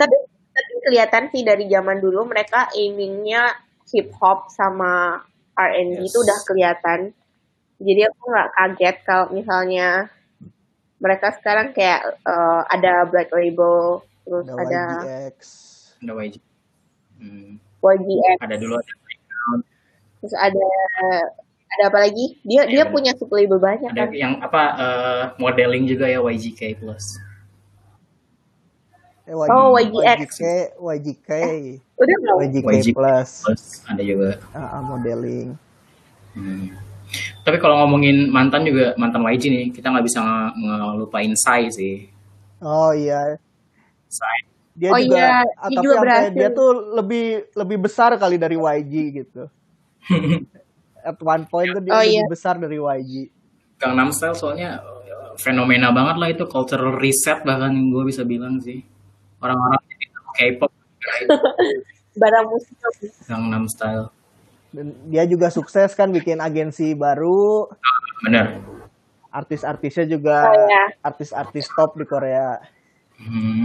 tapi 0.00 0.16
tapi 0.56 0.72
kelihatan 0.88 1.28
sih 1.28 1.44
dari 1.44 1.68
zaman 1.68 2.00
dulu 2.00 2.24
mereka 2.24 2.72
aimingnya 2.72 3.60
hip 3.92 4.08
hop 4.16 4.48
sama 4.48 5.20
R&B 5.56 6.00
Yes. 6.00 6.08
itu 6.12 6.18
udah 6.24 6.38
kelihatan 6.48 7.00
jadi 7.76 8.08
aku 8.08 8.22
nggak 8.32 8.50
kaget 8.56 8.96
kalau 9.04 9.26
misalnya 9.36 10.08
mereka 10.96 11.28
sekarang 11.36 11.76
kayak 11.76 12.16
eh, 12.24 12.62
ada 12.72 13.04
Black 13.04 13.28
Label 13.28 14.00
terus 14.24 14.48
Ada 14.48 14.56
ada 14.64 14.82
YGX. 15.04 15.38
Ada 16.02 16.12
YG. 16.16 16.34
Hmm. 17.20 17.52
YGX 17.88 18.36
Ada 18.40 18.56
dulu 18.56 18.74
ada 18.74 18.92
Playground. 18.96 19.62
terus 20.18 20.34
ada 20.34 20.66
ada 21.68 21.82
apa 21.86 21.98
lagi 22.00 22.38
dia 22.40 22.62
Iya, 22.62 22.62
dia 22.66 22.82
bener. 22.82 22.92
punya 22.92 23.12
label 23.28 23.58
banyak 23.58 23.90
Ada 23.90 24.02
kan 24.02 24.10
yang 24.12 24.32
apa 24.38 24.62
eh, 24.76 25.22
modeling 25.36 25.84
juga 25.84 26.06
ya 26.06 26.18
YGK 26.18 26.78
Plus. 26.78 27.18
Eh, 29.24 29.34
YG, 29.34 29.50
Oh, 29.50 29.74
YGX. 29.74 30.38
YGK, 30.38 30.42
YGK, 30.78 31.30
udah 31.96 32.16
belum 32.16 32.36
YGK 32.46 32.66
YG. 32.70 32.86
plus, 32.92 33.30
Plus 33.42 33.62
ada 33.84 33.98
juga. 34.00 34.38
Ah, 34.54 34.78
ah, 34.78 34.80
modeling. 34.80 35.58
Hmm. 36.32 36.70
Tapi 37.42 37.58
kalau 37.58 37.78
ngomongin 37.80 38.28
mantan 38.28 38.62
juga 38.62 38.94
mantan 38.94 39.26
YG 39.26 39.44
nih, 39.46 39.64
kita 39.70 39.90
nggak 39.90 40.06
bisa 40.06 40.22
nge- 40.22 40.54
ngelupain 40.56 41.34
Psy 41.34 41.60
sih. 41.68 41.94
Oh 42.58 42.90
iya, 42.90 43.34
Psy. 44.06 44.38
Dia 44.76 44.90
Oh 44.90 45.00
juga, 45.00 45.16
iya, 45.16 45.40
ah, 45.56 45.66
dia 45.66 45.72
tapi 45.72 45.82
juga 45.82 45.96
berhasil. 45.98 46.32
dia 46.32 46.48
tuh 46.52 46.68
lebih 46.92 47.24
lebih 47.54 47.78
besar 47.80 48.10
kali 48.14 48.36
dari 48.36 48.54
YG 48.54 48.92
gitu. 49.16 49.42
At 51.02 51.18
one 51.18 51.44
point 51.46 51.70
tuh 51.70 51.80
dia 51.80 51.92
Oh, 51.92 52.00
lebih 52.00 52.12
iya. 52.14 52.24
besar 52.26 52.54
dari 52.56 52.76
YG. 52.76 53.12
Gangnam 53.76 54.10
Style 54.10 54.34
soalnya 54.34 54.80
eh, 54.80 55.32
fenomena 55.36 55.90
banget 55.90 56.16
lah 56.16 56.28
itu 56.28 56.44
cultural 56.44 56.92
reset 56.94 57.40
bahkan 57.42 57.72
gue 57.72 58.04
bisa 58.04 58.22
bilang 58.22 58.56
sih. 58.58 58.84
Orang-orang 59.36 59.80
K-pop 60.34 60.72
barang 62.20 62.46
musik 62.46 62.76
Gangnam 63.24 63.64
Style. 63.66 64.08
Dan 64.68 64.92
dia 65.06 65.24
juga 65.24 65.48
sukses 65.48 65.92
kan 65.92 66.10
bikin 66.10 66.36
agensi 66.36 66.92
baru, 66.92 67.64
Bener. 68.20 68.60
artis-artisnya 69.30 70.04
juga 70.06 70.44
Oh, 70.44 70.52
iya. 70.66 70.84
artis-artis 71.00 71.64
top 71.70 71.96
di 71.96 72.04
Korea. 72.04 72.60
Hmm. 73.16 73.64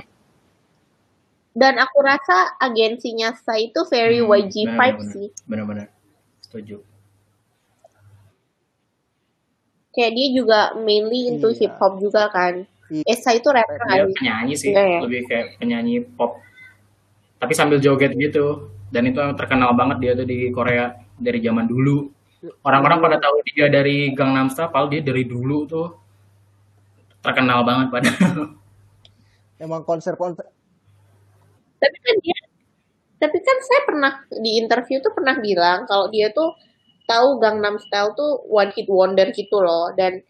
Dan 1.51 1.75
aku 1.77 1.97
rasa 1.99 2.55
agensinya 2.57 3.31
Psy 3.33 3.69
itu 3.69 3.81
very 3.87 4.19
Hmm, 4.19 4.31
YG 4.31 4.55
bener, 4.65 4.77
vibe 4.77 4.99
bener. 4.99 5.11
sih 5.11 5.27
Bener-bener. 5.45 5.87
Setuju. 6.41 6.77
kayak 9.91 10.11
dia 10.15 10.27
juga 10.31 10.59
mainly 10.77 11.27
into 11.27 11.51
Iya. 11.51 11.67
hip 11.67 11.73
hop 11.75 11.99
juga 11.99 12.31
kan 12.31 12.63
Iya. 12.87 13.03
Esa 13.07 13.31
itu 13.31 13.47
rapper 13.47 13.75
Dia 13.77 14.03
kan 14.03 14.11
penyanyi 14.11 14.55
sih, 14.55 14.71
ya? 14.71 14.99
lebih 14.99 15.23
kayak 15.23 15.55
penyanyi 15.57 16.03
pop. 16.03 16.43
Tapi 17.39 17.55
sambil 17.55 17.79
joget 17.79 18.11
gitu. 18.11 18.67
Dan 18.91 19.07
itu 19.07 19.15
yang 19.15 19.31
terkenal 19.33 19.71
banget 19.71 19.97
dia 19.99 20.11
tuh 20.11 20.27
di 20.27 20.51
Korea 20.51 20.91
dari 21.15 21.39
zaman 21.39 21.63
dulu. 21.65 22.11
Orang-orang 22.59 22.99
pada 22.99 23.15
tahu 23.15 23.39
dia 23.47 23.71
dari 23.71 24.11
Gangnam 24.11 24.51
Style, 24.51 24.67
padahal 24.67 24.91
dia 24.91 24.99
dari 24.99 25.23
dulu 25.23 25.63
tuh 25.63 25.87
terkenal 27.23 27.63
banget 27.63 27.87
padahal. 27.89 28.59
Emang 29.55 29.87
konser-konser 29.87 30.51
tapi 31.81 31.97
kan 32.05 32.15
dia 32.25 32.37
tapi 33.21 33.37
kan 33.45 33.57
saya 33.61 33.81
pernah 33.85 34.13
di 34.33 34.51
interview 34.61 34.97
tuh 35.05 35.13
pernah 35.13 35.37
bilang 35.37 35.85
kalau 35.85 36.09
dia 36.09 36.33
tuh 36.33 36.57
tahu 37.05 37.37
Gangnam 37.43 37.77
Style 37.77 38.13
tuh 38.17 38.41
one 38.49 38.71
hit 38.75 38.87
wonder 38.89 39.27
gitu 39.35 39.61
loh. 39.61 39.93
Dan 39.93 40.21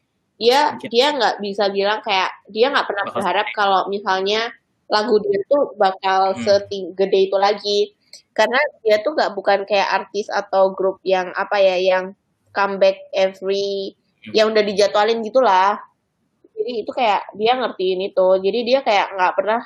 dia 0.41 0.75
dia 0.91 1.13
nggak 1.15 1.39
bisa 1.45 1.71
bilang 1.71 1.99
kayak 2.03 2.31
dia 2.51 2.67
nggak 2.73 2.87
pernah 2.89 3.05
berharap 3.15 3.47
kalau 3.55 3.81
misalnya 3.87 4.51
lagu 4.91 5.15
dia 5.23 5.39
tuh 5.47 5.71
bakal 5.79 6.35
Hmm. 6.35 6.41
segede 6.43 7.19
itu 7.31 7.37
lagi. 7.39 7.79
Karena 8.35 8.59
dia 8.83 8.99
tuh 9.05 9.15
nggak 9.15 9.31
bukan 9.37 9.59
kayak 9.69 9.89
artis 10.03 10.27
atau 10.31 10.75
grup 10.75 10.99
yang 11.07 11.31
apa 11.35 11.57
ya 11.63 11.77
yang 11.79 12.05
comeback 12.55 12.99
every 13.15 13.95
Hmm. 14.27 14.33
yang 14.37 14.45
udah 14.53 14.63
dijadwalin 14.67 15.23
gitulah 15.25 15.79
jadi 16.55 16.71
itu 16.85 16.91
kayak 16.93 17.21
dia 17.39 17.53
ngertiin 17.57 18.01
itu. 18.11 18.27
Jadi 18.45 18.59
dia 18.67 18.79
kayak 18.85 19.07
nggak 19.17 19.33
pernah 19.37 19.61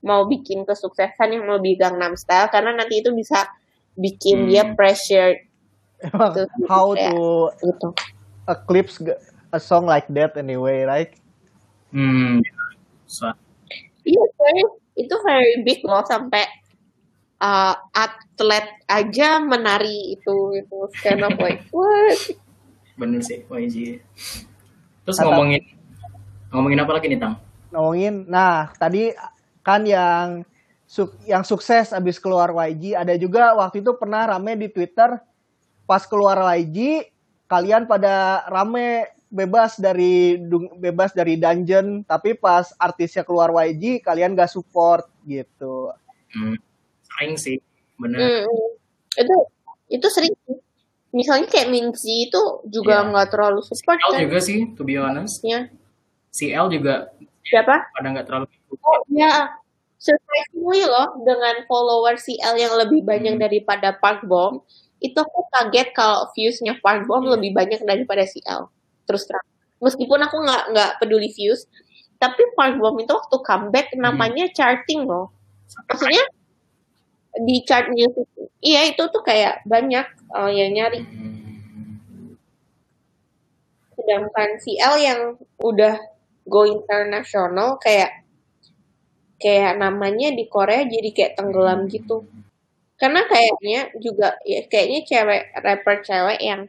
mau 0.00 0.24
bikin 0.24 0.62
kesuksesan 0.62 1.32
yang 1.32 1.46
lebih 1.48 1.76
Gangnam 1.76 2.14
Style 2.14 2.48
karena 2.48 2.72
nanti 2.72 3.00
itu 3.00 3.10
bisa 3.10 3.46
bikin 3.92 4.44
Hmm. 4.44 4.48
dia 4.48 4.64
pressure 4.72 5.42
emang 5.98 6.30
Tuh, 6.32 6.46
how 6.64 6.92
kayak- 6.92 7.10
to 7.10 7.26
gitu. 7.64 7.88
eclipse 8.46 8.96
a 9.48 9.58
song 9.58 9.84
like 9.84 10.06
that 10.08 10.34
anyway, 10.34 10.82
right? 10.82 11.10
Hmm. 11.88 12.38
So, 13.04 13.32
Iya, 14.02 14.24
very, 14.34 14.62
itu 14.96 15.14
very 15.18 15.54
big 15.62 15.80
loh 15.82 16.00
sampai 16.00 16.46
uh, 17.36 17.74
atlet 17.90 18.64
aja 18.86 19.36
menari 19.38 20.14
itu 20.14 20.34
itu 20.54 20.76
kind 20.96 21.20
of 21.22 21.36
like 21.36 21.60
what? 21.74 22.16
bener 22.94 23.20
sih 23.20 23.44
YG. 23.44 24.00
Terus 25.02 25.12
Kata- 25.14 25.28
ngomongin 25.28 25.60
ngomongin 26.48 26.78
apa 26.78 26.92
lagi 26.92 27.06
nih 27.06 27.18
Tang? 27.18 27.34
ngomongin 27.68 28.24
nah 28.24 28.72
tadi 28.72 29.12
kan 29.60 29.82
yang 29.82 30.42
suk- 30.84 31.18
yang 31.24 31.42
sukses 31.42 31.90
abis 31.90 32.16
keluar 32.16 32.50
YG 32.50 32.94
ada 32.94 33.14
juga 33.14 33.52
waktu 33.54 33.80
itu 33.80 33.92
pernah 33.94 34.26
rame 34.26 34.56
di 34.56 34.68
Twitter 34.68 35.20
pas 35.84 36.02
keluar 36.04 36.36
YG 36.54 37.08
kalian 37.44 37.84
pada 37.84 38.44
rame 38.46 39.04
bebas 39.28 39.76
dari 39.76 40.40
bebas 40.74 41.12
dari 41.12 41.36
dungeon 41.36 42.00
tapi 42.02 42.32
pas 42.32 42.72
artisnya 42.74 43.20
keluar 43.22 43.52
YG 43.52 44.00
kalian 44.00 44.32
gak 44.32 44.48
support 44.48 45.04
gitu 45.22 45.92
Hmm. 46.28 46.60
Sering 47.08 47.34
sih, 47.34 47.56
bener. 47.96 48.44
Mm-mm. 48.44 48.76
Itu 49.16 49.36
itu 49.88 50.06
sering. 50.06 50.36
sih. 50.44 50.60
Misalnya 51.08 51.48
kayak 51.48 51.72
Minzy 51.72 52.28
itu 52.28 52.40
juga 52.68 53.00
Iya. 53.00 53.08
nggak 53.08 53.28
terlalu 53.32 53.64
support 53.64 53.96
CL 53.96 54.12
kan? 54.12 54.20
juga 54.28 54.38
sih, 54.38 54.58
to 54.76 54.84
be 54.84 55.00
honest. 55.00 55.40
Ya. 55.40 55.72
CL 56.28 56.68
juga 56.68 57.08
Siapa? 57.40 57.88
pada 57.90 58.06
nggak 58.12 58.26
terlalu 58.28 58.46
Oh 58.72 59.00
ya, 59.12 59.32
surprisingly 59.98 60.84
loh 60.84 61.08
dengan 61.24 61.64
follower 61.68 62.16
CL 62.20 62.54
yang 62.60 62.74
lebih 62.76 63.00
banyak 63.04 63.34
Hmm. 63.38 63.42
daripada 63.44 63.96
Park 63.96 64.24
Bom, 64.28 64.62
itu 65.00 65.16
aku 65.18 65.40
kaget 65.54 65.88
kalau 65.96 66.28
viewsnya 66.36 66.74
Park 66.84 67.06
Bom 67.08 67.24
Iya. 67.24 67.32
lebih 67.38 67.50
banyak 67.56 67.80
daripada 67.86 68.24
CL. 68.28 68.68
Terus 69.08 69.24
terang. 69.28 69.46
Meskipun 69.80 70.20
aku 70.26 70.36
nggak 70.44 70.62
nggak 70.74 70.90
peduli 71.00 71.28
views, 71.32 71.64
tapi 72.22 72.42
Park 72.58 72.76
Bom 72.82 72.96
itu 73.00 73.12
waktu 73.14 73.36
comeback 73.46 73.88
Hmm. 73.94 74.02
namanya 74.10 74.44
charting 74.52 75.06
loh. 75.08 75.32
Maksudnya 75.88 76.24
di 77.38 77.56
chart 77.68 77.86
music, 77.92 78.26
iya 78.64 78.80
itu 78.90 79.02
tuh 79.14 79.22
kayak 79.22 79.62
banyak 79.68 80.06
uh, 80.34 80.50
yang 80.50 80.70
nyari. 80.74 81.00
Hmm. 81.04 82.34
Sedangkan 83.96 84.48
CL 84.62 84.94
yang 85.02 85.20
udah 85.60 85.94
go 86.48 86.62
internasional 86.64 87.76
kayak 87.84 88.10
kayak 89.38 89.78
namanya 89.78 90.34
di 90.34 90.44
Korea 90.50 90.82
jadi 90.86 91.10
kayak 91.14 91.32
tenggelam 91.38 91.86
gitu. 91.90 92.26
Karena 92.98 93.22
kayaknya 93.30 93.94
juga 94.02 94.34
ya 94.42 94.66
kayaknya 94.66 95.00
cewek 95.06 95.42
rapper 95.62 95.96
cewek 96.02 96.38
yang 96.42 96.60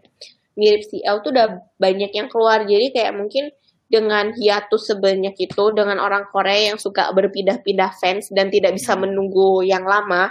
mirip 0.53 0.85
CL 0.85 1.25
tuh 1.25 1.31
udah 1.33 1.47
banyak 1.81 2.11
yang 2.13 2.29
keluar. 2.29 2.63
Jadi 2.69 2.93
kayak 2.93 3.13
mungkin 3.17 3.49
dengan 3.89 4.29
hiatus 4.37 4.93
sebanyak 4.93 5.33
itu 5.41 5.63
dengan 5.73 5.97
orang 5.97 6.29
Korea 6.29 6.69
yang 6.73 6.77
suka 6.77 7.09
berpindah-pindah 7.09 7.97
fans 7.97 8.29
dan 8.29 8.53
tidak 8.53 8.77
bisa 8.77 8.93
menunggu 8.93 9.65
yang 9.65 9.81
lama, 9.81 10.29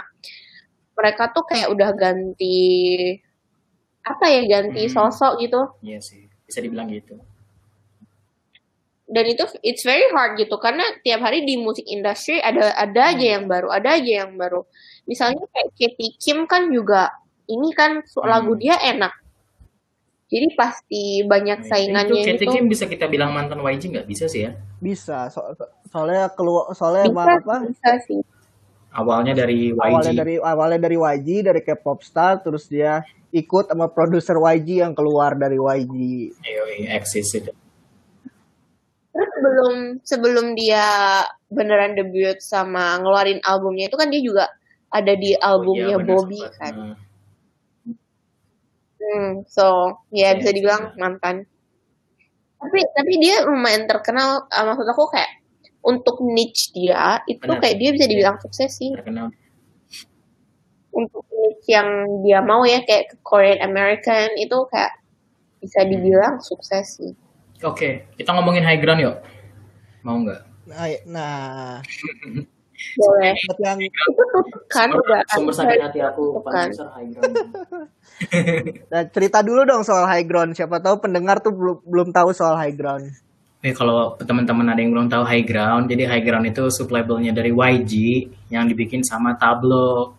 mereka 0.95 1.27
tuh 1.35 1.43
kayak 1.43 1.67
udah 1.67 1.91
ganti 1.91 2.55
apa 4.07 4.25
ya 4.31 4.41
ganti 4.47 4.87
Hmm. 4.87 4.93
sosok 4.95 5.43
gitu. 5.43 5.61
Iya 5.83 5.99
sih, 5.99 6.23
bisa 6.47 6.63
dibilang 6.63 6.87
gitu. 6.87 7.19
Dan 9.09 9.25
itu 9.25 9.41
it's 9.59 9.81
very 9.81 10.05
hard 10.13 10.37
gitu 10.37 10.53
karena 10.55 10.85
tiap 11.01 11.19
hari 11.19 11.41
di 11.41 11.57
musik 11.57 11.83
industri 11.83 12.37
ada 12.39 12.69
ada 12.71 13.09
aja 13.09 13.17
Hmm. 13.17 13.33
yang 13.35 13.45
baru 13.45 13.67
ada 13.69 13.89
aja 13.97 14.11
yang 14.23 14.37
baru 14.37 14.61
misalnya 15.03 15.41
kayak 15.49 15.69
Katy 15.73 16.07
Kim 16.15 16.45
kan 16.45 16.69
juga 16.69 17.09
ini 17.45 17.73
kan 17.73 18.05
Hmm. 18.05 18.23
lagu 18.23 18.53
dia 18.53 18.77
enak 18.77 19.09
jadi 20.29 20.45
pasti 20.53 21.25
banyak 21.25 21.65
saingannya 21.65 22.21
itu 22.21 22.29
Katy 22.29 22.45
gitu 22.45 22.53
Kim 22.53 22.65
bisa 22.69 22.85
kita 22.85 23.09
bilang 23.09 23.33
mantan 23.33 23.57
YG 23.59 23.89
nggak 23.89 24.05
bisa 24.05 24.29
sih 24.29 24.45
ya? 24.45 24.53
Bisa, 24.77 25.25
so- 25.27 25.57
soalnya 25.89 26.29
keluar 26.29 26.69
soalnya 26.71 27.09
bisa 27.09 27.13
emang 27.17 27.27
apa? 27.33 27.55
bisa 27.65 27.91
sih 28.05 28.21
Awalnya 28.89 29.33
dari 29.37 29.69
YG. 29.69 29.77
Awalnya 29.77 30.13
dari 30.17 30.35
awalnya 30.37 30.79
dari 30.81 30.97
YG, 30.97 31.45
dari 31.45 31.61
K-pop 31.61 32.01
star, 32.01 32.41
terus 32.41 32.65
dia 32.65 33.05
ikut 33.29 33.69
sama 33.69 33.85
produser 33.85 34.33
YG 34.33 34.81
yang 34.81 34.97
keluar 34.97 35.37
dari 35.37 35.61
YG. 35.61 35.93
AOA 36.41 36.97
Axis 36.97 37.29
itu. 37.37 37.53
Terus 39.19 39.29
sebelum 39.35 39.75
sebelum 40.07 40.45
dia 40.55 40.87
beneran 41.51 41.99
debut 41.99 42.39
sama 42.39 42.95
ngeluarin 43.03 43.43
albumnya 43.43 43.91
itu 43.91 43.99
kan 43.99 44.07
dia 44.07 44.23
juga 44.23 44.45
ada 44.89 45.11
di 45.13 45.35
Oh 45.35 45.37
iya, 45.37 45.47
albumnya 45.51 45.95
bener 45.99 46.07
Bobby 46.07 46.39
sempat. 46.39 46.55
kan 46.57 46.73
Nah, 46.75 46.95
Hmm, 48.99 49.47
so 49.47 49.95
ya 50.11 50.35
Iya, 50.35 50.37
bisa 50.37 50.49
dibilang 50.51 50.83
iya. 50.91 50.97
mantan. 50.99 51.35
Tapi 52.59 52.79
tapi 52.93 53.13
dia 53.17 53.47
lumayan 53.47 53.87
terkenal. 53.87 54.43
uh, 54.51 54.63
maksud 54.67 54.85
aku 54.85 55.07
kayak 55.09 55.31
untuk 55.81 56.19
niche 56.19 56.75
dia 56.75 57.23
itu 57.25 57.39
Benar. 57.41 57.63
kayak 57.63 57.75
dia 57.79 57.89
bisa 57.95 58.05
dibilang 58.05 58.37
sukses 58.37 58.69
sih. 58.75 58.91
terkenal. 58.91 59.31
Untuk 60.91 61.23
niche 61.31 61.71
yang 61.71 61.87
dia 62.21 62.43
mau 62.43 62.67
ya 62.67 62.83
kayak 62.83 63.17
Korean 63.23 63.63
American 63.63 64.35
itu 64.35 64.57
kayak 64.67 64.91
bisa 65.63 65.87
dibilang 65.87 66.43
sukses 66.43 66.99
sih. 66.99 67.15
Oke, 67.59 68.07
kita 68.15 68.31
ngomongin 68.31 68.63
high 68.63 68.79
ground 68.79 69.03
yuk. 69.03 69.15
Mau 70.03 70.15
nggak? 70.23 70.41
Nah, 70.69 70.87
nah 71.09 71.35
Boleh. 72.95 73.35
buat 73.35 73.59
yang 73.59 73.79
Itu 73.83 74.23
kan 74.71 74.87
Sumber, 74.87 75.03
udah 75.03 75.19
sumber 75.27 75.51
sakit 75.51 75.79
hati 75.83 75.99
aku 75.99 76.39
besar 76.39 76.87
high 76.95 77.11
ground. 77.11 77.35
nah, 78.91 79.03
cerita 79.11 79.43
dulu 79.43 79.67
dong 79.67 79.83
soal 79.83 80.07
high 80.07 80.23
ground. 80.23 80.55
Siapa 80.55 80.79
tahu 80.79 81.03
pendengar 81.03 81.43
tuh 81.43 81.51
belum 81.51 81.83
belum 81.83 82.07
tahu 82.15 82.31
soal 82.31 82.55
high 82.55 82.71
ground. 82.71 83.11
Oke, 83.59 83.75
kalau 83.75 84.15
teman-teman 84.15 84.71
ada 84.71 84.79
yang 84.79 84.95
belum 84.95 85.11
tahu 85.11 85.27
High 85.27 85.43
Ground, 85.43 85.91
jadi 85.91 86.07
High 86.07 86.23
Ground 86.23 86.47
itu 86.47 86.71
sublabelnya 86.71 87.35
dari 87.35 87.51
YG 87.51 88.23
yang 88.47 88.71
dibikin 88.71 89.03
sama 89.03 89.35
Tablo, 89.35 90.15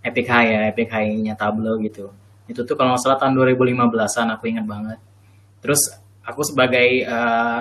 Epic 0.00 0.24
High 0.24 0.48
ya, 0.48 0.60
Epic 0.72 0.88
High-nya 0.88 1.36
Tablo 1.36 1.76
gitu. 1.84 2.08
Itu 2.48 2.64
tuh 2.64 2.80
kalau 2.80 2.96
nggak 2.96 3.04
salah 3.04 3.20
tahun 3.20 3.36
2015-an, 3.36 4.32
aku 4.32 4.48
ingat 4.48 4.64
banget. 4.64 4.96
Terus 5.60 5.92
aku 6.24 6.42
sebagai 6.44 7.04
eh, 7.04 7.58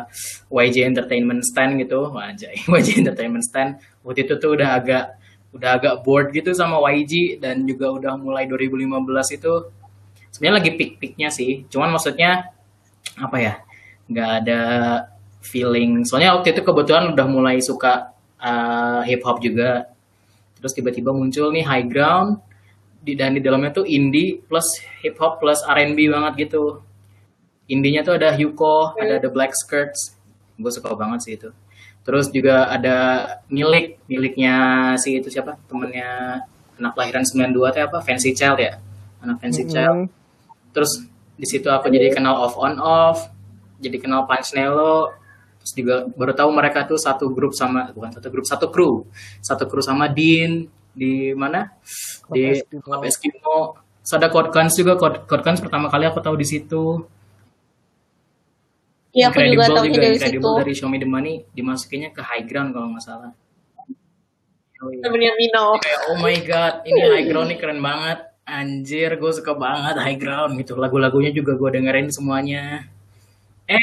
YG 0.52 0.86
Entertainment 0.86 1.44
Stand 1.46 1.80
gitu, 1.82 2.12
wajah 2.12 2.52
YG 2.68 2.90
Entertainment 3.02 3.46
Stand, 3.46 3.80
waktu 4.04 4.28
itu 4.28 4.36
tuh 4.38 4.56
udah 4.56 4.80
agak 4.80 5.20
udah 5.50 5.82
agak 5.82 5.94
bored 6.06 6.30
gitu 6.30 6.54
sama 6.54 6.78
YG 6.94 7.42
dan 7.42 7.66
juga 7.66 7.90
udah 7.90 8.14
mulai 8.22 8.46
2015 8.46 8.86
itu 9.34 9.54
sebenarnya 10.30 10.56
lagi 10.62 10.72
peak-peaknya 10.78 11.30
sih. 11.34 11.66
Cuman 11.68 11.90
maksudnya 11.90 12.54
apa 13.18 13.38
ya? 13.42 13.56
nggak 14.10 14.32
ada 14.44 14.62
feeling. 15.40 16.04
Soalnya 16.04 16.34
waktu 16.36 16.58
itu 16.58 16.66
kebetulan 16.66 17.14
udah 17.14 17.28
mulai 17.30 17.62
suka 17.62 18.12
uh, 18.42 19.06
hip 19.06 19.22
hop 19.22 19.40
juga. 19.40 19.86
Terus 20.60 20.74
tiba-tiba 20.76 21.16
muncul 21.16 21.54
nih 21.54 21.64
high 21.64 21.88
ground 21.88 22.42
di 23.00 23.16
dan 23.16 23.38
di 23.38 23.40
dalamnya 23.40 23.80
tuh 23.80 23.88
indie 23.88 24.44
plus 24.44 24.66
hip 25.06 25.16
hop 25.22 25.40
plus 25.40 25.62
R&B 25.64 26.10
banget 26.12 26.50
gitu. 26.50 26.84
Indinya 27.70 28.02
tuh 28.02 28.18
ada 28.18 28.34
Hyuko, 28.34 28.98
ada 28.98 29.22
The 29.22 29.30
Black 29.30 29.54
Skirts. 29.54 30.18
Gue 30.58 30.72
suka 30.74 30.92
banget 30.98 31.20
sih 31.24 31.34
itu. 31.38 31.50
Terus 32.04 32.34
juga 32.34 32.66
ada 32.68 32.98
milik 33.54 34.02
miliknya 34.10 34.56
si 34.98 35.22
itu 35.22 35.30
siapa? 35.30 35.56
Temennya 35.70 36.42
anak 36.82 36.94
lahiran 36.98 37.22
92 37.22 37.54
tuh 37.76 37.82
apa? 37.86 37.98
Fancy 38.02 38.34
Child 38.34 38.58
ya. 38.58 38.74
Anak 39.22 39.38
Fancy 39.44 39.64
Child 39.70 40.10
Hmm, 40.10 40.74
terus 40.74 40.92
di 41.40 41.48
situ 41.48 41.68
aku 41.72 41.88
jadi 41.88 42.12
kenal 42.14 42.36
off 42.36 42.56
on 42.60 42.78
off 42.80 43.32
jadi 43.80 43.98
kenal 44.00 44.28
Punch 44.28 44.52
Nello 44.54 45.12
terus 45.60 45.72
juga 45.76 45.96
baru 46.16 46.34
tahu 46.36 46.50
mereka 46.52 46.88
tuh 46.88 47.00
satu 47.00 47.32
grup 47.32 47.56
sama 47.56 47.92
bukan 47.96 48.12
satu 48.16 48.28
grup 48.32 48.46
satu 48.48 48.68
kru 48.72 49.04
satu 49.40 49.68
kru 49.68 49.80
sama 49.84 50.08
Dean 50.12 50.68
di 50.96 51.32
mana 51.36 51.72
di 52.32 52.60
Eskimo. 52.60 52.84
Club 52.84 53.02
Eskimo 53.08 53.60
terus 54.04 54.14
ada 54.16 54.28
Code 54.32 54.52
Guns 54.52 54.74
juga 54.76 54.94
Code, 55.00 55.24
Code 55.28 55.44
Guns 55.44 55.60
pertama 55.64 55.88
kali 55.88 56.08
aku 56.08 56.20
tahu 56.20 56.36
di 56.36 56.48
situ 56.48 57.04
Iya 59.10 59.34
aku 59.34 59.42
juga 59.42 59.66
tahu 59.74 59.90
juga 59.90 60.06
dari 60.06 60.20
situ. 60.22 60.50
dari 60.62 60.74
Show 60.78 60.90
Me 60.90 61.02
The 61.02 61.10
Money 61.10 61.50
dimasukinnya 61.54 62.14
ke 62.14 62.22
High 62.22 62.46
Ground 62.46 62.78
kalau 62.78 62.94
nggak 62.94 63.06
salah. 63.06 63.34
Oh, 64.80 64.88
iya. 64.88 65.04
Temennya 65.04 65.34
Mino. 65.36 65.76
kayak 65.76 66.00
oh 66.08 66.18
my 66.24 66.38
god 66.48 66.74
ini 66.88 67.00
high 67.04 67.28
ground 67.28 67.52
nih 67.52 67.60
keren 67.60 67.84
banget. 67.84 68.20
Anjir 68.50 69.12
gue 69.20 69.32
suka 69.36 69.54
banget 69.54 70.00
high 70.00 70.16
ground 70.16 70.56
gitu. 70.56 70.80
Lagu-lagunya 70.80 71.36
juga 71.36 71.60
gue 71.60 71.70
dengerin 71.76 72.08
semuanya. 72.10 72.88
Eh. 73.68 73.78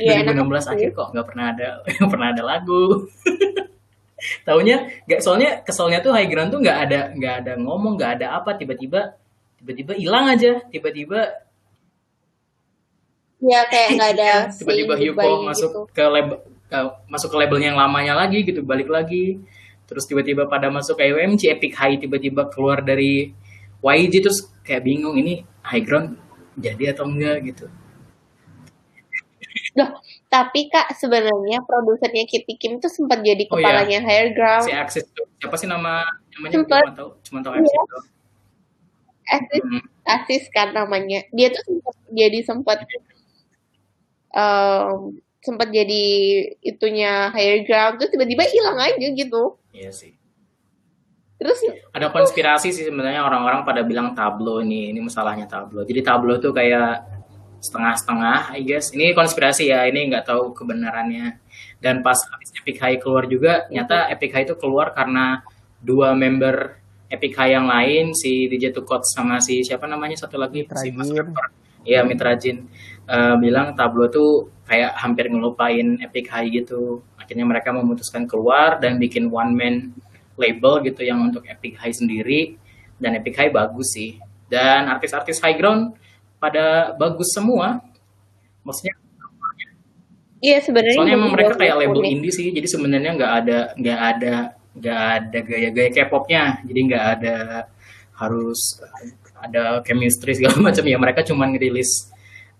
Enak 0.00 0.32
2016 0.32 0.72
akhir 0.72 0.88
kok 0.96 1.08
nggak 1.12 1.26
pernah 1.28 1.46
ada 1.52 1.68
nggak 1.98 2.10
pernah 2.14 2.28
ada 2.30 2.42
lagu. 2.46 3.10
Taunya 4.46 4.76
nggak 5.04 5.20
soalnya 5.20 5.50
keselnya 5.66 5.98
tuh 6.00 6.14
high 6.14 6.30
ground 6.30 6.54
tuh 6.54 6.62
nggak 6.62 6.78
ada 6.88 7.00
nggak 7.12 7.34
ada 7.44 7.52
ngomong 7.58 7.98
nggak 7.98 8.22
ada 8.22 8.38
apa 8.38 8.54
tiba-tiba 8.54 9.18
tiba-tiba 9.58 9.98
hilang 9.98 10.30
aja. 10.30 10.62
Tiba-tiba 10.70 11.43
Ya 13.44 13.60
kayak 13.66 13.88
nggak 13.92 14.10
ada 14.14 14.30
tiba-tiba 14.48 14.94
saying 14.94 15.12
Hyuko 15.12 15.30
masuk 15.44 15.68
gitu. 15.68 15.80
ke 15.90 16.02
label 16.02 16.36
ke- 16.64 16.94
masuk 17.06 17.28
ke 17.28 17.36
labelnya 17.36 17.68
yang 17.68 17.78
lamanya 17.78 18.14
lagi 18.16 18.40
gitu 18.40 18.60
balik 18.62 18.88
lagi 18.88 19.36
terus 19.84 20.04
tiba-tiba 20.04 20.46
pada 20.46 20.68
masuk 20.68 20.96
ke 20.96 21.04
UMC 21.06 21.50
Epic 21.50 21.72
High 21.72 21.98
tiba-tiba 21.98 22.48
keluar 22.48 22.80
dari 22.80 23.36
YG 23.78 24.14
terus 24.18 24.48
kayak 24.60 24.80
bingung 24.82 25.12
ini 25.14 25.44
high 25.62 25.80
ground 25.80 26.16
jadi 26.56 26.92
atau 26.92 27.04
enggak 27.04 27.44
gitu 27.44 27.68
Loh, 29.74 29.90
tapi 30.28 30.66
Kak 30.68 30.94
sebenarnya 30.94 31.58
produsernya 31.60 32.24
Kitty 32.24 32.54
Kim 32.56 32.78
tuh 32.78 32.88
sempat 32.88 33.20
jadi 33.20 33.42
Oh, 33.44 33.58
iya. 33.58 33.60
kepalanya 33.60 33.98
Higher 34.00 34.30
Ground. 34.30 34.64
si 34.64 34.72
Axis 34.72 35.04
tuh 35.08 35.26
siapa 35.36 35.54
sih 35.54 35.66
nama 35.66 36.06
namanya 36.32 36.52
Sempet. 36.56 36.78
cuma 36.80 36.94
tahu 36.94 37.10
cuma 37.20 37.38
tahu 37.40 37.52
Axis 37.54 37.70
Iya. 37.70 37.82
Asis, 39.26 39.62
Hmm. 39.62 39.80
Asis 40.04 40.44
kan 40.48 40.68
namanya. 40.70 41.24
Dia 41.30 41.48
tuh 41.48 41.64
sempat 41.64 41.96
jadi 42.12 42.38
sempat 42.40 42.76
em, 44.34 45.22
sempat 45.44 45.68
jadi 45.70 46.04
itunya 46.64 47.30
Higher 47.30 47.62
Ground 47.68 47.94
terus 48.00 48.10
tiba-tiba 48.10 48.42
hilang 48.48 48.78
aja 48.80 49.06
gitu. 49.12 49.60
iya 49.70 49.92
sih. 49.94 50.16
Terus? 51.34 51.60
Ada 51.92 52.08
konspirasi 52.08 52.72
sih 52.72 52.84
sebenarnya 52.88 53.20
orang-orang 53.26 53.66
pada 53.66 53.84
bilang 53.84 54.16
tablo 54.16 54.64
ini 54.64 54.94
ini 54.94 55.00
masalahnya 55.02 55.44
tablo 55.44 55.84
jadi 55.84 56.00
tablo 56.00 56.40
tuh 56.40 56.56
kayak 56.56 57.04
setengah-setengah 57.64 58.56
I 58.56 58.62
guess. 58.68 58.92
Ini 58.92 59.16
konspirasi 59.16 59.72
ya 59.72 59.88
ini 59.88 60.12
nggak 60.12 60.28
tahu 60.28 60.52
kebenarannya. 60.52 61.40
Dan 61.80 62.04
pas 62.04 62.16
habis 62.16 62.52
Epic 62.56 62.76
High 62.80 63.00
keluar 63.00 63.24
juga 63.24 63.64
nyata 63.72 64.12
Epic 64.12 64.32
High 64.32 64.46
itu 64.52 64.56
keluar 64.60 64.92
karena 64.92 65.40
dua 65.80 66.12
member 66.12 66.80
Epic 67.08 67.32
High 67.36 67.52
yang 67.56 67.66
lain 67.68 68.12
si 68.16 68.48
DJ 68.48 68.72
Tukot 68.72 69.04
sama 69.04 69.40
si 69.40 69.64
siapa 69.64 69.88
namanya 69.88 70.16
satu 70.16 70.36
lagi? 70.36 70.64
Si 70.64 70.88
Mas 70.92 71.08
Mitrajin. 71.08 71.63
Iya 71.84 72.02
Mitra 72.02 72.34
Jin 72.34 72.68
Eh, 73.04 73.36
bilang 73.36 73.76
tablo 73.76 74.08
tuh 74.08 74.48
kayak 74.64 74.96
hampir 74.96 75.28
ngelupain 75.28 76.00
Epic 76.00 76.24
High 76.32 76.48
gitu. 76.48 77.04
Akhirnya 77.20 77.44
mereka 77.44 77.68
memutuskan 77.68 78.24
keluar 78.24 78.80
dan 78.80 78.96
bikin 78.96 79.28
one 79.28 79.52
man 79.52 79.74
label 80.40 80.80
gitu 80.80 81.04
yang 81.04 81.20
untuk 81.20 81.44
Epic 81.44 81.76
High 81.76 81.92
sendiri. 81.92 82.56
Dan 82.96 83.20
Epic 83.20 83.36
High 83.36 83.52
bagus 83.52 83.92
sih. 83.92 84.16
Dan 84.48 84.88
artis-artis 84.88 85.36
high 85.44 85.56
ground 85.56 85.92
pada 86.40 86.96
bagus 86.96 87.28
semua. 87.36 87.84
Maksudnya 88.64 88.96
iya 90.44 90.60
sebenarnya 90.60 90.96
soalnya 91.00 91.16
emang 91.16 91.32
mereka 91.32 91.56
kayak 91.56 91.76
label 91.80 92.04
unik. 92.04 92.12
indie 92.20 92.32
sih 92.32 92.52
jadi 92.52 92.68
sebenarnya 92.68 93.16
nggak 93.16 93.32
ada 93.32 93.58
nggak 93.80 94.00
ada 94.12 94.34
nggak 94.76 95.00
ada 95.16 95.38
gaya-gaya 95.44 95.90
K-popnya. 95.92 96.44
Jadi 96.64 96.80
nggak 96.88 97.04
ada 97.20 97.36
harus 98.16 98.80
ada 99.36 99.80
chemistry 99.80 100.32
segala 100.32 100.56
macam 100.68 100.82
ya 100.82 100.96
mereka 100.96 101.20
cuma 101.22 101.44
ngerilis 101.44 102.10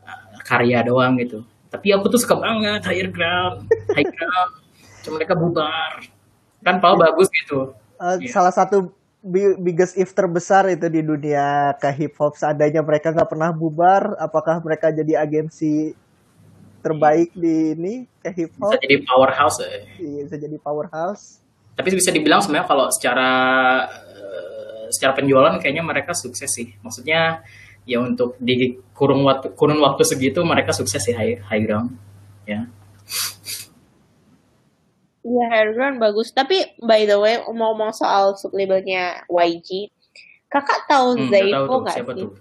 uh, 0.01 0.39
karya 0.41 0.81
doang 0.81 1.16
gitu 1.16 1.43
tapi 1.66 1.91
aku 1.91 2.07
tuh 2.07 2.18
suka 2.18 2.37
banget 2.37 2.83
higher 2.85 3.09
ground 3.09 3.66
high 3.91 4.07
ground 4.07 4.51
cuma 5.01 5.18
mereka 5.18 5.35
bubar 5.35 6.01
kan 6.61 6.79
Paul 6.79 6.97
bagus 6.97 7.29
gitu 7.33 7.72
Uh, 7.95 8.18
Iya. 8.18 8.27
Salah 8.33 8.51
satu 8.51 8.91
bi- 9.20 9.55
biggest 9.57 9.95
if 9.95 10.11
terbesar 10.11 10.66
itu 10.66 10.89
di 10.89 10.99
dunia 11.01 11.72
ke 11.75 11.87
hip 11.91 12.18
hop 12.18 12.35
seandainya 12.35 12.83
mereka 12.83 13.14
nggak 13.14 13.31
pernah 13.31 13.51
bubar, 13.51 14.18
apakah 14.18 14.59
mereka 14.59 14.91
jadi 14.91 15.14
agensi 15.16 15.95
terbaik 16.81 17.31
di 17.33 17.72
ini 17.72 17.95
ke 18.18 18.29
hip 18.31 18.51
bisa 18.53 18.66
hop? 18.66 18.83
jadi 18.83 18.97
powerhouse 19.01 19.59
ya. 19.59 19.68
Iya, 19.97 20.20
Bisa 20.27 20.37
jadi 20.37 20.57
powerhouse. 20.59 21.39
tapi 21.75 21.91
bisa 21.91 22.11
dibilang 22.11 22.39
sebenarnya 22.39 22.66
kalau 22.66 22.87
secara 22.89 23.31
eh, 23.87 24.14
secara 24.95 25.18
penjualan 25.18 25.59
kayaknya 25.59 25.82
mereka 25.82 26.14
sukses 26.14 26.49
sih 26.49 26.70
maksudnya 26.80 27.42
ya 27.84 28.01
untuk 28.01 28.38
di 28.40 28.78
kurun 28.95 29.26
waktu 29.26 29.53
kurun 29.53 29.82
waktu 29.82 30.07
segitu 30.07 30.40
mereka 30.47 30.72
sukses 30.72 31.03
sih 31.03 31.12
high, 31.12 31.42
high 31.42 31.62
ground 31.66 31.99
ya 32.47 32.70
Iya, 35.24 35.45
Hardground 35.49 35.97
bagus. 36.05 36.36
Tapi 36.36 36.76
by 36.84 37.09
the 37.09 37.16
way, 37.16 37.40
ngomong 37.49 37.97
soal 37.97 38.36
sublabelnya 38.36 39.24
YG, 39.32 39.88
kakak 40.53 40.84
tahu 40.84 41.16
Hmm, 41.16 41.32
Zaiko 41.32 41.64
tuh 41.64 41.78
nggak 41.80 41.97
sih? 41.97 42.05
tuh 42.05 42.32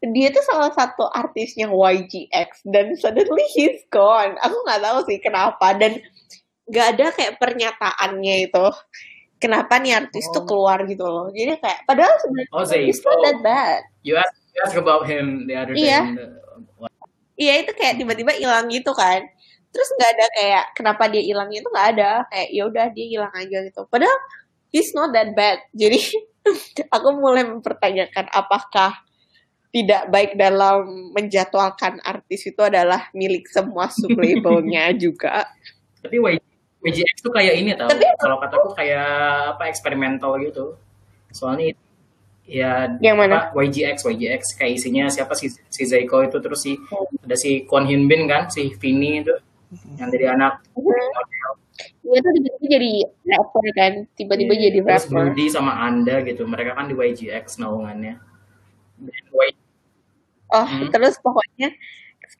Dia 0.00 0.32
tuh 0.32 0.40
salah 0.48 0.72
satu 0.72 1.04
artisnya 1.12 1.68
YGX 1.68 2.64
dan 2.64 2.96
suddenly 2.96 3.44
he's 3.52 3.84
gone. 3.92 4.32
Aku 4.40 4.56
nggak 4.64 4.80
tahu 4.80 4.98
sih 5.04 5.18
kenapa 5.20 5.76
dan 5.76 6.00
nggak 6.70 6.86
ada 6.96 7.06
kayak 7.12 7.36
pernyataannya 7.36 8.48
itu. 8.48 8.66
Kenapa 9.40 9.80
nih 9.80 9.96
artis 9.96 10.28
tuh 10.28 10.44
Oh. 10.44 10.46
keluar 10.46 10.84
gitu 10.84 11.00
loh. 11.02 11.32
Jadi 11.32 11.56
kayak 11.56 11.88
padahal 11.88 12.12
sebenarnya 12.20 12.52
Oh, 12.52 12.62
it's 12.68 13.00
not 13.00 13.18
that 13.24 13.38
bad. 13.40 13.80
you 14.04 14.14
ask 14.14 14.32
you 14.52 14.60
ask 14.60 14.76
about 14.76 15.08
him 15.08 15.48
the 15.48 15.56
other 15.56 15.72
day 15.72 15.88
Iya. 15.88 16.00
in 16.04 16.14
the- 16.14 16.32
Iya 17.34 17.54
itu 17.64 17.72
kayak 17.72 17.96
tiba-tiba 17.96 18.36
hilang 18.36 18.68
gitu 18.68 18.92
kan. 18.92 19.24
Terus 19.72 19.88
nggak 19.96 20.10
ada 20.12 20.26
kayak 20.36 20.64
kenapa 20.74 21.08
dia 21.08 21.24
hilangnya 21.24 21.64
itu 21.64 21.68
nggak 21.68 21.88
ada. 21.96 22.10
Kayak 22.28 22.48
ya 22.52 22.62
udah 22.68 22.86
dia 22.92 23.06
hilang 23.08 23.32
aja 23.32 23.58
gitu. 23.64 23.80
Padahal 23.88 24.18
he's 24.68 24.92
not 24.92 25.08
that 25.10 25.32
bad. 25.32 25.56
Jadi 25.72 26.04
aku 26.94 27.08
mulai 27.16 27.48
mempertanyakan 27.48 28.28
apakah 28.28 28.92
tidak 29.70 30.10
baik 30.10 30.34
dalam 30.34 30.84
menjadwalkan 31.14 32.02
artis 32.02 32.44
itu 32.44 32.58
adalah 32.58 33.08
milik 33.14 33.46
semua 33.46 33.88
sublabelnya 33.88 34.90
juga. 35.00 35.46
tapi 36.00 36.16
YG, 36.18 36.42
YGX 36.80 37.16
tuh 37.20 37.30
kayak 37.30 37.54
ini 37.56 37.72
tau. 37.74 37.86
Tapi- 37.86 38.16
kalau 38.16 38.36
kataku 38.38 38.68
kayak 38.72 39.08
apa 39.52 39.68
eksperimental 39.68 40.40
gitu. 40.40 40.76
Soalnya 41.30 41.72
itu 41.72 41.82
ya 42.50 42.88
Yang 42.98 43.16
mana? 43.16 43.34
apa, 43.46 43.60
YGX 43.60 44.02
YGX 44.02 44.42
kayak 44.56 44.72
isinya 44.74 45.04
siapa 45.06 45.32
sih? 45.34 45.48
Si 45.50 45.82
Zaiko 45.84 46.20
itu 46.20 46.36
terus 46.36 46.60
si 46.60 46.74
Oh. 46.90 47.04
ada 47.20 47.36
si 47.36 47.62
Kwon 47.62 47.84
Hyun 47.84 48.04
Bin 48.04 48.24
kan 48.24 48.48
si 48.48 48.72
Vini 48.74 49.20
itu 49.20 49.34
yang 49.94 50.08
dari 50.08 50.26
anak 50.26 50.64
Dia 52.02 52.18
tuh 52.18 52.32
tiba-tiba 52.34 52.66
jadi 52.66 52.90
rapper 53.24 53.64
kan, 53.72 53.92
tiba-tiba 54.12 54.52
Iya, 54.52 54.62
jadi 54.66 54.78
terus 54.82 55.04
rapper. 55.06 55.12
Bloody 55.30 55.46
sama 55.46 55.72
Anda 55.80 56.20
gitu. 56.20 56.42
Mereka 56.44 56.74
kan 56.74 56.84
di 56.84 56.94
YGX 56.94 57.56
naungannya. 57.56 58.18
Dan 58.98 59.24
Y- 59.30 59.56
Oh, 60.50 60.66
Hmm. 60.66 60.90
terus 60.90 61.14
pokoknya 61.16 61.70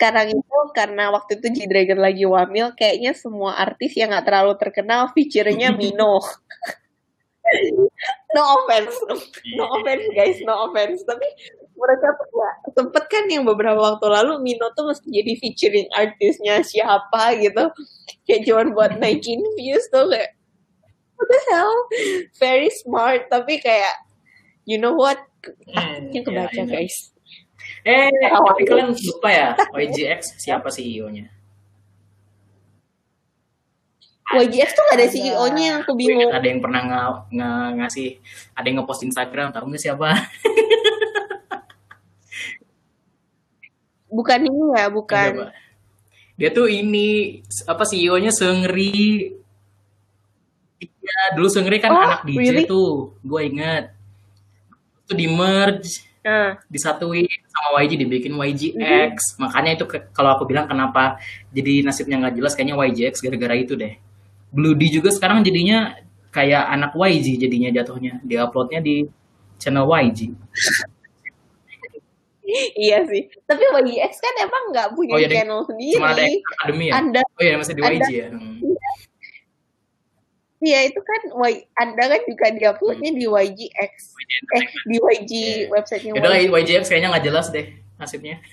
sekarang 0.00 0.32
itu 0.32 0.58
karena 0.72 1.12
waktu 1.12 1.36
itu 1.36 1.46
G 1.52 1.58
Dragon 1.68 2.00
lagi 2.00 2.24
wamil, 2.24 2.72
kayaknya 2.72 3.12
semua 3.12 3.52
artis 3.60 3.92
yang 4.00 4.08
nggak 4.08 4.24
terlalu 4.24 4.56
terkenal 4.56 5.12
feature-nya 5.12 5.68
Mino. 5.76 6.24
no 8.32 8.42
offense, 8.56 8.96
no 9.60 9.68
offense 9.76 10.06
guys, 10.16 10.40
no 10.48 10.72
offense. 10.72 11.04
Tapi 11.04 11.28
mereka 11.76 12.16
tuh 12.16 12.28
nggak 12.32 12.56
sempet 12.80 13.04
kan 13.12 13.24
yang 13.28 13.44
beberapa 13.44 13.76
waktu 13.76 14.08
lalu 14.08 14.40
Mino 14.40 14.72
tuh 14.72 14.88
mesti 14.88 15.04
jadi 15.04 15.32
featuring 15.36 15.88
artisnya 15.92 16.64
siapa 16.64 17.36
gitu. 17.36 17.68
Kayak 18.24 18.48
cuman 18.48 18.66
buat 18.72 18.92
naikin 18.96 19.44
views 19.60 19.84
tuh 19.92 20.08
kayak 20.08 20.32
what 21.20 21.28
the 21.28 21.40
hell? 21.52 21.76
Very 22.40 22.72
smart 22.72 23.28
tapi 23.28 23.60
kayak 23.60 24.00
you 24.64 24.80
know 24.80 24.96
what? 24.96 25.20
Hmm, 25.76 26.08
Yang 26.08 26.32
kebaca 26.32 26.56
ya, 26.56 26.64
I 26.64 26.64
know. 26.64 26.72
guys. 26.72 26.96
Eh 27.82 28.10
Awal. 28.28 28.46
tapi 28.50 28.62
kalian 28.64 28.90
lupa 28.92 29.28
ya 29.28 29.48
YGX 29.80 30.36
siapa 30.36 30.68
CEO-nya 30.68 31.26
YGX 34.30 34.68
tuh 34.70 34.84
gak 34.86 34.94
ada. 34.94 35.06
CEO-nya 35.06 35.62
yang 35.66 35.78
aku 35.82 35.92
bingung. 35.92 36.30
ada 36.30 36.46
yang 36.46 36.60
pernah 36.60 36.80
nga- 36.80 37.26
nga- 37.28 37.72
ngasih 37.76 38.22
ada 38.52 38.62
yang 38.62 38.78
ngepost 38.78 39.02
Instagram 39.02 39.50
tahu 39.50 39.66
nggak 39.68 39.82
siapa 39.82 40.08
Bukan 44.10 44.42
ini 44.42 44.74
ya, 44.74 44.90
bukan. 44.90 45.54
Dia 46.34 46.50
tuh 46.50 46.66
ini 46.66 47.38
apa 47.64 47.84
CEO-nya 47.84 48.32
Seungri 48.32 49.30
iya 50.80 51.20
dulu 51.36 51.46
Seungri 51.46 51.78
kan 51.78 51.92
Oh, 51.92 52.00
anak 52.00 52.24
DJ 52.24 52.38
really? 52.40 52.64
tuh 52.64 53.12
gue 53.20 53.40
inget 53.44 53.92
itu 55.04 55.12
di 55.14 55.26
merge 55.26 56.06
Nah, 56.20 56.58
disatuin 56.66 57.24
sama 57.60 57.78
YG 57.78 57.92
dibikin 57.96 58.32
YGX 58.32 59.36
makanya 59.36 59.76
itu 59.76 59.84
ke- 59.84 60.08
kalau 60.10 60.32
aku 60.32 60.44
bilang 60.44 60.64
kenapa 60.64 61.20
jadi 61.50 61.82
nasibnya 61.82 62.16
nggak 62.18 62.34
jelas 62.34 62.52
kayaknya 62.52 62.74
YGX 62.74 63.20
gara-gara 63.20 63.54
itu 63.54 63.76
deh. 63.76 64.00
Blue 64.48 64.72
D 64.72 64.88
juga 64.90 65.08
sekarang 65.08 65.40
jadinya 65.40 65.94
kayak 66.30 66.64
anak 66.68 66.92
YG 66.92 67.36
jadinya 67.38 67.68
jatuhnya. 67.70 68.18
Diuploadnya 68.20 68.80
di 68.80 69.04
channel 69.56 69.84
YG 69.84 70.32
iya 72.76 72.98
sih. 73.06 73.30
Tapi 73.44 73.62
YGX 73.62 74.12
kan 74.18 74.34
emang 74.40 74.62
nggak 74.70 74.88
punya 74.90 75.14
Oh, 75.14 75.18
iya, 75.18 75.28
channel 75.30 75.60
sendiri. 75.62 75.94
cuma 75.94 76.10
ada 76.10 76.24
Academy 76.26 76.84
ya? 76.88 76.92
Anda, 76.96 77.20
oh 77.22 77.40
iya 77.40 77.54
masih 77.54 77.74
di 77.76 77.82
Anda- 77.82 77.94
YG 78.00 78.10
ya? 78.10 78.28
Hmm. 78.32 78.49
Iya 80.60 80.84
itu 80.84 81.00
kan 81.00 81.20
Y, 81.40 81.52
Anda 81.74 82.04
kan 82.06 82.20
juga 82.22 82.46
diuploadnya 82.50 83.10
di 83.10 83.24
YGX. 83.24 83.92
Eh, 84.50 84.64
di 84.84 84.96
YG 84.98 85.32
Iya. 85.32 85.68
websitenya 85.68 86.12
YG. 86.16 86.48
YGX 86.50 86.84
kayaknya 86.86 87.08
nggak 87.10 87.26
jelas 87.26 87.48
deh 87.48 87.66
nasibnya 87.96 88.36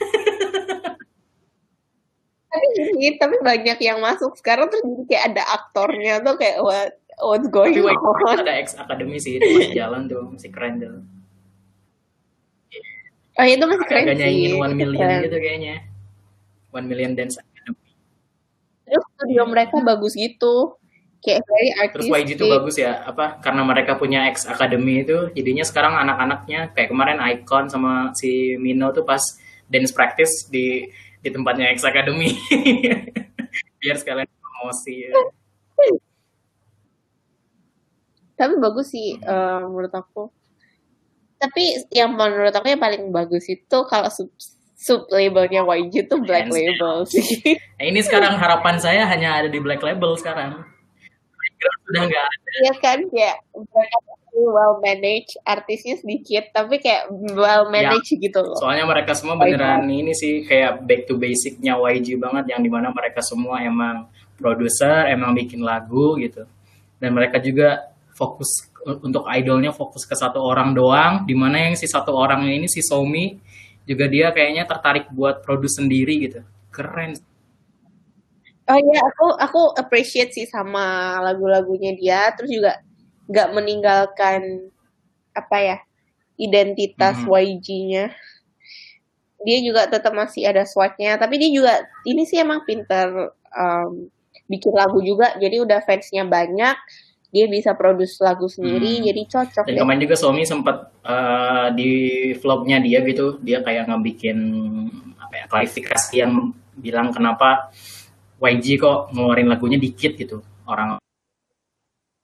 Tapi 2.47 2.65
gini, 2.73 3.07
tapi 3.15 3.35
banyak 3.37 3.77
yang 3.77 3.99
masuk 3.99 4.33
sekarang 4.33 4.65
terus 4.67 4.81
jadi 4.81 5.03
kayak 5.05 5.23
ada 5.29 5.43
aktornya 5.53 6.13
tuh 6.19 6.35
kayak 6.35 6.57
what 6.59 6.89
what's 7.19 7.45
going 7.47 7.75
tapi 7.75 7.85
on. 7.85 8.39
ada 8.39 8.53
X 8.57 8.73
Academy 8.73 9.19
sih 9.19 9.35
itu 9.35 9.45
masih 9.45 9.75
jalan 9.75 10.07
tuh 10.07 10.23
masih 10.27 10.49
keren 10.49 10.79
tuh 10.79 10.95
Oh 13.35 13.45
itu 13.45 13.61
masih 13.61 13.85
keren 13.85 14.03
agak 14.03 14.15
sih. 14.15 14.21
nyanyiin 14.23 14.53
one 14.55 14.71
itu 14.71 14.79
million 14.79 14.97
keren. 15.03 15.21
gitu 15.21 15.37
kayaknya 15.37 15.75
one 16.71 16.87
million 16.87 17.11
dance 17.13 17.37
Academy 17.37 17.91
Terus 18.87 19.03
studio 19.11 19.43
mereka 19.45 19.75
bagus 19.83 20.15
gitu. 20.15 20.79
Kayak 21.18 21.41
very 21.49 21.70
Terus 21.74 22.05
artistic. 22.07 22.13
YG 22.13 22.30
itu 22.38 22.45
bagus 22.45 22.76
ya, 22.78 22.93
apa? 23.03 23.41
Karena 23.41 23.61
mereka 23.65 23.97
punya 23.97 24.30
X 24.30 24.45
Academy 24.45 25.01
itu, 25.01 25.34
jadinya 25.34 25.65
sekarang 25.65 25.97
anak-anaknya 25.97 26.72
kayak 26.78 26.89
kemarin 26.93 27.20
Icon 27.20 27.65
sama 27.68 28.13
si 28.13 28.55
Mino 28.61 28.93
tuh 28.93 29.01
pas 29.01 29.22
dance 29.65 29.91
practice 29.91 30.45
di 30.47 30.86
di 31.22 31.30
tempatnya 31.34 31.74
X 31.74 31.84
Academy. 31.84 32.32
Biar 33.82 33.97
sekalian 33.97 34.30
promosi. 34.38 35.09
Ya. 35.09 35.11
Tapi 38.38 38.53
bagus 38.61 38.93
sih 38.93 39.18
eh, 39.18 39.61
menurut 39.65 39.93
aku. 39.93 40.30
Tapi 41.38 41.89
yang 41.93 42.13
menurut 42.13 42.53
aku 42.53 42.70
yang 42.70 42.82
paling 42.82 43.09
bagus 43.13 43.45
itu 43.49 43.78
kalau 43.89 44.09
sub, 44.09 44.30
sub 44.78 45.05
labelnya 45.09 45.65
YG 45.65 46.09
itu 46.09 46.15
black 46.22 46.49
label 46.49 47.05
sih. 47.09 47.26
Nah, 47.78 47.86
ini 47.86 48.01
sekarang 48.01 48.38
harapan 48.38 48.78
saya 48.82 49.05
hanya 49.05 49.38
ada 49.38 49.49
di 49.49 49.61
Black 49.61 49.86
Label 49.86 50.18
sekarang. 50.18 50.76
Playground 51.57 51.81
Sudah 51.89 52.03
nggak 52.05 52.25
ada. 52.29 52.49
Iya 52.61 52.73
kan 52.77 52.99
mereka 53.09 53.97
well 54.37 54.77
managed, 54.77 55.33
artisnya 55.41 55.97
sedikit 55.97 56.53
tapi 56.53 56.77
kayak 56.77 57.09
well 57.33 57.73
managed 57.73 58.13
gitu 58.21 58.39
loh. 58.45 58.57
Soalnya 58.61 58.85
mereka 58.85 59.17
semua 59.17 59.33
beneran 59.33 59.89
ini 59.89 60.13
sih 60.13 60.45
kayak 60.45 60.85
back 60.85 61.09
to 61.09 61.17
basicnya 61.17 61.73
YG 61.73 62.21
banget 62.21 62.53
yang 62.53 62.61
di 62.61 62.69
mana 62.69 62.93
mereka 62.93 63.25
semua 63.25 63.65
emang 63.65 64.05
produser, 64.37 65.09
emang 65.09 65.33
bikin 65.33 65.65
lagu 65.65 66.15
gitu. 66.21 66.45
Dan 67.01 67.17
mereka 67.17 67.41
juga 67.41 67.89
fokus 68.13 68.69
untuk 68.85 69.25
idolnya 69.29 69.73
fokus 69.73 70.05
ke 70.05 70.13
satu 70.13 70.39
orang 70.39 70.77
doang, 70.77 71.25
di 71.25 71.33
mana 71.33 71.69
yang 71.69 71.73
si 71.73 71.89
satu 71.89 72.13
orang 72.13 72.45
ini 72.45 72.69
si 72.69 72.85
Somi 72.85 73.37
juga 73.87 74.05
dia 74.05 74.29
kayaknya 74.29 74.69
tertarik 74.69 75.09
buat 75.09 75.41
produce 75.41 75.81
sendiri 75.81 76.29
gitu. 76.29 76.39
Keren. 76.69 77.17
Oh 78.68 78.76
iya, 78.76 78.99
aku 78.99 79.26
aku 79.39 79.61
appreciate 79.80 80.36
sih 80.36 80.43
sama 80.43 81.18
lagu-lagunya 81.24 81.95
dia, 81.95 82.36
terus 82.36 82.51
juga 82.51 82.84
nggak 83.32 83.49
meninggalkan 83.55 84.72
apa 85.32 85.57
ya 85.59 85.78
identitas 86.36 87.24
Mhm. 87.24 87.32
YG-nya. 87.32 88.05
Dia 89.45 89.57
juga 89.63 89.88
tetap 89.88 90.11
masih 90.11 90.43
ada 90.49 90.68
swagnya, 90.68 91.15
tapi 91.15 91.39
dia 91.39 91.47
juga 91.47 91.74
ini 92.03 92.26
sih 92.28 92.41
emang 92.41 92.65
pinter 92.68 93.32
um, 93.55 94.09
bikin 94.51 94.74
lagu 94.76 94.99
juga, 94.99 95.36
jadi 95.39 95.61
udah 95.63 95.80
fansnya 95.86 96.26
banyak, 96.28 96.76
dia 97.32 97.45
bisa 97.47 97.72
produce 97.76 98.18
lagu 98.24 98.47
sendiri, 98.47 98.99
Hmm. 98.99 99.05
jadi 99.11 99.22
cocok 99.28 99.63
Dan 99.68 99.74
deh. 99.76 99.82
kemarin 99.84 100.01
juga 100.07 100.15
Somi 100.15 100.43
sempat 100.47 100.78
eh, 101.07 101.68
di 101.76 101.91
vlognya 102.39 102.80
dia 102.84 102.99
gitu, 103.03 103.39
dia 103.43 103.59
kayak 103.63 103.88
ngebikin 103.88 104.38
apa 105.20 105.34
ya 105.36 105.45
klarifikasi 105.47 106.13
yang 106.15 106.51
bilang 106.76 107.11
kenapa 107.11 107.72
YG 108.38 108.77
kok 108.77 109.13
ngeluarin 109.13 109.49
lagunya 109.49 109.81
dikit 109.81 110.13
gitu 110.13 110.41
orang 110.69 111.01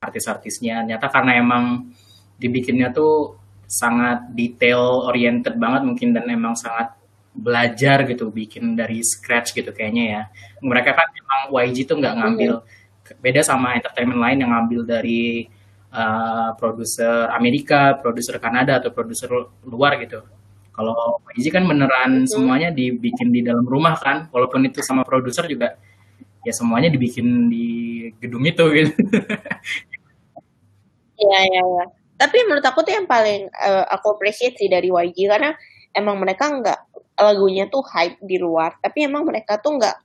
artis-artisnya. 0.03 0.83
Nyata 0.85 1.07
karena 1.09 1.39
emang 1.39 1.93
dibikinnya 2.37 2.91
tuh 2.93 3.39
sangat 3.65 4.29
detail 4.35 5.09
oriented 5.09 5.57
banget 5.57 5.81
mungkin 5.87 6.13
dan 6.13 6.29
emang 6.29 6.53
sangat 6.53 6.93
belajar 7.33 8.05
gitu 8.05 8.29
bikin 8.29 8.77
dari 8.77 9.01
scratch 9.01 9.57
gitu 9.57 9.73
kayaknya 9.73 10.03
ya. 10.05 10.21
Mereka 10.61 10.91
kan 10.93 11.07
emang 11.09 11.41
YG 11.49 11.89
tuh 11.89 11.97
nggak 11.97 12.15
ngambil 12.21 12.51
beda 13.19 13.41
sama 13.41 13.75
entertainment 13.75 14.21
lain 14.21 14.37
yang 14.45 14.51
ngambil 14.53 14.81
dari 14.85 15.49
uh, 15.89 16.53
produser 16.55 17.33
Amerika, 17.33 17.97
produser 17.97 18.37
Kanada 18.37 18.77
atau 18.77 18.93
produser 18.93 19.29
luar 19.65 19.97
gitu. 19.97 20.21
Kalau 20.73 21.21
YG 21.33 21.53
kan 21.53 21.65
beneran 21.65 22.25
semuanya 22.25 22.69
dibikin 22.73 23.29
di 23.29 23.45
dalam 23.45 23.65
rumah 23.65 23.93
kan, 23.97 24.29
walaupun 24.33 24.65
itu 24.69 24.81
sama 24.81 25.05
produser 25.05 25.45
juga 25.45 25.77
ya 26.43 26.53
semuanya 26.55 26.91
dibikin 26.91 27.47
di 27.47 27.67
gedung 28.19 28.43
itu 28.43 28.63
gitu. 28.75 28.93
Iya, 31.13 31.39
iya, 31.47 31.61
iya. 31.63 31.85
Tapi 32.19 32.37
menurut 32.45 32.65
aku 32.65 32.83
tuh 32.83 32.93
yang 32.93 33.07
paling 33.07 33.47
uh, 33.51 33.85
aku 33.89 34.17
appreciate 34.19 34.59
sih 34.59 34.67
dari 34.67 34.91
YG 34.91 35.27
karena 35.27 35.55
emang 35.95 36.19
mereka 36.19 36.51
nggak 36.51 36.79
lagunya 37.19 37.69
tuh 37.69 37.85
hype 37.85 38.19
di 38.19 38.41
luar, 38.41 38.75
tapi 38.81 39.05
emang 39.05 39.23
mereka 39.23 39.61
tuh 39.61 39.77
nggak 39.77 39.95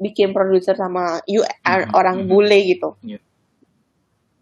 bikin 0.00 0.32
produser 0.32 0.76
sama 0.76 1.20
you 1.28 1.44
Mhm, 1.44 1.92
orang 1.92 2.16
mhm. 2.24 2.28
bule 2.28 2.58
gitu. 2.64 2.96
Iya. 3.04 3.20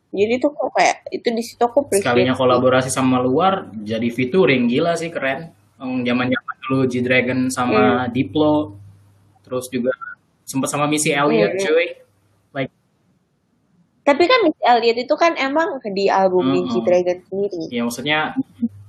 Jadi 0.08 0.34
tuh 0.40 0.50
kok 0.56 0.72
kayak 0.72 0.96
itu 1.12 1.28
di 1.28 1.42
situ 1.44 1.60
aku 1.60 1.84
appreciate. 1.84 2.08
Sekalinya 2.08 2.32
kolaborasi 2.32 2.88
sama 2.88 3.20
luar 3.20 3.68
jadi 3.84 4.08
featuring 4.08 4.64
gila 4.64 4.96
sih 4.96 5.12
keren. 5.12 5.52
Zaman-zaman 5.78 6.54
dulu 6.66 6.88
G 6.90 7.04
Dragon 7.04 7.52
sama 7.52 8.08
Diplo, 8.10 8.74
terus 9.46 9.68
juga 9.70 9.94
sempat 10.48 10.72
sama 10.72 10.88
Missy 10.88 11.12
Elliott 11.12 11.52
Hmm. 11.52 11.60
cuy. 11.60 11.86
Like 12.50 12.72
Tapi 14.02 14.24
kan 14.24 14.40
Miss 14.42 14.56
Elliot 14.58 14.96
itu 14.98 15.14
kan 15.14 15.36
emang 15.36 15.76
di 15.86 16.08
album 16.08 16.48
Mm-mm. 16.48 16.72
G 16.72 16.80
Dragon 16.80 17.18
sendiri. 17.22 17.68
ya 17.68 17.84
maksudnya 17.84 18.18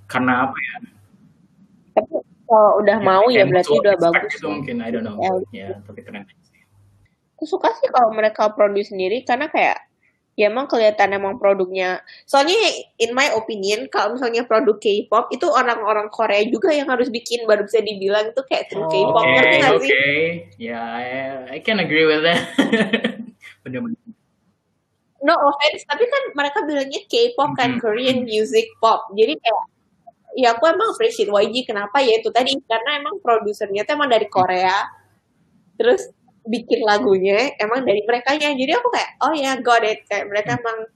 karena 0.07 0.47
apa 0.47 0.55
ya? 0.55 0.75
Tapi 1.93 2.15
kalau 2.45 2.79
udah 2.79 2.97
mau 2.99 3.27
ya 3.27 3.43
berarti 3.43 3.75
udah 3.75 3.99
bagus. 3.99 4.31
gitu 4.33 4.47
mungkin 4.47 4.79
I 4.79 4.89
don't 4.89 5.03
know. 5.03 5.19
Elliot. 5.19 5.51
Ya, 5.51 5.75
tapi 5.83 5.99
keren. 6.01 6.23
Aku 7.35 7.43
suka 7.43 7.75
sih 7.77 7.87
kalau 7.87 8.11
mereka 8.11 8.47
produce 8.49 8.89
sendiri 8.89 9.21
karena 9.21 9.47
kayak 9.47 9.88
ya 10.39 10.47
emang 10.47 10.71
kelihatan 10.71 11.11
emang 11.11 11.35
produknya. 11.35 11.99
Soalnya 12.23 12.55
in 12.95 13.11
my 13.11 13.27
opinion 13.35 13.91
kalau 13.91 14.15
misalnya 14.15 14.47
produk 14.47 14.79
K-pop 14.79 15.27
itu 15.35 15.43
orang-orang 15.51 16.07
Korea 16.07 16.47
juga 16.47 16.71
yang 16.71 16.87
harus 16.87 17.11
bikin 17.11 17.43
baru 17.43 17.67
bisa 17.67 17.83
dibilang 17.83 18.31
itu 18.31 18.39
kayak 18.47 18.71
true 18.71 18.87
K-pop 18.87 19.19
Oke, 19.19 19.35
ngerti 19.35 19.57
oke. 19.67 19.83
sih? 19.83 20.15
Ya, 20.55 20.79
I, 20.79 21.05
I 21.51 21.59
can 21.59 21.83
agree 21.83 22.07
with 22.07 22.23
that. 22.23 22.39
Bener-bener. 23.67 23.99
No 25.19 25.35
offense, 25.35 25.83
tapi 25.83 26.07
kan 26.07 26.31
mereka 26.31 26.63
bilangnya 26.63 27.03
K-pop 27.03 27.51
kan 27.59 27.75
Mhm. 27.75 27.79
Korean 27.83 28.17
music 28.23 28.71
pop. 28.79 29.11
Jadi 29.11 29.35
kayak 29.35 29.63
ya 30.39 30.55
aku 30.55 30.71
emang 30.71 30.95
appreciate 30.95 31.27
YG 31.27 31.67
kenapa 31.67 31.99
ya 31.99 32.23
itu 32.23 32.31
tadi 32.31 32.55
karena 32.63 33.03
emang 33.03 33.19
produsernya 33.19 33.83
tuh 33.83 33.99
emang 33.99 34.07
dari 34.07 34.31
Korea. 34.31 34.87
Terus 35.75 36.07
bikin 36.49 36.81
lagunya 36.81 37.53
emang 37.61 37.85
dari 37.85 38.01
mereka 38.01 38.33
Jadi 38.33 38.71
aku 38.73 38.89
kayak 38.89 39.09
oh 39.21 39.33
ya 39.37 39.53
got 39.61 39.85
it 39.85 40.01
kayak 40.09 40.25
mereka 40.25 40.57
emang 40.57 40.89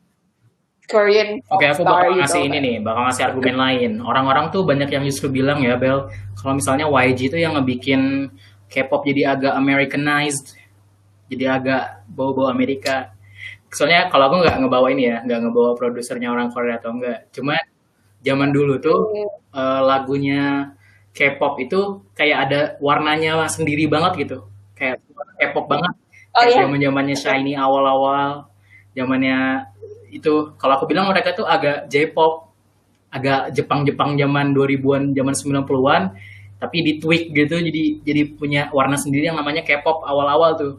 Korean 0.83 1.39
Oke, 1.47 1.63
aku 1.63 1.87
star 1.87 2.05
bakal 2.05 2.19
ngasih 2.19 2.41
ini 2.43 2.57
nih, 2.59 2.75
bakal 2.83 3.07
ngasih 3.07 3.23
argumen 3.23 3.55
lain. 3.55 3.91
Orang-orang 4.03 4.51
tuh 4.51 4.67
banyak 4.67 4.91
yang 4.91 5.03
justru 5.07 5.31
bilang 5.31 5.63
ya, 5.63 5.79
Bel, 5.79 6.11
kalau 6.35 6.53
misalnya 6.59 6.91
YG 6.91 7.31
itu 7.31 7.37
yang 7.39 7.55
ngebikin 7.55 8.27
K-pop 8.67 9.07
jadi 9.07 9.31
agak 9.31 9.53
Americanized, 9.55 10.59
jadi 11.31 11.55
agak 11.55 12.03
bau-bau 12.11 12.51
Amerika. 12.51 13.15
Soalnya 13.71 14.11
kalau 14.11 14.27
aku 14.27 14.43
nggak 14.43 14.59
ngebawa 14.59 14.87
ini 14.91 15.07
ya, 15.07 15.17
nggak 15.23 15.39
ngebawa 15.47 15.71
produsernya 15.79 16.29
orang 16.29 16.51
Korea 16.51 16.75
atau 16.77 16.91
enggak. 16.91 17.31
Cuma 17.31 17.55
zaman 18.19 18.51
dulu 18.51 18.83
tuh 18.83 18.99
eh, 19.55 19.81
lagunya 19.87 20.75
K-pop 21.15 21.63
itu 21.63 22.03
kayak 22.11 22.37
ada 22.49 22.61
warnanya 22.83 23.47
sendiri 23.47 23.87
banget 23.87 24.27
gitu, 24.27 24.51
kayak 24.84 24.97
K-pop 25.39 25.65
banget. 25.71 25.93
Oh, 26.34 26.43
iya? 26.43 26.65
zaman 26.65 26.81
zamannya 26.81 27.15
Shiny 27.15 27.53
awal-awal, 27.53 28.49
zamannya 28.97 29.69
itu 30.11 30.57
kalau 30.59 30.81
aku 30.81 30.89
bilang 30.89 31.07
mereka 31.07 31.31
tuh 31.31 31.45
agak 31.47 31.88
J-pop, 31.88 32.51
agak 33.13 33.53
Jepang-Jepang 33.53 34.17
zaman 34.17 34.51
2000-an, 34.51 35.13
zaman 35.13 35.34
90-an, 35.38 36.03
tapi 36.57 36.77
di 36.81 36.93
tweak 36.97 37.31
gitu 37.31 37.61
jadi 37.61 37.84
jadi 38.01 38.21
punya 38.34 38.61
warna 38.73 38.97
sendiri 38.97 39.29
yang 39.29 39.38
namanya 39.38 39.61
K-pop 39.61 40.01
awal-awal 40.03 40.57
tuh. 40.57 40.73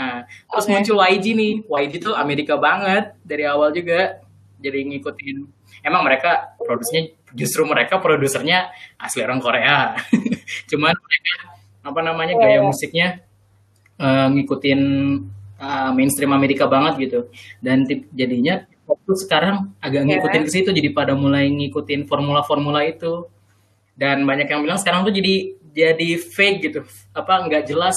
Nah, 0.00 0.24
terus 0.24 0.64
Oke. 0.64 0.72
muncul 0.72 0.96
YG 0.96 1.26
nih. 1.36 1.52
YG 1.60 1.92
tuh 2.00 2.16
Amerika 2.16 2.56
banget 2.56 3.12
dari 3.20 3.44
awal 3.44 3.68
juga. 3.68 4.16
Jadi 4.56 4.88
ngikutin. 4.88 5.36
Emang 5.84 6.04
mereka 6.04 6.56
produsernya 6.56 7.12
justru 7.36 7.68
mereka 7.68 8.00
produsernya 8.00 8.72
asli 8.96 9.20
orang 9.20 9.44
Korea. 9.44 9.92
Cuman 10.72 10.96
mereka 10.96 11.59
apa 11.80 12.00
namanya 12.00 12.34
Iya, 12.36 12.42
gaya 12.42 12.58
iya. 12.60 12.66
musiknya 12.66 13.06
eh, 14.00 14.26
ngikutin 14.32 14.80
eh, 15.60 15.90
mainstream 15.96 16.32
Amerika 16.32 16.64
banget 16.66 16.94
gitu. 17.00 17.20
Dan 17.60 17.84
tip- 17.88 18.08
jadinya 18.12 18.64
fokus 18.86 19.24
sekarang 19.28 19.72
agak 19.78 20.02
Iya. 20.04 20.08
ngikutin 20.18 20.42
ke 20.46 20.50
situ 20.50 20.70
jadi 20.72 20.90
pada 20.92 21.12
mulai 21.14 21.48
ngikutin 21.48 22.08
formula-formula 22.08 22.84
itu. 22.88 23.28
Dan 23.96 24.24
banyak 24.24 24.48
yang 24.48 24.64
bilang 24.64 24.80
sekarang 24.80 25.04
tuh 25.04 25.12
jadi 25.12 25.52
jadi 25.70 26.08
fake 26.16 26.58
gitu. 26.66 26.80
Apa 27.12 27.44
nggak 27.46 27.68
jelas 27.68 27.96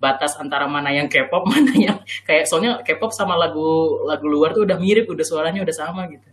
batas 0.00 0.32
antara 0.40 0.64
mana 0.64 0.90
yang 0.90 1.06
K-pop 1.12 1.44
mana 1.52 1.70
yang 1.76 1.98
kayak 2.24 2.48
soalnya 2.48 2.80
K-pop 2.80 3.12
sama 3.12 3.36
lagu 3.36 4.00
lagu 4.08 4.24
luar 4.26 4.56
tuh 4.56 4.64
udah 4.64 4.80
mirip, 4.80 5.06
udah 5.06 5.26
suaranya 5.26 5.60
udah 5.62 5.76
sama 5.76 6.08
gitu. 6.08 6.29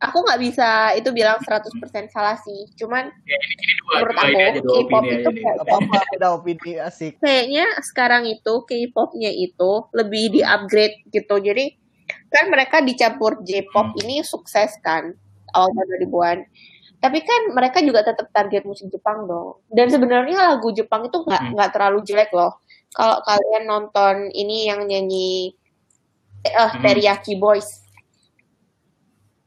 Aku 0.00 0.24
nggak 0.24 0.40
bisa 0.40 0.68
itu 0.96 1.12
bilang 1.12 1.36
100% 1.38 1.76
salah 2.08 2.40
sih. 2.40 2.64
Cuman 2.72 3.12
Ya, 3.22 3.36
ini, 3.36 3.54
ini 3.54 3.72
dua, 3.78 3.92
menurut 4.00 4.14
dua 4.16 4.24
aku 4.24 4.58
dua 4.58 4.76
K-pop 4.80 5.04
itu 5.06 5.28
kayak 5.30 5.54
Gak 5.54 5.66
apa-apa 5.68 5.98
beda 6.08 6.28
opini 6.32 6.72
asik. 6.78 7.12
kayaknya 7.20 7.66
sekarang 7.84 8.22
itu 8.24 8.52
K-popnya 8.64 9.28
itu 9.28 9.70
lebih 9.92 10.24
di-upgrade 10.32 11.04
gitu. 11.06 11.36
Jadi 11.36 11.76
kan 12.26 12.48
mereka 12.48 12.80
dicampur 12.80 13.44
J-pop 13.44 13.92
Hmm. 13.92 14.00
ini 14.00 14.24
sukses 14.24 14.72
kan 14.80 15.12
awal 15.52 15.68
tahun 15.70 15.86
2000-an. 16.00 16.38
Tapi 16.96 17.18
kan 17.20 17.40
mereka 17.50 17.80
juga 17.80 18.00
tetap 18.00 18.28
target 18.30 18.64
musik 18.64 18.88
Jepang 18.88 19.24
dong. 19.24 19.60
Dan 19.68 19.88
sebenarnya 19.88 20.48
lagu 20.48 20.68
Jepang 20.70 21.04
itu 21.04 21.16
nggak 21.18 21.42
Hmm. 21.42 21.52
nggak 21.54 21.70
terlalu 21.72 22.00
jelek 22.04 22.32
loh. 22.32 22.56
Kalau 22.90 23.20
kalian 23.20 23.64
nonton 23.64 24.32
ini 24.32 24.64
yang 24.64 24.80
nyanyi 24.84 25.52
eh 26.40 26.56
Hmm. 26.72 26.80
Teriyaki 26.80 27.36
Boys. 27.36 27.79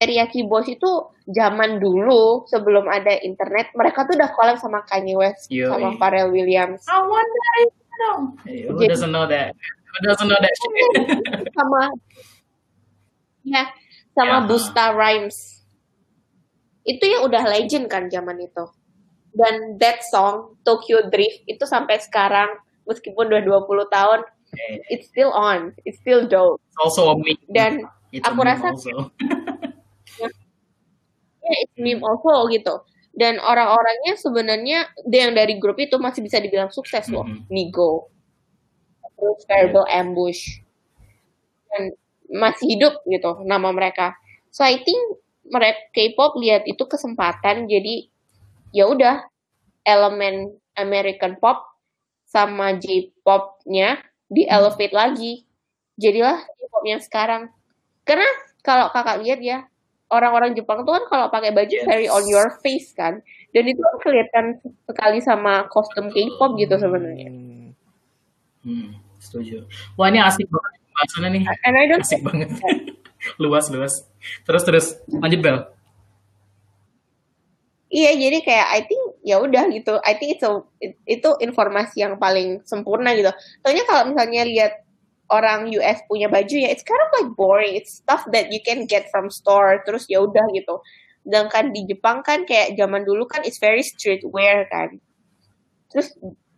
Teriyaki 0.03 0.43
Boys 0.43 0.67
itu 0.67 0.91
zaman 1.23 1.79
dulu 1.79 2.43
sebelum 2.45 2.85
ada 2.85 3.15
internet, 3.17 3.71
mereka 3.71 4.03
tuh 4.03 4.19
udah 4.19 4.29
collab 4.35 4.59
sama 4.59 4.83
Kanye 4.83 5.15
West, 5.15 5.47
Yoi. 5.47 5.71
sama 5.71 5.95
Pharrell 5.95 6.27
Williams. 6.29 6.83
I 6.85 6.99
wonder 6.99 7.43
if 7.63 7.71
you 7.71 7.95
know. 7.97 8.17
Hey, 8.43 8.59
who 8.67 8.75
Jadi- 8.75 8.91
doesn't 8.91 9.11
know 9.11 9.23
that? 9.25 9.55
Who 9.55 9.97
doesn't 10.03 10.27
know 10.27 10.35
that 10.35 10.51
shit? 10.51 10.73
sama 11.57 11.81
ya 13.43 13.63
sama 14.11 14.37
Ya. 14.39 14.47
Busta 14.47 14.85
Rhymes 14.91 15.61
itu 16.83 17.03
yang 17.03 17.23
udah 17.23 17.43
legend 17.45 17.87
kan 17.87 18.07
zaman 18.07 18.39
itu 18.39 18.65
dan 19.33 19.77
that 19.77 20.03
song 20.03 20.59
Tokyo 20.61 21.07
Drift 21.07 21.45
itu 21.45 21.63
sampai 21.63 21.97
sekarang 21.97 22.51
meskipun 22.83 23.29
udah 23.29 23.41
20 23.41 23.63
tahun 23.89 24.19
Hey, 24.53 24.77
it's 24.85 25.09
still 25.09 25.33
on 25.33 25.73
it's 25.81 25.97
still 25.97 26.25
dope 26.25 26.61
it's 26.61 26.77
also 26.77 27.09
a 27.09 27.15
meme. 27.17 27.41
Dan 27.49 27.73
It's 28.09 28.21
a 28.21 28.29
aku 28.29 28.45
meme 28.45 28.49
rasa- 28.53 28.73
also. 28.77 29.09
ya 31.43 31.53
it's 31.67 31.75
meme 31.77 32.01
also 32.03 32.47
gitu. 32.49 32.81
Dan 33.13 33.37
orang-orangnya 33.37 34.17
sebenarnya 34.17 34.89
dia 35.05 35.29
yang 35.29 35.37
dari 35.37 35.61
grup 35.61 35.77
itu 35.77 36.01
masih 36.01 36.25
bisa 36.25 36.41
dibilang 36.41 36.73
sukses 36.73 37.05
loh. 37.13 37.27
Mhm. 37.27 37.45
Nigo 37.51 38.09
terus 39.13 39.45
Terrible 39.45 39.87
Ambush. 39.87 40.59
Dan 41.69 41.93
masih 42.33 42.75
hidup 42.75 42.99
gitu 43.05 43.45
nama 43.45 43.69
mereka. 43.69 44.17
So 44.49 44.65
I 44.65 44.81
think 44.81 44.99
mereka 45.47 45.79
K-pop 45.93 46.39
lihat 46.39 46.65
itu 46.65 46.81
kesempatan 46.87 47.69
jadi 47.69 48.09
ya 48.73 48.89
udah 48.89 49.27
elemen 49.85 50.57
American 50.73 51.37
pop 51.37 51.61
sama 52.25 52.73
J-popnya 52.81 54.01
di 54.25 54.49
elevate 54.49 54.95
lagi. 54.95 55.45
Jadilah 56.01 56.41
K-pop 56.41 56.83
yang 56.89 57.01
sekarang. 57.03 57.53
Karena 58.01 58.25
kalau 58.65 58.89
kakak 58.89 59.21
lihat 59.21 59.39
ya 59.39 59.69
orang-orang 60.13 60.53
Jepang 60.53 60.85
tuh 60.85 60.93
kan 60.93 61.03
kalau 61.09 61.27
pakai 61.27 61.49
baju 61.49 61.73
Yes. 61.73 61.83
very 61.83 62.05
on 62.07 62.23
your 62.25 62.53
face 62.61 62.93
kan 62.93 63.19
dan 63.49 63.63
itu 63.65 63.77
kan 63.77 63.95
kelihatan 63.99 64.45
sekali 64.85 65.17
sama 65.19 65.65
kostum 65.67 66.07
K-pop 66.07 66.53
gitu 66.55 66.77
sebenarnya 66.77 67.29
Hmm. 67.29 67.73
Hmm, 68.63 68.89
setuju. 69.19 69.67
Wah 69.93 70.07
ini 70.07 70.21
asik 70.21 70.47
banget 70.47 70.71
pembahasannya 70.87 71.29
nih. 71.35 71.43
and 71.67 71.75
I 71.75 71.83
don't 71.83 71.99
Asik 71.99 72.23
banget. 72.23 72.47
luas 73.43 73.67
luas. 73.67 74.07
Terus 74.45 74.63
terus 74.63 74.85
lanjut 75.09 75.39
Bel. 75.41 75.57
Iya, 77.87 78.09
jadi 78.17 78.37
kayak 78.41 78.67
I 78.71 78.81
think 78.87 79.03
ya 79.21 79.37
udah 79.37 79.69
gitu 79.69 80.01
I 80.01 80.17
think 80.17 80.41
itu 80.41 80.49
itu 81.05 81.29
informasi 81.39 82.01
yang 82.01 82.17
paling 82.17 82.59
sempurna 82.65 83.13
gitu 83.13 83.31
soalnya 83.61 83.85
kalau 83.87 84.11
misalnya 84.11 84.43
lihat 84.43 84.82
orang 85.31 85.71
US 85.79 86.03
punya 86.11 86.27
baju 86.27 86.55
ya 86.55 86.69
it's 86.71 86.83
kind 86.83 86.99
of 86.99 87.09
like 87.15 87.29
boring. 87.37 87.77
It's 87.77 88.01
stuff 88.03 88.27
that 88.35 88.51
you 88.51 88.59
can 88.59 88.89
get 88.89 89.07
from 89.13 89.31
store 89.31 89.83
terus 89.87 90.07
ya 90.11 90.23
udah 90.23 90.43
gitu. 90.51 90.81
Sedangkan 91.23 91.71
di 91.71 91.87
Jepang 91.87 92.19
kan 92.25 92.43
kayak 92.43 92.75
zaman 92.75 93.07
dulu 93.07 93.23
kan 93.29 93.45
it's 93.47 93.61
very 93.61 93.83
streetwear 93.85 94.67
kan. 94.67 94.99
Terus 95.93 96.11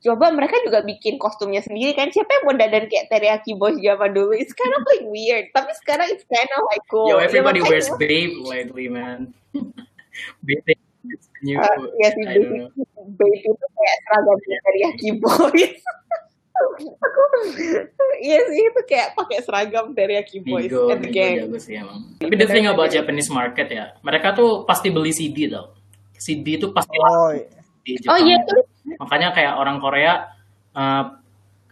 coba 0.06 0.30
mereka 0.34 0.58
juga 0.62 0.82
bikin 0.86 1.18
kostumnya 1.22 1.62
sendiri 1.62 1.94
kan. 1.94 2.10
Siapa 2.10 2.30
yang 2.30 2.44
mau 2.50 2.56
dandan 2.58 2.86
kayak 2.90 3.10
teriyaki 3.10 3.54
boys 3.58 3.78
zaman 3.78 4.14
dulu? 4.14 4.34
It's 4.34 4.54
kind 4.54 4.74
of 4.74 4.82
like 4.86 5.06
weird. 5.06 5.50
Tapi 5.54 5.70
sekarang 5.86 6.10
it's 6.14 6.26
kind 6.26 6.50
of 6.58 6.62
like 6.70 6.86
cool. 6.90 7.10
Yo, 7.10 7.22
Ya, 7.22 7.30
everybody 7.30 7.62
makanya- 7.62 7.74
wears 7.74 7.90
Babe 8.02 8.36
lately, 8.46 8.88
man. 8.90 9.34
Babe 10.46 10.78
new. 11.46 11.62
Uh, 11.62 11.86
ya 12.02 12.10
sih, 12.18 12.26
baby 12.26 13.38
itu 13.46 13.66
kayak 13.78 13.98
seragam 14.10 14.38
teriyaki 14.42 15.10
boys. 15.22 15.78
Iya 18.16 18.40
sih 18.48 18.62
itu 18.64 18.82
kayak 18.88 19.14
pakai 19.14 19.44
seragam 19.44 19.92
teriyaki 19.92 20.40
boys 20.40 20.66
Migo, 20.66 20.88
and 20.88 21.04
the 21.04 21.12
gang. 21.12 21.36
jago 21.44 21.58
sih 21.60 21.76
emang. 21.76 22.16
Tapi 22.16 22.34
the 22.34 22.48
thing 22.48 22.66
about 22.66 22.90
Japanese 22.90 23.28
market 23.28 23.68
ya, 23.68 23.92
mereka 24.02 24.32
tuh 24.32 24.64
pasti 24.64 24.88
beli 24.88 25.12
CD 25.12 25.52
tau. 25.52 25.76
CD 26.16 26.56
tuh 26.56 26.72
pasti 26.72 26.96
Oh, 26.96 27.36
di 27.84 28.00
Oh 28.02 28.16
Jepang. 28.16 28.24
iya 28.24 28.38
tuh. 28.42 28.64
Makanya 28.98 29.30
kayak 29.30 29.54
orang 29.56 29.78
Korea 29.78 30.32
eh, 30.72 31.04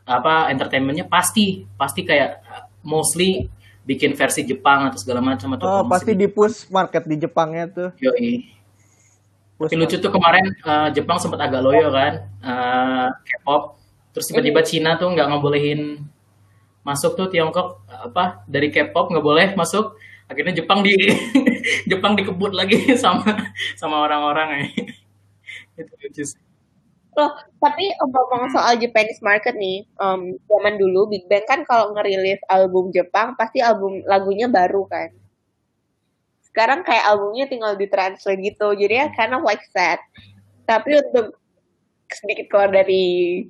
apa 0.04 0.52
entertainmentnya 0.52 1.08
pasti 1.08 1.64
pasti 1.74 2.04
kayak 2.04 2.44
mostly 2.84 3.48
bikin 3.84 4.12
versi 4.14 4.44
Jepang 4.44 4.88
atau 4.88 5.00
segala 5.00 5.20
macam 5.20 5.56
atau 5.56 5.64
oh 5.66 5.84
pasti 5.88 6.12
di 6.12 6.28
push 6.28 6.68
market 6.70 7.04
di 7.04 7.16
Jepangnya 7.18 7.66
tuh. 7.68 7.90
Yoi. 7.98 8.52
Push 9.56 9.70
Tapi 9.70 9.80
lucu 9.80 9.96
tuh 9.98 10.12
kemarin 10.12 10.44
eh, 10.52 10.88
Jepang 10.92 11.18
sempat 11.18 11.40
agak 11.40 11.64
loyo 11.64 11.88
kan, 11.88 12.14
eh, 12.44 13.08
K-pop. 13.10 13.80
Terus 14.14 14.30
tiba-tiba 14.30 14.62
Cina 14.62 14.96
tuh 14.96 15.10
nggak 15.10 15.28
ngebolehin 15.34 16.06
masuk 16.86 17.18
tuh 17.18 17.28
Tiongkok 17.34 17.82
apa 17.90 18.46
dari 18.46 18.70
K-pop 18.70 19.10
nggak 19.10 19.26
boleh 19.26 19.48
masuk. 19.58 19.98
Akhirnya 20.30 20.56
Jepang 20.56 20.86
di 20.86 20.94
Jepang 21.92 22.14
dikebut 22.14 22.54
lagi 22.54 22.78
sama 23.04 23.26
sama 23.76 24.06
orang-orang 24.06 24.70
itu 25.80 25.94
lucu 26.00 26.24
sih. 26.24 26.42
Loh, 27.14 27.30
tapi 27.62 27.94
ngomong 28.02 28.50
soal 28.50 28.74
Japanese 28.82 29.22
market 29.22 29.54
nih, 29.54 29.86
um, 30.02 30.34
zaman 30.50 30.82
dulu 30.82 31.14
Big 31.14 31.30
Bang 31.30 31.46
kan 31.46 31.62
kalau 31.62 31.94
ngerilis 31.94 32.42
album 32.50 32.90
Jepang 32.90 33.38
pasti 33.38 33.62
album 33.62 34.02
lagunya 34.10 34.50
baru 34.50 34.90
kan. 34.90 35.14
Sekarang 36.42 36.82
kayak 36.82 37.06
albumnya 37.06 37.46
tinggal 37.46 37.78
ditranslate 37.78 38.42
gitu, 38.42 38.74
jadi 38.74 39.06
ya 39.06 39.08
kind 39.14 39.38
of 39.38 39.46
like 39.46 39.62
sad. 39.70 40.02
Tapi 40.66 41.06
untuk 41.06 41.38
sedikit 42.10 42.50
keluar 42.50 42.74
dari 42.74 43.46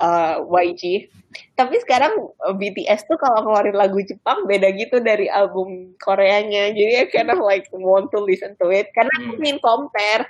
uh, 0.00 0.42
YG, 0.48 1.12
tapi 1.54 1.78
sekarang 1.84 2.10
uh, 2.42 2.54
BTS 2.56 3.06
tuh 3.06 3.20
kalau 3.20 3.46
ngeluarin 3.46 3.76
lagu 3.78 4.00
Jepang 4.02 4.48
beda 4.48 4.72
gitu 4.74 4.98
dari 4.98 5.30
album 5.30 5.94
Koreanya, 6.02 6.74
jadi 6.74 7.04
ya 7.04 7.04
kind 7.12 7.30
of 7.30 7.38
like 7.44 7.68
want 7.70 8.10
to 8.10 8.18
listen 8.18 8.58
to 8.58 8.72
it 8.74 8.90
karena 8.96 9.12
aku 9.22 9.38
Hmm. 9.38 9.42
ingin 9.44 9.58
compare. 9.62 10.24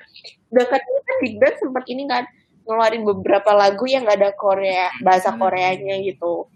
Itu 0.51 0.67
kan 0.67 0.83
Big 1.23 1.39
Bang 1.41 1.57
sempat 1.57 1.87
ini 1.89 2.05
kan 2.05 2.27
ngeluarin 2.69 3.03
beberapa 3.07 3.51
lagu 3.57 3.89
yang 3.89 4.05
gak 4.05 4.21
ada 4.21 4.31
Korea 4.37 4.93
bahasa 5.01 5.33
Koreanya 5.33 5.97
gitu. 6.05 6.47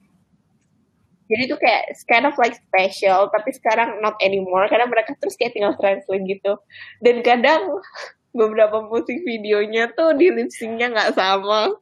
Jadi 1.25 1.49
itu 1.49 1.57
kayak 1.57 1.89
it's 1.89 2.05
kind 2.05 2.29
of 2.29 2.37
like 2.37 2.53
special, 2.53 3.33
tapi 3.33 3.49
sekarang 3.57 4.05
not 4.05 4.13
anymore 4.21 4.69
karena 4.69 4.85
mereka 4.85 5.17
terus 5.17 5.41
kayak 5.41 5.57
tinggal 5.57 5.73
translate 5.81 6.21
gitu. 6.29 6.61
Dan 7.01 7.25
kadang 7.25 7.81
beberapa 8.39 8.85
musik 8.85 9.25
videonya 9.25 9.89
tuh 9.97 10.13
di 10.13 10.29
lip 10.29 10.53
syncnya 10.53 10.93
nggak 10.93 11.17
sama. 11.17 11.73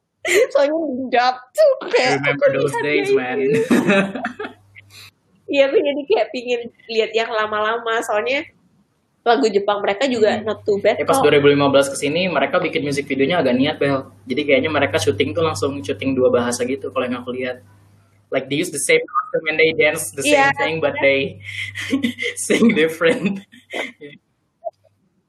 Soalnya 0.51 0.77
dub 1.11 1.35
tuh 1.51 1.71
kayak 1.91 2.11
Remember 2.23 2.47
aku 2.47 2.55
those 2.55 2.77
days, 2.79 3.09
man. 3.11 3.37
Iya, 5.43 5.69
aku 5.69 5.77
jadi 5.77 6.01
kayak 6.07 6.27
pingin 6.31 6.61
lihat 6.87 7.11
yang 7.11 7.29
lama-lama. 7.29 7.99
Soalnya 8.01 8.47
lagu 9.23 9.47
Jepang 9.47 9.79
mereka 9.79 10.03
juga 10.07 10.35
Hmm. 10.35 10.43
not 10.43 10.59
too 10.63 10.79
bad 10.83 10.99
Ya 10.99 11.07
pas 11.07 11.15
kok. 11.15 11.23
2015 11.27 11.91
ke 11.91 11.97
sini 11.97 12.27
mereka 12.27 12.59
bikin 12.59 12.83
musik 12.83 13.07
videonya 13.07 13.39
agak 13.39 13.55
niat 13.55 13.75
Bel. 13.79 14.11
Jadi 14.27 14.41
kayaknya 14.43 14.71
mereka 14.71 14.99
syuting 14.99 15.31
tuh 15.31 15.43
langsung 15.43 15.79
syuting 15.79 16.11
dua 16.11 16.27
bahasa 16.27 16.63
gitu 16.63 16.91
kalau 16.91 17.07
yang 17.07 17.23
aku 17.23 17.31
lihat. 17.31 17.63
Like 18.27 18.49
they 18.49 18.57
use 18.57 18.73
the 18.73 18.81
same 18.81 18.99
costume 18.99 19.45
and 19.47 19.57
they 19.61 19.71
dance 19.77 20.09
the 20.11 20.25
same 20.25 20.41
Iya. 20.41 20.57
thing 20.57 20.75
but 20.81 20.97
they 20.99 21.37
sing 22.47 22.73
different. 22.73 23.43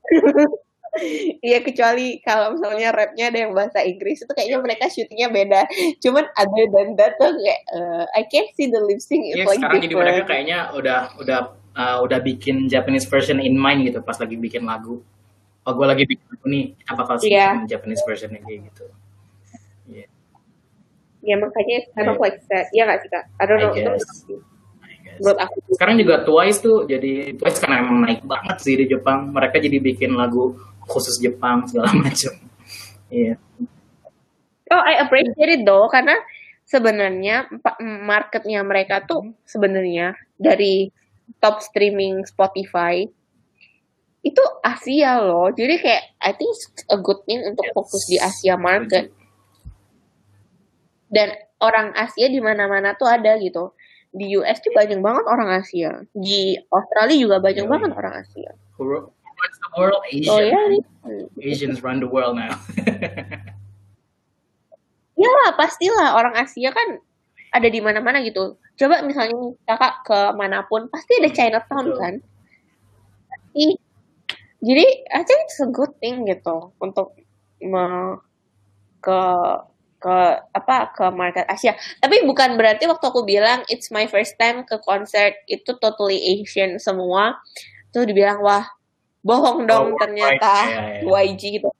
Iya 1.42 1.58
kecuali 1.60 2.22
kalau 2.22 2.54
misalnya 2.54 2.94
rapnya 2.94 3.28
ada 3.30 3.38
yang 3.46 3.52
bahasa 3.52 3.82
Inggris 3.82 4.22
itu 4.22 4.32
kayaknya 4.32 4.58
mereka 4.62 4.84
syutingnya 4.86 5.28
beda. 5.28 5.60
Cuman 5.98 6.24
than 6.70 6.88
that 6.94 7.18
tuh 7.18 7.34
kayak 7.34 7.60
uh, 7.74 8.04
I 8.14 8.22
can't 8.30 8.50
see 8.54 8.70
the 8.70 8.78
lip 8.78 9.02
sync 9.02 9.26
Iya 9.26 9.44
like 9.44 9.58
sekarang 9.58 9.82
jadi 9.82 9.94
mereka 9.94 10.10
different. 10.22 10.28
kayaknya 10.30 10.58
udah 10.72 11.00
udah 11.18 11.40
uh, 11.74 11.98
udah 12.06 12.18
bikin 12.22 12.70
Japanese 12.70 13.04
version 13.04 13.42
in 13.42 13.58
mind 13.58 13.84
gitu 13.90 13.98
pas 14.00 14.14
lagi 14.16 14.38
bikin 14.38 14.62
lagu. 14.62 15.02
Oh 15.64 15.72
gue 15.72 15.86
lagi 15.88 16.04
bikin 16.04 16.26
lagu 16.28 16.46
nih, 16.46 16.64
apa 16.86 17.02
kalau 17.08 17.18
sih 17.18 17.32
Iya. 17.32 17.56
bikin 17.58 17.68
Japanese 17.72 18.02
version 18.04 18.30
kayak 18.36 18.60
gitu. 18.68 18.84
Iya, 19.88 20.06
Ya 21.24 21.34
makanya 21.40 21.74
it's 21.80 21.88
kind 21.96 22.08
of 22.12 22.20
like 22.20 22.36
that. 22.52 22.68
Iya 22.70 22.84
nggak 22.84 23.00
sih 23.00 23.08
kak? 23.08 23.24
I 23.40 23.44
don't 23.48 23.64
I 23.64 23.72
know. 23.80 23.96
I 23.96 23.96
guess. 23.96 24.04
Menurut 25.20 25.38
aku. 25.38 25.56
Sekarang 25.74 25.96
juga 26.00 26.14
Twice 26.22 26.58
tuh 26.62 26.84
jadi 26.86 27.34
Twice 27.36 27.58
karena 27.62 27.84
emang 27.84 28.02
naik 28.02 28.22
banget 28.24 28.56
sih 28.62 28.74
di 28.78 28.86
Jepang. 28.90 29.30
Mereka 29.30 29.60
jadi 29.60 29.78
bikin 29.78 30.14
lagu 30.14 30.56
khusus 30.84 31.16
Jepang 31.20 31.64
segala 31.68 31.90
macam. 32.04 32.32
Iya. 33.12 33.36
Oh 34.72 34.82
I 34.82 34.98
appreciate 35.04 35.60
it 35.60 35.62
though 35.62 35.86
karena 35.92 36.16
sebenarnya 36.64 37.46
marketnya 38.02 38.64
mereka 38.64 39.04
tuh 39.04 39.36
sebenarnya 39.44 40.16
dari 40.40 40.88
top 41.38 41.60
streaming 41.60 42.24
Spotify 42.24 43.04
itu 44.24 44.42
Asia 44.64 45.20
loh. 45.20 45.52
Jadi 45.52 45.74
kayak 45.76 46.02
I 46.24 46.32
think 46.32 46.56
a 46.88 46.96
good 46.96 47.20
thing 47.28 47.44
untuk 47.44 47.68
Yes. 47.68 47.74
fokus 47.76 48.02
di 48.08 48.16
Asia 48.16 48.56
market. 48.56 49.12
Dan 51.12 51.28
orang 51.60 51.92
Asia 51.92 52.26
di 52.32 52.40
mana-mana 52.40 52.96
tuh 52.96 53.06
ada 53.06 53.36
gitu. 53.36 53.76
Di 54.14 54.38
US 54.38 54.62
tuh 54.62 54.70
banyak 54.70 55.02
banget 55.02 55.24
orang 55.26 55.50
Asia. 55.58 56.06
Di 56.14 56.54
Australia 56.70 57.16
juga 57.18 57.36
banyak 57.42 57.66
Yoi. 57.66 57.72
banget 57.72 57.90
orang 57.98 58.14
Asia. 58.22 58.50
Who 58.78 58.86
runs 58.86 59.58
the 59.58 59.68
world? 59.74 60.02
Asia. 60.06 60.30
Oh 60.30 60.40
ya, 60.40 60.60
Asians 61.42 61.82
run 61.82 61.98
the 61.98 62.06
world 62.06 62.38
now. 62.38 62.54
ya 65.20 65.30
lah 65.30 65.50
pastilah 65.58 66.14
orang 66.14 66.34
Asia 66.38 66.70
kan 66.70 67.02
ada 67.54 67.68
di 67.70 67.80
mana-mana 67.82 68.22
gitu. 68.22 68.58
Coba 68.78 69.02
misalnya 69.02 69.54
kakak 69.66 69.94
ke 70.06 70.18
mana 70.34 70.66
pun 70.66 70.86
pasti 70.90 71.18
ada 71.18 71.30
Chinatown 71.30 71.86
Betul. 71.90 71.98
kan. 71.98 72.14
Pasti. 73.30 73.66
Jadi 74.64 74.84
I 75.12 75.22
think 75.26 75.40
it's 75.44 75.60
a 75.60 75.68
good 75.68 75.92
thing 76.00 76.24
gitu 76.24 76.72
untuk 76.80 77.12
me- 77.60 78.18
ke 79.04 79.20
ke 80.04 80.18
apa 80.52 80.92
ke 80.92 81.04
market 81.16 81.48
Asia. 81.48 81.72
Tapi 82.04 82.28
bukan 82.28 82.60
berarti 82.60 82.84
waktu 82.84 83.04
aku 83.08 83.24
bilang 83.24 83.64
it's 83.72 83.88
my 83.88 84.04
first 84.04 84.36
time 84.36 84.68
ke 84.68 84.76
konser 84.84 85.32
itu 85.48 85.72
totally 85.80 86.20
Asian 86.20 86.76
semua. 86.76 87.40
Tuh 87.88 88.04
dibilang 88.04 88.44
wah 88.44 88.68
bohong 89.24 89.64
dong 89.64 89.96
Oh, 89.96 89.98
ternyata. 89.98 90.52
Iya, 90.68 90.82
iya. 91.00 91.24
YG 91.32 91.42
gitu. 91.56 91.72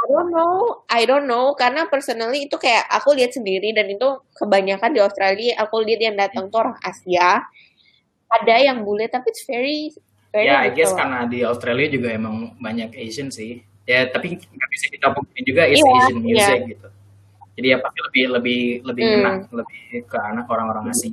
I 0.00 0.08
don't 0.08 0.32
know, 0.32 0.54
I 0.88 1.02
don't 1.04 1.26
know 1.28 1.52
karena 1.54 1.86
personally 1.86 2.48
itu 2.48 2.56
kayak 2.56 2.88
aku 2.88 3.14
lihat 3.14 3.36
sendiri 3.36 3.70
dan 3.76 3.86
itu 3.86 4.24
kebanyakan 4.32 4.96
di 4.96 5.00
Australia 5.04 5.60
aku 5.60 5.84
lihat 5.84 6.00
yang 6.02 6.16
datang 6.18 6.50
tuh 6.50 6.66
orang 6.66 6.76
Asia. 6.82 7.46
Ada 8.26 8.56
yang 8.58 8.82
bule 8.82 9.06
tapi 9.06 9.30
it's 9.30 9.46
very 9.46 9.94
very 10.34 10.50
ya, 10.50 10.66
I 10.66 10.74
guess 10.74 10.96
karena 10.96 11.28
di 11.28 11.46
Australia 11.46 11.86
juga 11.86 12.10
emang 12.10 12.58
banyak 12.58 12.96
Asian 12.96 13.30
sih. 13.30 13.62
Ya, 13.84 14.06
tapi 14.08 14.38
nggak 14.40 14.70
bisa 14.72 14.86
kita 14.88 15.06
pungkiri 15.14 15.42
juga 15.46 15.62
is 15.68 15.78
Iya, 15.78 15.92
Asian 16.00 16.18
music 16.22 16.58
gitu. 16.74 16.88
Jadi 17.58 17.66
ya 17.72 17.78
pasti 17.82 17.98
lebih 18.06 18.24
lebih 18.38 18.60
lebih 18.86 19.04
Hmm. 19.04 19.16
enak, 19.20 19.36
lebih 19.52 19.82
ke 20.06 20.16
anak 20.18 20.46
orang-orang 20.46 20.90
Asia. 20.90 21.12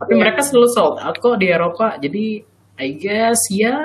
Tapi 0.00 0.12
Iya. 0.16 0.20
mereka 0.20 0.40
selalu 0.40 0.68
sold 0.72 0.96
out 1.00 1.16
kok 1.20 1.36
di 1.40 1.46
Eropa. 1.48 1.96
Jadi 1.96 2.44
I 2.80 2.88
guess 2.96 3.40
ya 3.52 3.76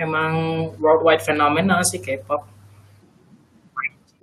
emang 0.00 0.32
worldwide 0.80 1.20
phenomenal 1.20 1.84
sih 1.84 2.00
K-pop. 2.00 2.48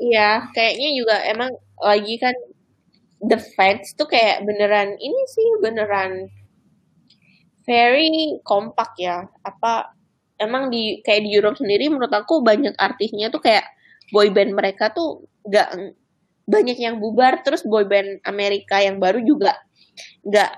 Iya, 0.02 0.50
kayaknya 0.58 0.90
juga 0.98 1.16
emang 1.30 1.52
lagi 1.78 2.18
kan 2.18 2.34
the 3.22 3.38
fans 3.54 3.94
tuh 3.94 4.10
kayak 4.10 4.42
beneran 4.42 4.98
ini 4.98 5.22
sih 5.30 5.48
beneran 5.62 6.26
very 7.70 8.42
kompak 8.42 8.98
ya. 8.98 9.30
Apa 9.46 9.94
emang 10.42 10.74
di 10.74 11.06
kayak 11.06 11.22
di 11.22 11.30
Europe 11.38 11.62
sendiri 11.62 11.86
menurut 11.86 12.10
aku 12.10 12.42
banyak 12.42 12.74
artisnya 12.82 13.30
tuh 13.30 13.46
kayak 13.46 13.66
boyband 14.10 14.58
mereka 14.58 14.90
tuh 14.90 15.22
nggak 15.46 15.70
banyak 16.52 16.78
yang 16.78 17.00
bubar 17.00 17.40
terus 17.42 17.64
boyband 17.64 18.20
Amerika 18.28 18.84
yang 18.84 19.00
baru 19.00 19.24
juga 19.24 19.56
nggak 20.24 20.52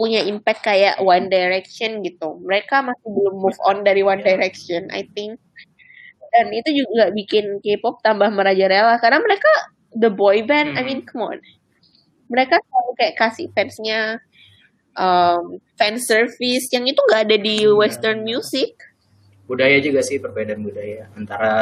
punya 0.00 0.24
impact 0.24 0.60
kayak 0.64 0.96
One 1.00 1.28
Direction 1.28 2.00
gitu. 2.00 2.40
Mereka 2.42 2.80
masih 2.82 3.08
belum 3.08 3.34
move 3.40 3.60
on 3.64 3.84
dari 3.84 4.00
One 4.00 4.24
Direction, 4.24 4.88
I 4.88 5.04
think. 5.12 5.36
dan 6.34 6.50
itu 6.50 6.82
juga 6.82 7.14
bikin 7.14 7.62
K-pop 7.62 8.02
tambah 8.02 8.26
merajalela 8.34 8.98
karena 8.98 9.22
mereka 9.22 9.46
the 9.94 10.10
boy 10.10 10.42
band 10.42 10.74
I 10.74 10.82
Hmm. 10.82 10.86
mean 10.90 11.00
come 11.06 11.22
on 11.30 11.38
mereka 12.26 12.58
selalu 12.58 12.90
kayak 12.98 13.14
kasih 13.14 13.46
fansnya 13.54 14.18
um, 14.98 15.62
fan 15.78 15.94
service 16.02 16.66
yang 16.74 16.90
itu 16.90 16.98
nggak 16.98 17.22
ada 17.30 17.36
di 17.38 17.62
Iya, 17.62 17.78
western 17.78 18.26
music 18.26 18.74
budaya 19.46 19.78
juga 19.78 20.02
sih 20.02 20.18
perbedaan 20.18 20.66
budaya 20.66 21.06
antara 21.14 21.52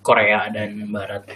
Korea 0.00 0.48
dan 0.48 0.88
Barat. 0.88 1.28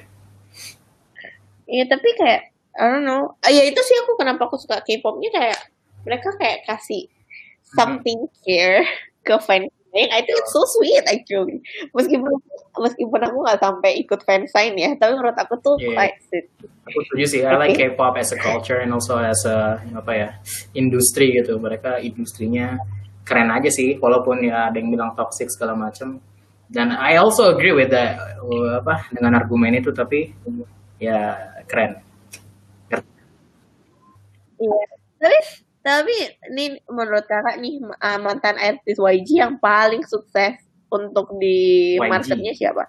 Iya 1.69 1.85
tapi 1.89 2.09
kayak 2.17 2.53
I 2.75 2.85
don't 2.91 3.07
know. 3.07 3.39
Ah, 3.41 3.55
ya 3.55 3.63
itu 3.63 3.79
sih 3.79 3.97
aku 4.03 4.19
kenapa 4.19 4.51
aku 4.51 4.59
suka 4.59 4.83
K-popnya 4.83 5.31
kayak 5.31 5.61
mereka 6.03 6.35
kayak 6.37 6.67
kasih 6.67 7.07
something 7.75 8.27
care 8.43 8.83
ke 9.27 9.35
fan 9.41 9.71
I 9.95 10.27
think 10.27 10.43
it's 10.43 10.51
so 10.51 10.63
sweet 10.75 11.07
actually. 11.07 11.63
Meskipun 11.95 12.35
meskipun 12.83 13.21
aku 13.23 13.37
nggak 13.47 13.63
sampai 13.63 13.95
ikut 14.03 14.27
fansign 14.27 14.75
ya, 14.75 14.91
tapi 14.99 15.15
menurut 15.15 15.39
aku 15.39 15.55
tuh 15.63 15.79
Yeah. 15.79 15.95
quite 15.95 16.19
sweet. 16.27 16.47
Aku 16.91 16.99
setuju 17.07 17.25
sih, 17.31 17.41
I 17.47 17.55
like 17.55 17.79
K-pop 17.79 18.19
as 18.19 18.35
a 18.35 18.39
culture 18.43 18.83
and 18.83 18.91
also 18.91 19.23
as 19.23 19.39
a 19.47 19.79
apa 19.95 20.13
ya 20.13 20.29
industri 20.75 21.39
gitu. 21.39 21.63
Mereka 21.63 22.03
industrinya 22.03 22.75
keren 23.23 23.55
aja 23.55 23.71
sih, 23.71 23.95
walaupun 24.03 24.43
ya 24.43 24.75
ada 24.75 24.77
yang 24.83 24.91
bilang 24.91 25.15
toxic 25.15 25.47
segala 25.47 25.79
macam. 25.79 26.19
Dan 26.67 26.91
I 26.91 27.15
also 27.23 27.55
agree 27.55 27.71
with 27.71 27.95
that 27.95 28.19
uh, 28.43 28.83
apa 28.83 29.15
dengan 29.15 29.39
argumen 29.39 29.79
itu, 29.79 29.95
tapi 29.95 30.35
ya 31.05 31.21
keren. 31.69 32.01
Iya. 34.59 34.85
Tapi 35.21 35.39
tapi 35.85 36.17
ini 36.57 36.81
menurut 36.89 37.29
kakak 37.29 37.61
nih 37.61 37.77
uh, 37.85 38.19
mantan 38.21 38.57
artis 38.57 38.97
YG 38.97 39.45
yang 39.45 39.61
paling 39.61 40.01
sukses 40.09 40.57
untuk 40.89 41.37
di 41.37 41.97
YG. 42.01 42.09
marketnya 42.09 42.53
siapa? 42.57 42.85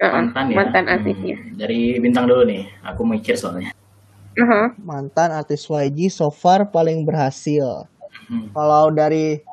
Uh-uh, 0.00 0.16
Mantan 0.16 0.44
ya. 0.48 0.56
mantan 0.56 0.84
artisnya. 0.88 1.36
Hmm, 1.36 1.60
dari 1.60 2.00
bintang 2.00 2.24
dulu 2.24 2.48
nih, 2.48 2.64
aku 2.80 3.04
mikir 3.04 3.36
soalnya. 3.36 3.76
Uh-huh. 4.32 4.72
Mantan 4.80 5.28
artis 5.36 5.68
YG 5.68 6.08
so 6.08 6.32
far 6.32 6.64
paling 6.72 7.04
berhasil. 7.04 7.84
Hmm. 8.32 8.48
Kalau 8.56 8.88
dari 8.88 9.44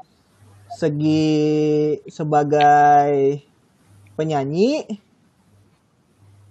segi 0.72 1.36
sebagai 2.08 3.44
penyanyi 4.16 4.88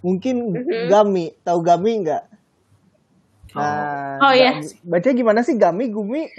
mungkin 0.06 0.54
Mhm. 0.54 0.86
Gami, 0.86 1.26
tahu 1.42 1.58
Gami 1.66 1.92
nggak? 2.06 2.24
Nah, 3.56 4.22
Oh, 4.22 4.32
iya. 4.32 4.54
Baca 4.86 5.08
gimana 5.10 5.42
sih 5.42 5.58
Gami, 5.58 5.90
Gumi? 5.90 6.30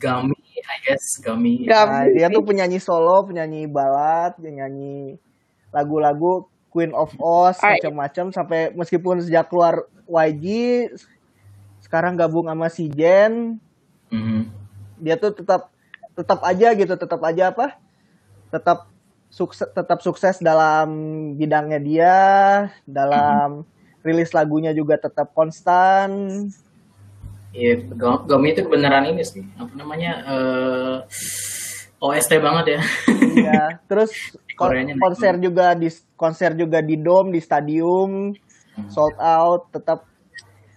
Gami, 0.00 0.38
I 0.64 0.78
guess 0.86 1.20
Gami. 1.20 1.68
Gami. 1.68 1.92
Nah, 1.92 2.04
dia 2.08 2.26
tuh 2.32 2.42
penyanyi 2.42 2.80
solo, 2.80 3.28
penyanyi 3.28 3.68
balad, 3.68 4.38
penyanyi 4.40 5.20
lagu-lagu 5.68 6.48
Queen 6.72 6.94
of 6.96 7.12
Oz 7.18 7.60
macam-macam 7.60 8.32
sampai 8.32 8.72
meskipun 8.72 9.20
sejak 9.20 9.50
keluar 9.50 9.84
YG 10.06 10.46
sekarang 11.82 12.16
gabung 12.16 12.48
sama 12.48 12.68
si 12.68 12.88
Jen, 12.92 13.56
Mhm. 14.08 14.48
dia 15.00 15.16
tuh 15.16 15.32
tetap 15.32 15.72
tetap 16.12 16.40
aja 16.42 16.74
gitu, 16.74 16.92
tetap 16.98 17.20
aja 17.22 17.54
apa? 17.54 17.78
Tetap 18.50 18.90
sukses 19.28 19.68
tetap 19.72 20.00
sukses 20.00 20.40
dalam 20.40 20.88
bidangnya 21.36 21.80
dia, 21.80 22.16
dalam 22.84 23.64
rilis 24.06 24.32
lagunya 24.32 24.72
juga 24.72 24.96
tetap 24.96 25.32
konstan. 25.36 26.10
Iya, 27.52 27.80
Ga- 27.96 28.24
Gami 28.28 28.52
itu 28.52 28.64
kebenaran 28.64 29.08
ini 29.08 29.24
sih. 29.24 29.44
Apa 29.56 29.72
namanya? 29.72 30.12
eh 30.28 30.96
OST 31.98 32.38
banget 32.38 32.78
ya. 32.78 32.80
Iya, 33.10 33.60
terus 33.90 34.14
naik 34.58 34.98
konser 35.02 35.34
juga 35.42 35.74
di 35.74 35.88
konser 36.14 36.54
juga 36.54 36.78
di 36.78 36.94
dom, 36.98 37.34
di 37.34 37.40
stadium, 37.42 38.34
sold 38.90 39.18
out, 39.18 39.70
tetap 39.74 40.06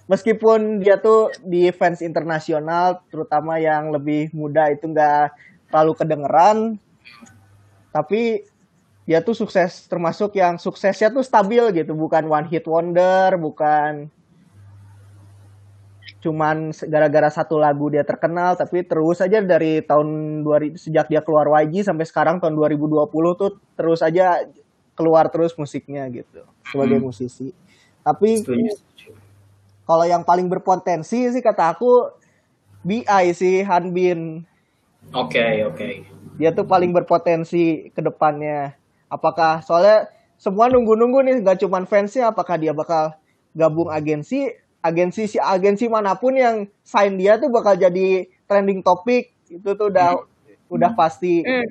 meskipun 0.09 0.81
dia 0.81 0.97
tuh 0.97 1.29
di 1.45 1.69
fans 1.69 2.01
internasional, 2.01 3.05
terutama 3.13 3.61
yang 3.61 3.93
lebih 3.93 4.33
muda 4.33 4.73
itu 4.73 4.89
nggak 4.89 5.29
terlalu 5.69 5.93
kedengeran, 5.95 6.57
tapi 7.91 8.43
dia 9.05 9.19
tuh 9.19 9.35
sukses 9.35 9.85
termasuk 9.91 10.35
yang 10.39 10.55
suksesnya 10.57 11.11
tuh 11.11 11.23
stabil 11.23 11.61
gitu, 11.75 11.91
bukan 11.93 12.25
one 12.27 12.47
hit 12.47 12.63
wonder, 12.65 13.35
bukan 13.35 14.09
cuman 16.21 16.69
gara-gara 16.85 17.33
satu 17.33 17.57
lagu 17.57 17.89
dia 17.89 18.05
terkenal 18.05 18.53
tapi 18.53 18.85
terus 18.85 19.17
aja 19.25 19.41
dari 19.41 19.81
tahun 19.81 20.41
2000 20.45 20.77
sejak 20.77 21.09
dia 21.09 21.25
keluar 21.25 21.49
YG 21.49 21.81
sampai 21.81 22.05
sekarang 22.05 22.37
tahun 22.37 22.53
2020 22.53 23.09
tuh 23.41 23.57
terus 23.73 24.05
aja 24.05 24.45
keluar 24.93 25.33
terus 25.33 25.57
musiknya 25.57 26.05
gitu 26.13 26.45
sebagai 26.69 27.01
Hmm. 27.01 27.09
musisi. 27.09 27.49
Tapi 28.05 28.45
kalau 29.89 30.05
yang 30.05 30.21
paling 30.21 30.45
berpotensi 30.45 31.25
sih 31.33 31.41
kata 31.41 31.73
aku 31.73 32.13
BI 32.85 33.25
sih 33.33 33.65
Hanbin. 33.65 34.45
Oke, 35.17 35.65
oke. 35.65 36.20
Dia 36.39 36.55
tuh 36.55 36.67
paling 36.67 36.91
berpotensi 36.95 37.91
ke 37.91 38.01
depannya. 38.03 38.75
Apakah 39.11 39.63
soalnya 39.63 40.07
semua 40.41 40.71
nunggu-nunggu 40.71 41.21
nih 41.21 41.35
nggak 41.43 41.61
cuman 41.61 41.85
fansnya 41.85 42.33
apakah 42.33 42.57
dia 42.57 42.73
bakal 42.73 43.13
gabung 43.53 43.91
agensi 43.91 44.49
agensi 44.81 45.29
si 45.29 45.37
agensi 45.37 45.85
mana 45.85 46.17
pun 46.17 46.33
yang 46.33 46.65
sign 46.81 47.21
dia 47.21 47.37
tuh 47.37 47.53
bakal 47.53 47.77
jadi 47.77 48.25
trending 48.49 48.81
topik 48.81 49.29
itu 49.45 49.69
tuh 49.77 49.93
udah 49.93 50.17
udah 50.71 50.91
pasti. 50.97 51.45
Hmm. 51.45 51.67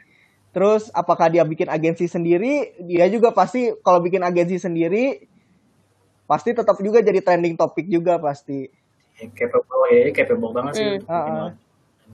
Terus 0.50 0.90
apakah 0.94 1.30
dia 1.30 1.42
bikin 1.42 1.66
agensi 1.66 2.06
sendiri? 2.06 2.74
Dia 2.86 3.10
juga 3.10 3.34
pasti 3.34 3.74
kalau 3.82 3.98
bikin 4.02 4.22
agensi 4.22 4.58
sendiri 4.62 5.26
pasti 6.30 6.54
tetap 6.54 6.78
juga 6.78 7.02
jadi 7.02 7.18
trending 7.18 7.58
topik 7.58 7.90
juga 7.90 8.22
pasti. 8.22 8.70
Ya, 9.18 9.26
capable 9.34 9.84
ya, 9.90 10.14
capable 10.14 10.52
banget 10.54 10.72
sih. 10.78 10.86
Hmm. 10.86 10.94
untuk 10.96 11.26
bikin 11.26 11.69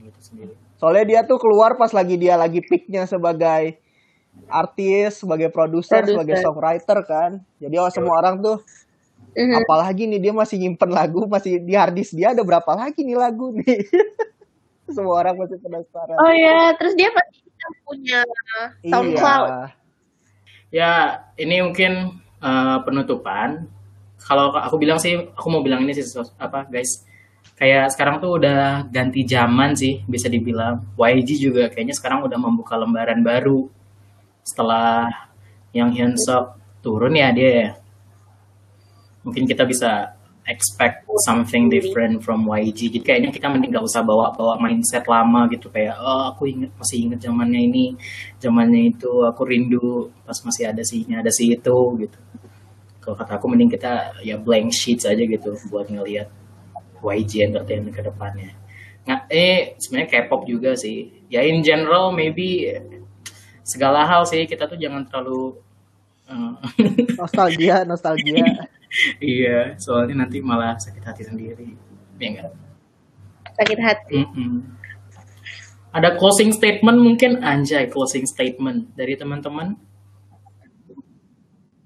Gitu 0.07 0.19
sendiri. 0.23 0.53
Soalnya 0.79 1.05
dia 1.05 1.19
tuh 1.27 1.37
keluar 1.41 1.75
pas 1.75 1.91
lagi 1.91 2.15
dia 2.15 2.39
lagi 2.39 2.63
peaknya 2.63 3.03
sebagai 3.03 3.75
artis, 4.47 5.19
sebagai 5.19 5.49
produser, 5.49 6.05
sebagai 6.05 6.37
songwriter 6.39 6.99
kan. 7.03 7.31
Jadi 7.57 7.75
oh, 7.81 7.89
semua 7.89 8.21
orang 8.21 8.39
tuh 8.39 8.61
Mhm. 9.37 9.53
apalagi 9.53 10.09
nih 10.09 10.17
dia 10.17 10.33
masih 10.33 10.57
nyimpen 10.57 10.89
lagu, 10.89 11.29
masih 11.29 11.61
di 11.61 11.77
harddisk 11.77 12.17
dia 12.17 12.33
ada 12.33 12.41
berapa 12.41 12.73
lagi 12.73 13.05
nih 13.05 13.17
lagu 13.17 13.53
nih. 13.53 13.85
semua 14.95 15.19
orang 15.21 15.35
masih 15.37 15.61
penasaran. 15.61 16.17
Oh 16.17 16.33
ya, 16.33 16.73
terus 16.79 16.93
dia 16.97 17.09
pasti 17.13 17.43
punya 17.85 18.23
SoundCloud. 18.87 19.49
Iya. 19.51 19.67
Ya, 20.71 20.91
ini 21.37 21.63
mungkin 21.63 22.23
eh, 22.41 22.77
penutupan. 22.81 23.67
Kalau 24.17 24.51
aku 24.51 24.75
bilang 24.81 24.97
sih, 24.97 25.15
aku 25.15 25.47
mau 25.47 25.61
bilang 25.63 25.85
ini 25.85 25.93
sih 25.95 26.03
apa 26.41 26.67
guys? 26.67 27.06
Kayak 27.57 27.89
sekarang 27.89 28.21
tuh 28.21 28.37
udah 28.37 28.85
ganti 28.93 29.25
zaman 29.25 29.73
sih, 29.73 30.05
bisa 30.05 30.29
dibilang. 30.29 30.93
YG 30.93 31.41
juga 31.41 31.65
kayaknya 31.73 31.97
sekarang 31.97 32.21
udah 32.29 32.37
membuka 32.37 32.77
lembaran 32.77 33.25
baru 33.25 33.65
setelah 34.45 35.09
yang 35.73 35.89
Hyunsuk 35.89 36.53
turun 36.85 37.17
ya 37.17 37.33
dia. 37.33 37.49
ya. 37.49 37.69
Mungkin 39.25 39.49
kita 39.49 39.65
bisa 39.65 40.13
expect 40.45 41.03
something 41.25 41.65
different 41.65 42.21
from 42.21 42.45
YG. 42.45 42.93
Jadi 42.93 43.01
kayaknya 43.01 43.29
kita 43.33 43.49
mending 43.49 43.73
gak 43.73 43.89
usah 43.89 44.05
bawa-bawa 44.05 44.61
mindset 44.61 45.09
lama 45.09 45.49
gitu 45.49 45.67
kayak 45.73 45.97
oh 45.97 46.29
aku 46.29 46.47
inget 46.53 46.69
masih 46.77 47.09
inget 47.09 47.19
zamannya 47.25 47.61
ini, 47.67 47.85
zamannya 48.37 48.93
itu 48.93 49.25
aku 49.25 49.41
rindu 49.49 50.13
pas 50.23 50.37
masih 50.45 50.69
ada 50.69 50.85
sih 50.85 51.03
ini 51.09 51.17
ada 51.17 51.33
sih 51.33 51.57
itu 51.57 51.77
gitu. 52.05 52.19
Kalau 53.01 53.17
kata 53.17 53.41
aku 53.41 53.49
mending 53.49 53.73
kita 53.73 54.21
ya 54.21 54.37
blank 54.37 54.69
sheets 54.71 55.09
aja 55.09 55.25
gitu 55.25 55.57
buat 55.73 55.89
ngelihat 55.89 56.29
YG 57.01 57.45
Entertainment 57.47 57.93
ke 57.93 58.01
depannya. 58.01 58.53
Nah, 59.07 59.23
eh 59.31 59.79
sebenarnya 59.79 60.09
K-pop 60.11 60.43
juga 60.43 60.75
sih. 60.75 61.23
Ya 61.31 61.43
in 61.43 61.63
general 61.63 62.11
maybe 62.11 62.75
segala 63.63 64.03
hal 64.03 64.27
sih 64.27 64.43
kita 64.47 64.67
tuh 64.67 64.79
jangan 64.79 65.07
terlalu 65.07 65.59
eh, 66.27 66.53
Nostalgia, 67.19 67.87
nostalgia. 67.87 68.67
iya, 69.19 69.75
soalnya 69.79 70.27
nanti 70.27 70.43
malah 70.43 70.75
sakit 70.75 71.03
hati 71.03 71.23
sendiri. 71.23 71.75
Ya 72.19 72.27
enggak? 72.35 72.51
Sakit 73.57 73.79
hati. 73.79 74.23
Mm-mm. 74.23 74.75
Ada 75.95 76.19
closing 76.19 76.51
statement 76.51 76.99
mungkin 76.99 77.41
anjay 77.41 77.87
closing 77.87 78.27
statement 78.27 78.91
dari 78.93 79.15
teman-teman. 79.15 79.79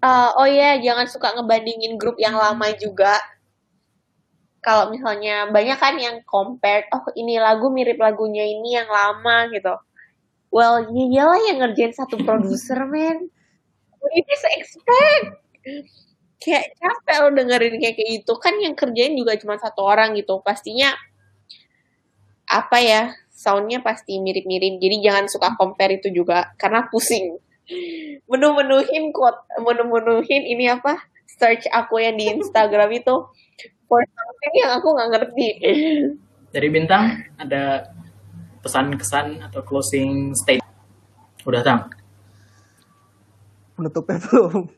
Eh, 0.02 0.30
oh 0.34 0.50
iya, 0.50 0.82
jangan 0.82 1.06
suka 1.06 1.38
ngebandingin 1.38 2.02
grup 2.02 2.18
yang 2.18 2.34
lama 2.34 2.74
juga. 2.82 3.22
Kalau 4.62 4.94
misalnya 4.94 5.50
banyak 5.50 5.78
kan 5.82 5.98
yang 5.98 6.22
compare, 6.22 6.86
oh 6.94 7.10
ini 7.18 7.42
lagu 7.42 7.74
mirip 7.74 7.98
lagunya 7.98 8.46
ini 8.46 8.78
yang 8.78 8.86
lama 8.86 9.50
gitu. 9.50 9.74
Well, 10.54 10.86
ya 10.94 11.04
iyalah 11.10 11.42
yang 11.50 11.58
ngerjain 11.66 11.98
satu 11.98 12.22
produser, 12.22 12.86
men. 12.92 13.32
What 13.98 14.12
you 14.14 14.22
guys 14.22 14.46
expect? 14.54 15.26
Kayak 16.42 16.78
capek 16.78 17.18
lo 17.26 17.30
dengerin 17.34 17.76
kayak 17.82 17.96
kayak 17.98 18.10
gitu. 18.22 18.34
Kan 18.38 18.62
yang 18.62 18.78
kerjain 18.78 19.18
juga 19.18 19.34
cuma 19.42 19.58
satu 19.58 19.82
orang 19.82 20.14
gitu. 20.14 20.44
Pastinya, 20.46 20.94
apa 22.46 22.78
ya, 22.84 23.02
soundnya 23.34 23.82
pasti 23.82 24.22
mirip-mirip. 24.22 24.78
Jadi 24.78 25.02
jangan 25.02 25.26
suka 25.26 25.58
compare 25.58 25.98
itu 25.98 26.14
juga. 26.14 26.54
Karena 26.62 26.86
pusing. 26.86 27.40
menu-menuhin 28.28 29.16
quote, 29.16 29.48
menu-menuhin 29.64 30.44
ini 30.44 30.68
apa? 30.68 31.00
Search 31.26 31.72
aku 31.72 32.04
yang 32.04 32.20
di 32.20 32.28
Instagram 32.28 32.92
itu 32.92 33.32
for 33.92 34.00
something 34.16 34.54
yang 34.56 34.72
aku 34.80 34.88
nggak 34.96 35.10
ngerti. 35.12 35.48
Dari 36.56 36.68
bintang 36.72 37.28
ada 37.36 37.92
pesan 38.64 38.96
kesan 38.96 39.44
atau 39.44 39.60
closing 39.68 40.32
statement. 40.32 40.72
Udah 41.44 41.60
tang. 41.60 41.92
Penutupnya 43.76 44.24
belum. 44.24 44.72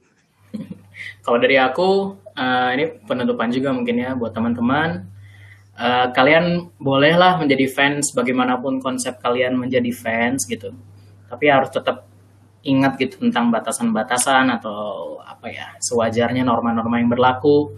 Kalau 1.22 1.38
dari 1.38 1.62
aku, 1.62 2.18
uh, 2.34 2.70
ini 2.74 2.98
penutupan 3.06 3.54
juga 3.54 3.70
mungkin 3.70 4.02
ya 4.02 4.18
buat 4.18 4.34
teman-teman. 4.34 5.06
Uh, 5.74 6.10
kalian 6.14 6.70
bolehlah 6.78 7.38
menjadi 7.42 7.66
fans 7.70 8.14
bagaimanapun 8.14 8.82
konsep 8.82 9.22
kalian 9.22 9.58
menjadi 9.58 9.90
fans 9.94 10.46
gitu. 10.50 10.74
Tapi 11.30 11.46
harus 11.50 11.70
tetap 11.70 12.10
ingat 12.64 12.96
gitu 12.96 13.20
tentang 13.20 13.52
batasan-batasan 13.52 14.48
atau 14.58 15.20
apa 15.20 15.52
ya 15.52 15.76
sewajarnya 15.84 16.46
norma-norma 16.48 16.98
yang 16.98 17.12
berlaku. 17.12 17.76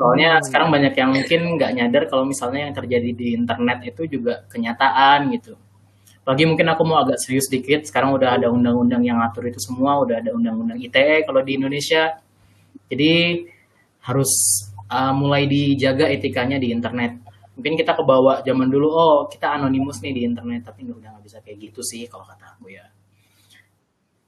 Soalnya 0.00 0.40
hmm. 0.40 0.44
sekarang 0.48 0.68
banyak 0.72 0.94
yang 0.96 1.10
mungkin 1.12 1.40
nggak 1.60 1.70
nyadar 1.76 2.02
kalau 2.08 2.24
misalnya 2.24 2.72
yang 2.72 2.74
terjadi 2.74 3.10
di 3.12 3.36
internet 3.36 3.84
itu 3.84 4.08
juga 4.08 4.48
kenyataan 4.48 5.28
gitu. 5.36 5.60
Lagi 6.24 6.48
mungkin 6.48 6.72
aku 6.72 6.88
mau 6.88 7.04
agak 7.04 7.20
serius 7.20 7.52
dikit. 7.52 7.84
Sekarang 7.84 8.16
udah 8.16 8.40
ada 8.40 8.48
undang-undang 8.48 9.04
yang 9.04 9.20
ngatur 9.20 9.52
itu 9.52 9.60
semua, 9.60 10.00
udah 10.00 10.24
ada 10.24 10.32
undang-undang 10.32 10.80
ITE 10.80 11.28
kalau 11.28 11.44
di 11.44 11.60
Indonesia. 11.60 12.16
Jadi 12.88 13.44
harus 14.00 14.32
uh, 14.88 15.12
mulai 15.12 15.44
dijaga 15.44 16.08
etikanya 16.08 16.56
di 16.56 16.72
internet. 16.72 17.20
Mungkin 17.60 17.76
kita 17.76 17.92
kebawa 17.92 18.40
zaman 18.40 18.72
dulu, 18.72 18.88
oh 18.88 19.18
kita 19.28 19.52
anonimus 19.52 20.00
nih 20.00 20.16
di 20.16 20.22
internet, 20.24 20.64
tapi 20.64 20.88
udah 20.88 21.12
nggak 21.12 21.24
bisa 21.28 21.44
kayak 21.44 21.60
gitu 21.60 21.84
sih 21.84 22.08
kalau 22.08 22.24
kata 22.24 22.56
aku 22.56 22.72
ya. 22.72 22.88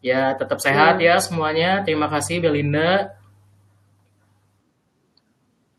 Ya, 0.04 0.36
tetap 0.36 0.60
sehat 0.60 1.00
hmm. 1.00 1.06
ya 1.08 1.16
semuanya. 1.16 1.80
Terima 1.80 2.12
kasih 2.12 2.44
Belinda. 2.44 3.21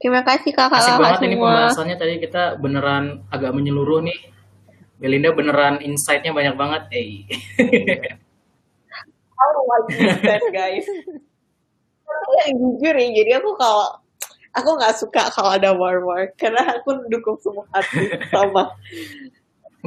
Terima 0.04 0.20
kasih 0.20 0.52
kakak 0.52 0.84
Asik 0.84 1.00
banget 1.00 1.16
semua. 1.24 1.30
ini 1.32 1.36
pembahasannya 1.40 1.96
tadi 1.96 2.14
kita 2.20 2.60
beneran 2.60 3.24
agak 3.32 3.56
menyeluruh 3.56 4.04
nih. 4.04 4.20
Belinda 5.00 5.32
beneran 5.32 5.80
insight-nya 5.80 6.36
banyak 6.36 6.60
banget. 6.60 6.92
Eh. 6.92 7.24
oh 9.40 9.64
my 9.64 9.80
guys. 10.52 10.84
Aku 12.04 12.32
yang 12.44 12.52
jujur 12.60 12.94
ya, 13.00 13.08
jadi 13.16 13.32
aku 13.40 13.56
kalau 13.56 13.96
aku 14.52 14.70
nggak 14.76 14.92
suka 15.00 15.32
kalau 15.32 15.56
ada 15.56 15.72
war-war 15.72 16.28
karena 16.36 16.68
aku 16.76 17.08
dukung 17.08 17.40
semua 17.40 17.64
hati 17.72 18.12
sama. 18.28 18.76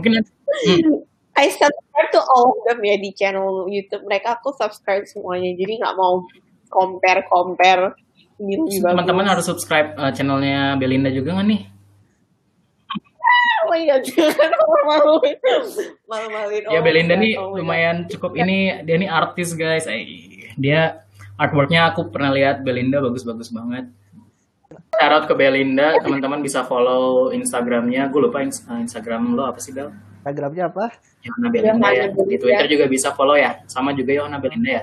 Mungkin 0.00 0.16
hmm. 0.16 1.04
I 1.36 1.52
subscribe 1.52 2.08
to 2.16 2.24
all 2.24 2.56
of 2.56 2.64
them 2.64 2.80
ya 2.80 2.96
di 2.96 3.12
channel 3.12 3.68
YouTube 3.68 4.08
mereka 4.08 4.40
aku 4.40 4.56
subscribe 4.56 5.04
semuanya 5.04 5.52
jadi 5.52 5.76
nggak 5.84 5.96
mau 6.00 6.24
compare 6.72 7.20
compare 7.28 7.92
teman-teman 8.36 9.26
harus 9.26 9.44
subscribe 9.48 9.96
uh, 9.96 10.12
channelnya 10.12 10.76
Belinda 10.76 11.08
juga 11.08 11.36
nggak 11.36 11.48
nih 11.48 11.62
oh 13.64 13.66
my 13.72 13.80
god 13.88 14.02
jangan 14.04 14.50
malu 14.52 14.80
malu 14.84 15.14
ya 16.68 16.80
Belinda 16.84 17.14
nih 17.16 17.34
oh 17.40 17.56
lumayan 17.56 18.04
cukup 18.06 18.36
ini 18.36 18.84
dia 18.84 18.96
nih 19.00 19.08
artis 19.08 19.56
guys 19.56 19.88
eh, 19.88 20.04
dia 20.54 21.04
artworknya 21.40 21.92
aku 21.92 22.12
pernah 22.12 22.32
lihat 22.32 22.60
Belinda 22.60 23.00
bagus-bagus 23.00 23.52
banget 23.52 23.88
Shout 24.96 25.28
ke 25.28 25.34
Belinda, 25.36 26.00
teman-teman 26.00 26.40
bisa 26.40 26.64
follow 26.64 27.28
Instagramnya. 27.28 28.08
Gue 28.08 28.26
lupa 28.26 28.40
Instagram 28.42 29.36
lo 29.36 29.44
apa 29.44 29.60
sih 29.60 29.70
Bel? 29.76 29.92
Instagramnya 30.24 30.72
apa? 30.72 30.84
Yohana 31.22 31.48
Belinda 31.52 31.88
ya. 31.92 32.04
Di 32.10 32.36
Twitter 32.40 32.66
juga 32.66 32.84
bisa 32.88 33.12
follow 33.12 33.36
ya. 33.36 33.60
Sama 33.68 33.92
juga 33.92 34.16
Yohana 34.16 34.40
Belinda 34.40 34.70
ya. 34.72 34.82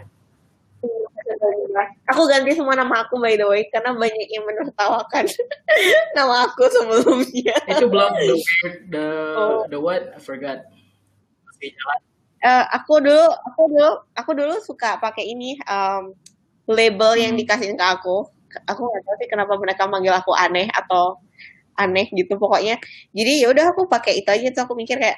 Aku 2.14 2.30
ganti 2.30 2.54
semua 2.54 2.78
nama 2.78 3.06
aku 3.06 3.18
by 3.18 3.34
the 3.34 3.48
way 3.48 3.66
karena 3.74 3.96
banyak 3.96 4.28
yang 4.30 4.44
menertawakan 4.46 5.26
nama 6.18 6.46
aku 6.46 6.64
sebelumnya. 6.70 7.56
Itu 7.70 7.90
blog 7.90 8.14
the 8.18 8.36
the 8.94 9.08
oh. 9.38 9.64
the 9.70 9.80
what? 9.80 10.14
I 10.14 10.20
forgot. 10.22 10.68
Uh, 12.44 12.66
aku 12.76 13.00
dulu 13.00 13.26
aku 13.26 13.62
dulu 13.72 13.92
aku 14.20 14.32
dulu 14.36 14.56
suka 14.60 15.00
pakai 15.00 15.32
ini 15.32 15.56
um, 15.64 16.12
label 16.68 17.16
yang 17.16 17.34
hmm. 17.34 17.42
dikasih 17.42 17.74
ke 17.74 17.86
aku. 17.86 18.28
Aku 18.70 18.82
nggak 18.86 19.02
tahu 19.02 19.16
sih 19.18 19.30
kenapa 19.32 19.54
mereka 19.58 19.90
manggil 19.90 20.14
aku 20.14 20.36
aneh 20.38 20.70
atau 20.70 21.18
aneh 21.80 22.06
gitu 22.14 22.38
pokoknya. 22.38 22.78
Jadi 23.16 23.42
ya 23.42 23.50
udah 23.50 23.74
aku 23.74 23.90
pakai 23.90 24.22
itu 24.22 24.30
aja 24.30 24.48
tuh 24.54 24.70
aku 24.70 24.74
mikir 24.78 25.02
kayak 25.02 25.18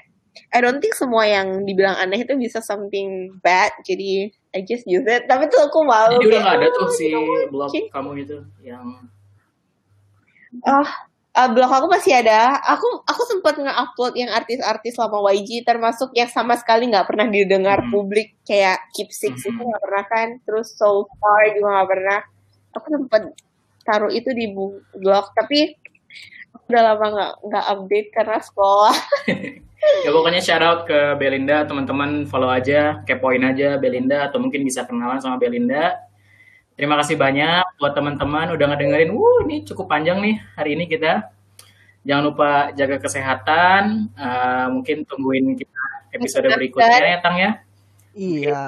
I 0.51 0.59
don't 0.63 0.79
think 0.79 0.95
semua 0.95 1.27
yang 1.27 1.63
dibilang 1.63 1.95
aneh 1.99 2.23
itu 2.23 2.36
bisa 2.36 2.59
something 2.59 3.36
bad. 3.39 3.71
Jadi 3.83 4.31
I 4.55 4.63
just 4.63 4.88
use 4.88 5.05
it. 5.07 5.27
Tapi 5.27 5.47
tuh 5.51 5.67
aku 5.67 5.83
malu. 5.83 6.19
Jadi 6.19 6.27
udah 6.31 6.39
gak 6.43 6.55
ada 6.59 6.67
tuh 6.71 6.89
si 6.91 7.11
blog 7.51 7.71
okay. 7.71 7.88
kamu 7.91 8.23
itu 8.23 8.38
yang 8.63 8.86
Oh, 10.63 10.88
uh, 11.36 11.49
blog 11.51 11.67
aku 11.67 11.88
masih 11.91 12.15
ada. 12.15 12.55
Aku 12.63 13.03
aku 13.03 13.21
sempat 13.27 13.59
nge-upload 13.59 14.15
yang 14.15 14.31
artis-artis 14.31 14.95
lama 14.95 15.19
YG 15.36 15.67
termasuk 15.67 16.15
yang 16.15 16.31
sama 16.31 16.55
sekali 16.55 16.88
nggak 16.88 17.07
pernah 17.11 17.27
didengar 17.27 17.83
hmm. 17.83 17.91
publik 17.91 18.39
kayak 18.47 18.88
Keep 18.95 19.11
Six 19.11 19.43
hmm. 19.43 19.49
itu 19.51 19.61
nggak 19.67 19.83
pernah 19.83 20.05
kan. 20.07 20.27
Terus 20.47 20.71
So 20.79 21.11
Far 21.19 21.43
juga 21.51 21.69
nggak 21.81 21.89
pernah. 21.91 22.19
Aku 22.79 22.88
sempat 22.88 23.23
taruh 23.83 24.11
itu 24.11 24.31
di 24.31 24.49
blog 24.95 25.25
tapi 25.36 25.75
udah 26.65 26.81
lama 26.81 27.05
nggak 27.11 27.33
nggak 27.51 27.65
update 27.67 28.09
karena 28.15 28.39
sekolah. 28.39 28.95
ya 30.05 30.09
pokoknya 30.13 30.41
shout 30.41 30.63
out 30.63 30.79
ke 30.89 31.17
Belinda 31.17 31.65
teman-teman. 31.65 32.29
Follow 32.29 32.49
aja 32.49 33.01
kepoin 33.03 33.41
aja 33.41 33.77
Belinda 33.81 34.29
atau 34.29 34.38
mungkin 34.38 34.61
bisa 34.61 34.86
kenalan 34.86 35.21
sama 35.21 35.41
Belinda. 35.41 35.97
Terima 36.75 36.99
kasih 36.99 37.15
banyak 37.15 37.79
buat 37.79 37.95
teman-teman 37.95 38.51
udah 38.51 38.65
ngedengerin. 38.75 39.15
Wuh 39.15 39.47
ini 39.47 39.63
cukup 39.63 39.88
panjang 39.88 40.19
nih 40.19 40.36
hari 40.59 40.75
ini 40.75 40.91
kita. 40.91 41.31
Jangan 42.05 42.23
lupa 42.27 42.51
jaga 42.75 42.99
kesehatan. 42.99 44.11
Uh, 44.13 44.67
mungkin 44.75 45.07
tungguin 45.07 45.55
kita 45.55 45.81
episode 46.11 46.51
berikutnya 46.51 47.15
ya 47.15 47.19
Tang 47.23 47.38
ya. 47.39 47.51
Iya. 48.15 48.63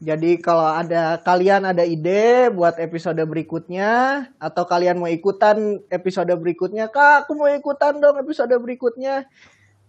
Jadi 0.00 0.40
kalau 0.40 0.64
ada 0.64 1.20
kalian 1.20 1.68
ada 1.68 1.84
ide 1.84 2.48
buat 2.48 2.80
episode 2.80 3.20
berikutnya 3.20 4.24
atau 4.40 4.64
kalian 4.64 4.96
mau 4.96 5.12
ikutan 5.12 5.84
episode 5.92 6.32
berikutnya, 6.32 6.88
Kak, 6.88 7.28
aku 7.28 7.36
mau 7.36 7.52
ikutan 7.52 8.00
dong 8.00 8.16
episode 8.16 8.56
berikutnya 8.56 9.28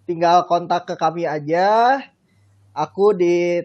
tinggal 0.10 0.50
kontak 0.50 0.90
ke 0.90 0.98
kami 0.98 1.30
aja. 1.30 2.02
Aku 2.74 3.14
di 3.14 3.62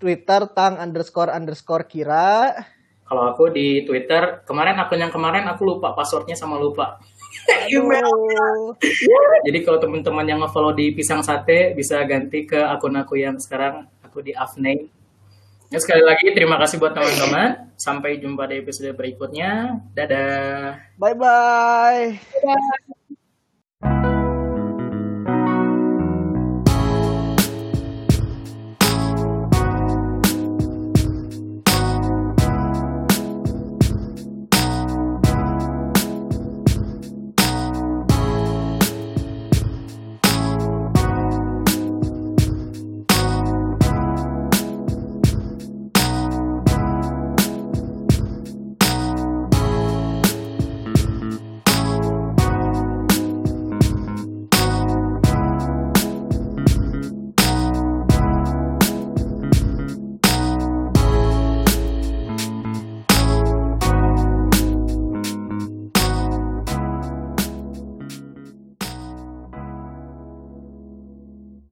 Twitter 0.00 0.48
tang 0.56 0.80
underscore 0.80 1.28
underscore 1.28 1.84
kira. 1.84 2.56
Kalau 3.04 3.28
aku 3.28 3.52
di 3.52 3.84
Twitter 3.84 4.40
kemarin 4.48 4.80
akun 4.80 5.04
yang 5.04 5.12
kemarin 5.12 5.44
aku 5.52 5.68
lupa 5.68 5.92
passwordnya 5.92 6.32
sama 6.32 6.56
lupa. 6.56 6.96
Email. 7.68 8.72
Jadi 9.44 9.58
kalau 9.60 9.76
teman-teman 9.76 10.24
yang 10.24 10.40
nge-follow 10.40 10.72
di 10.72 10.96
Pisang 10.96 11.20
Sate 11.20 11.76
bisa 11.76 12.00
ganti 12.08 12.48
ke 12.48 12.56
akun 12.56 12.96
aku 12.96 13.20
yang 13.20 13.36
sekarang 13.36 13.84
aku 14.00 14.24
di 14.24 14.32
Afname. 14.32 14.88
Ya, 15.66 15.82
sekali 15.82 16.00
lagi 16.06 16.30
terima 16.32 16.56
kasih 16.56 16.80
buat 16.80 16.96
teman-teman. 16.96 17.74
Sampai 17.76 18.16
jumpa 18.22 18.48
di 18.48 18.64
episode 18.64 18.96
berikutnya. 18.96 19.82
Dadah. 19.92 20.96
Bye 20.96 21.14
bye. 21.18 22.16
Dadah. 22.16 22.96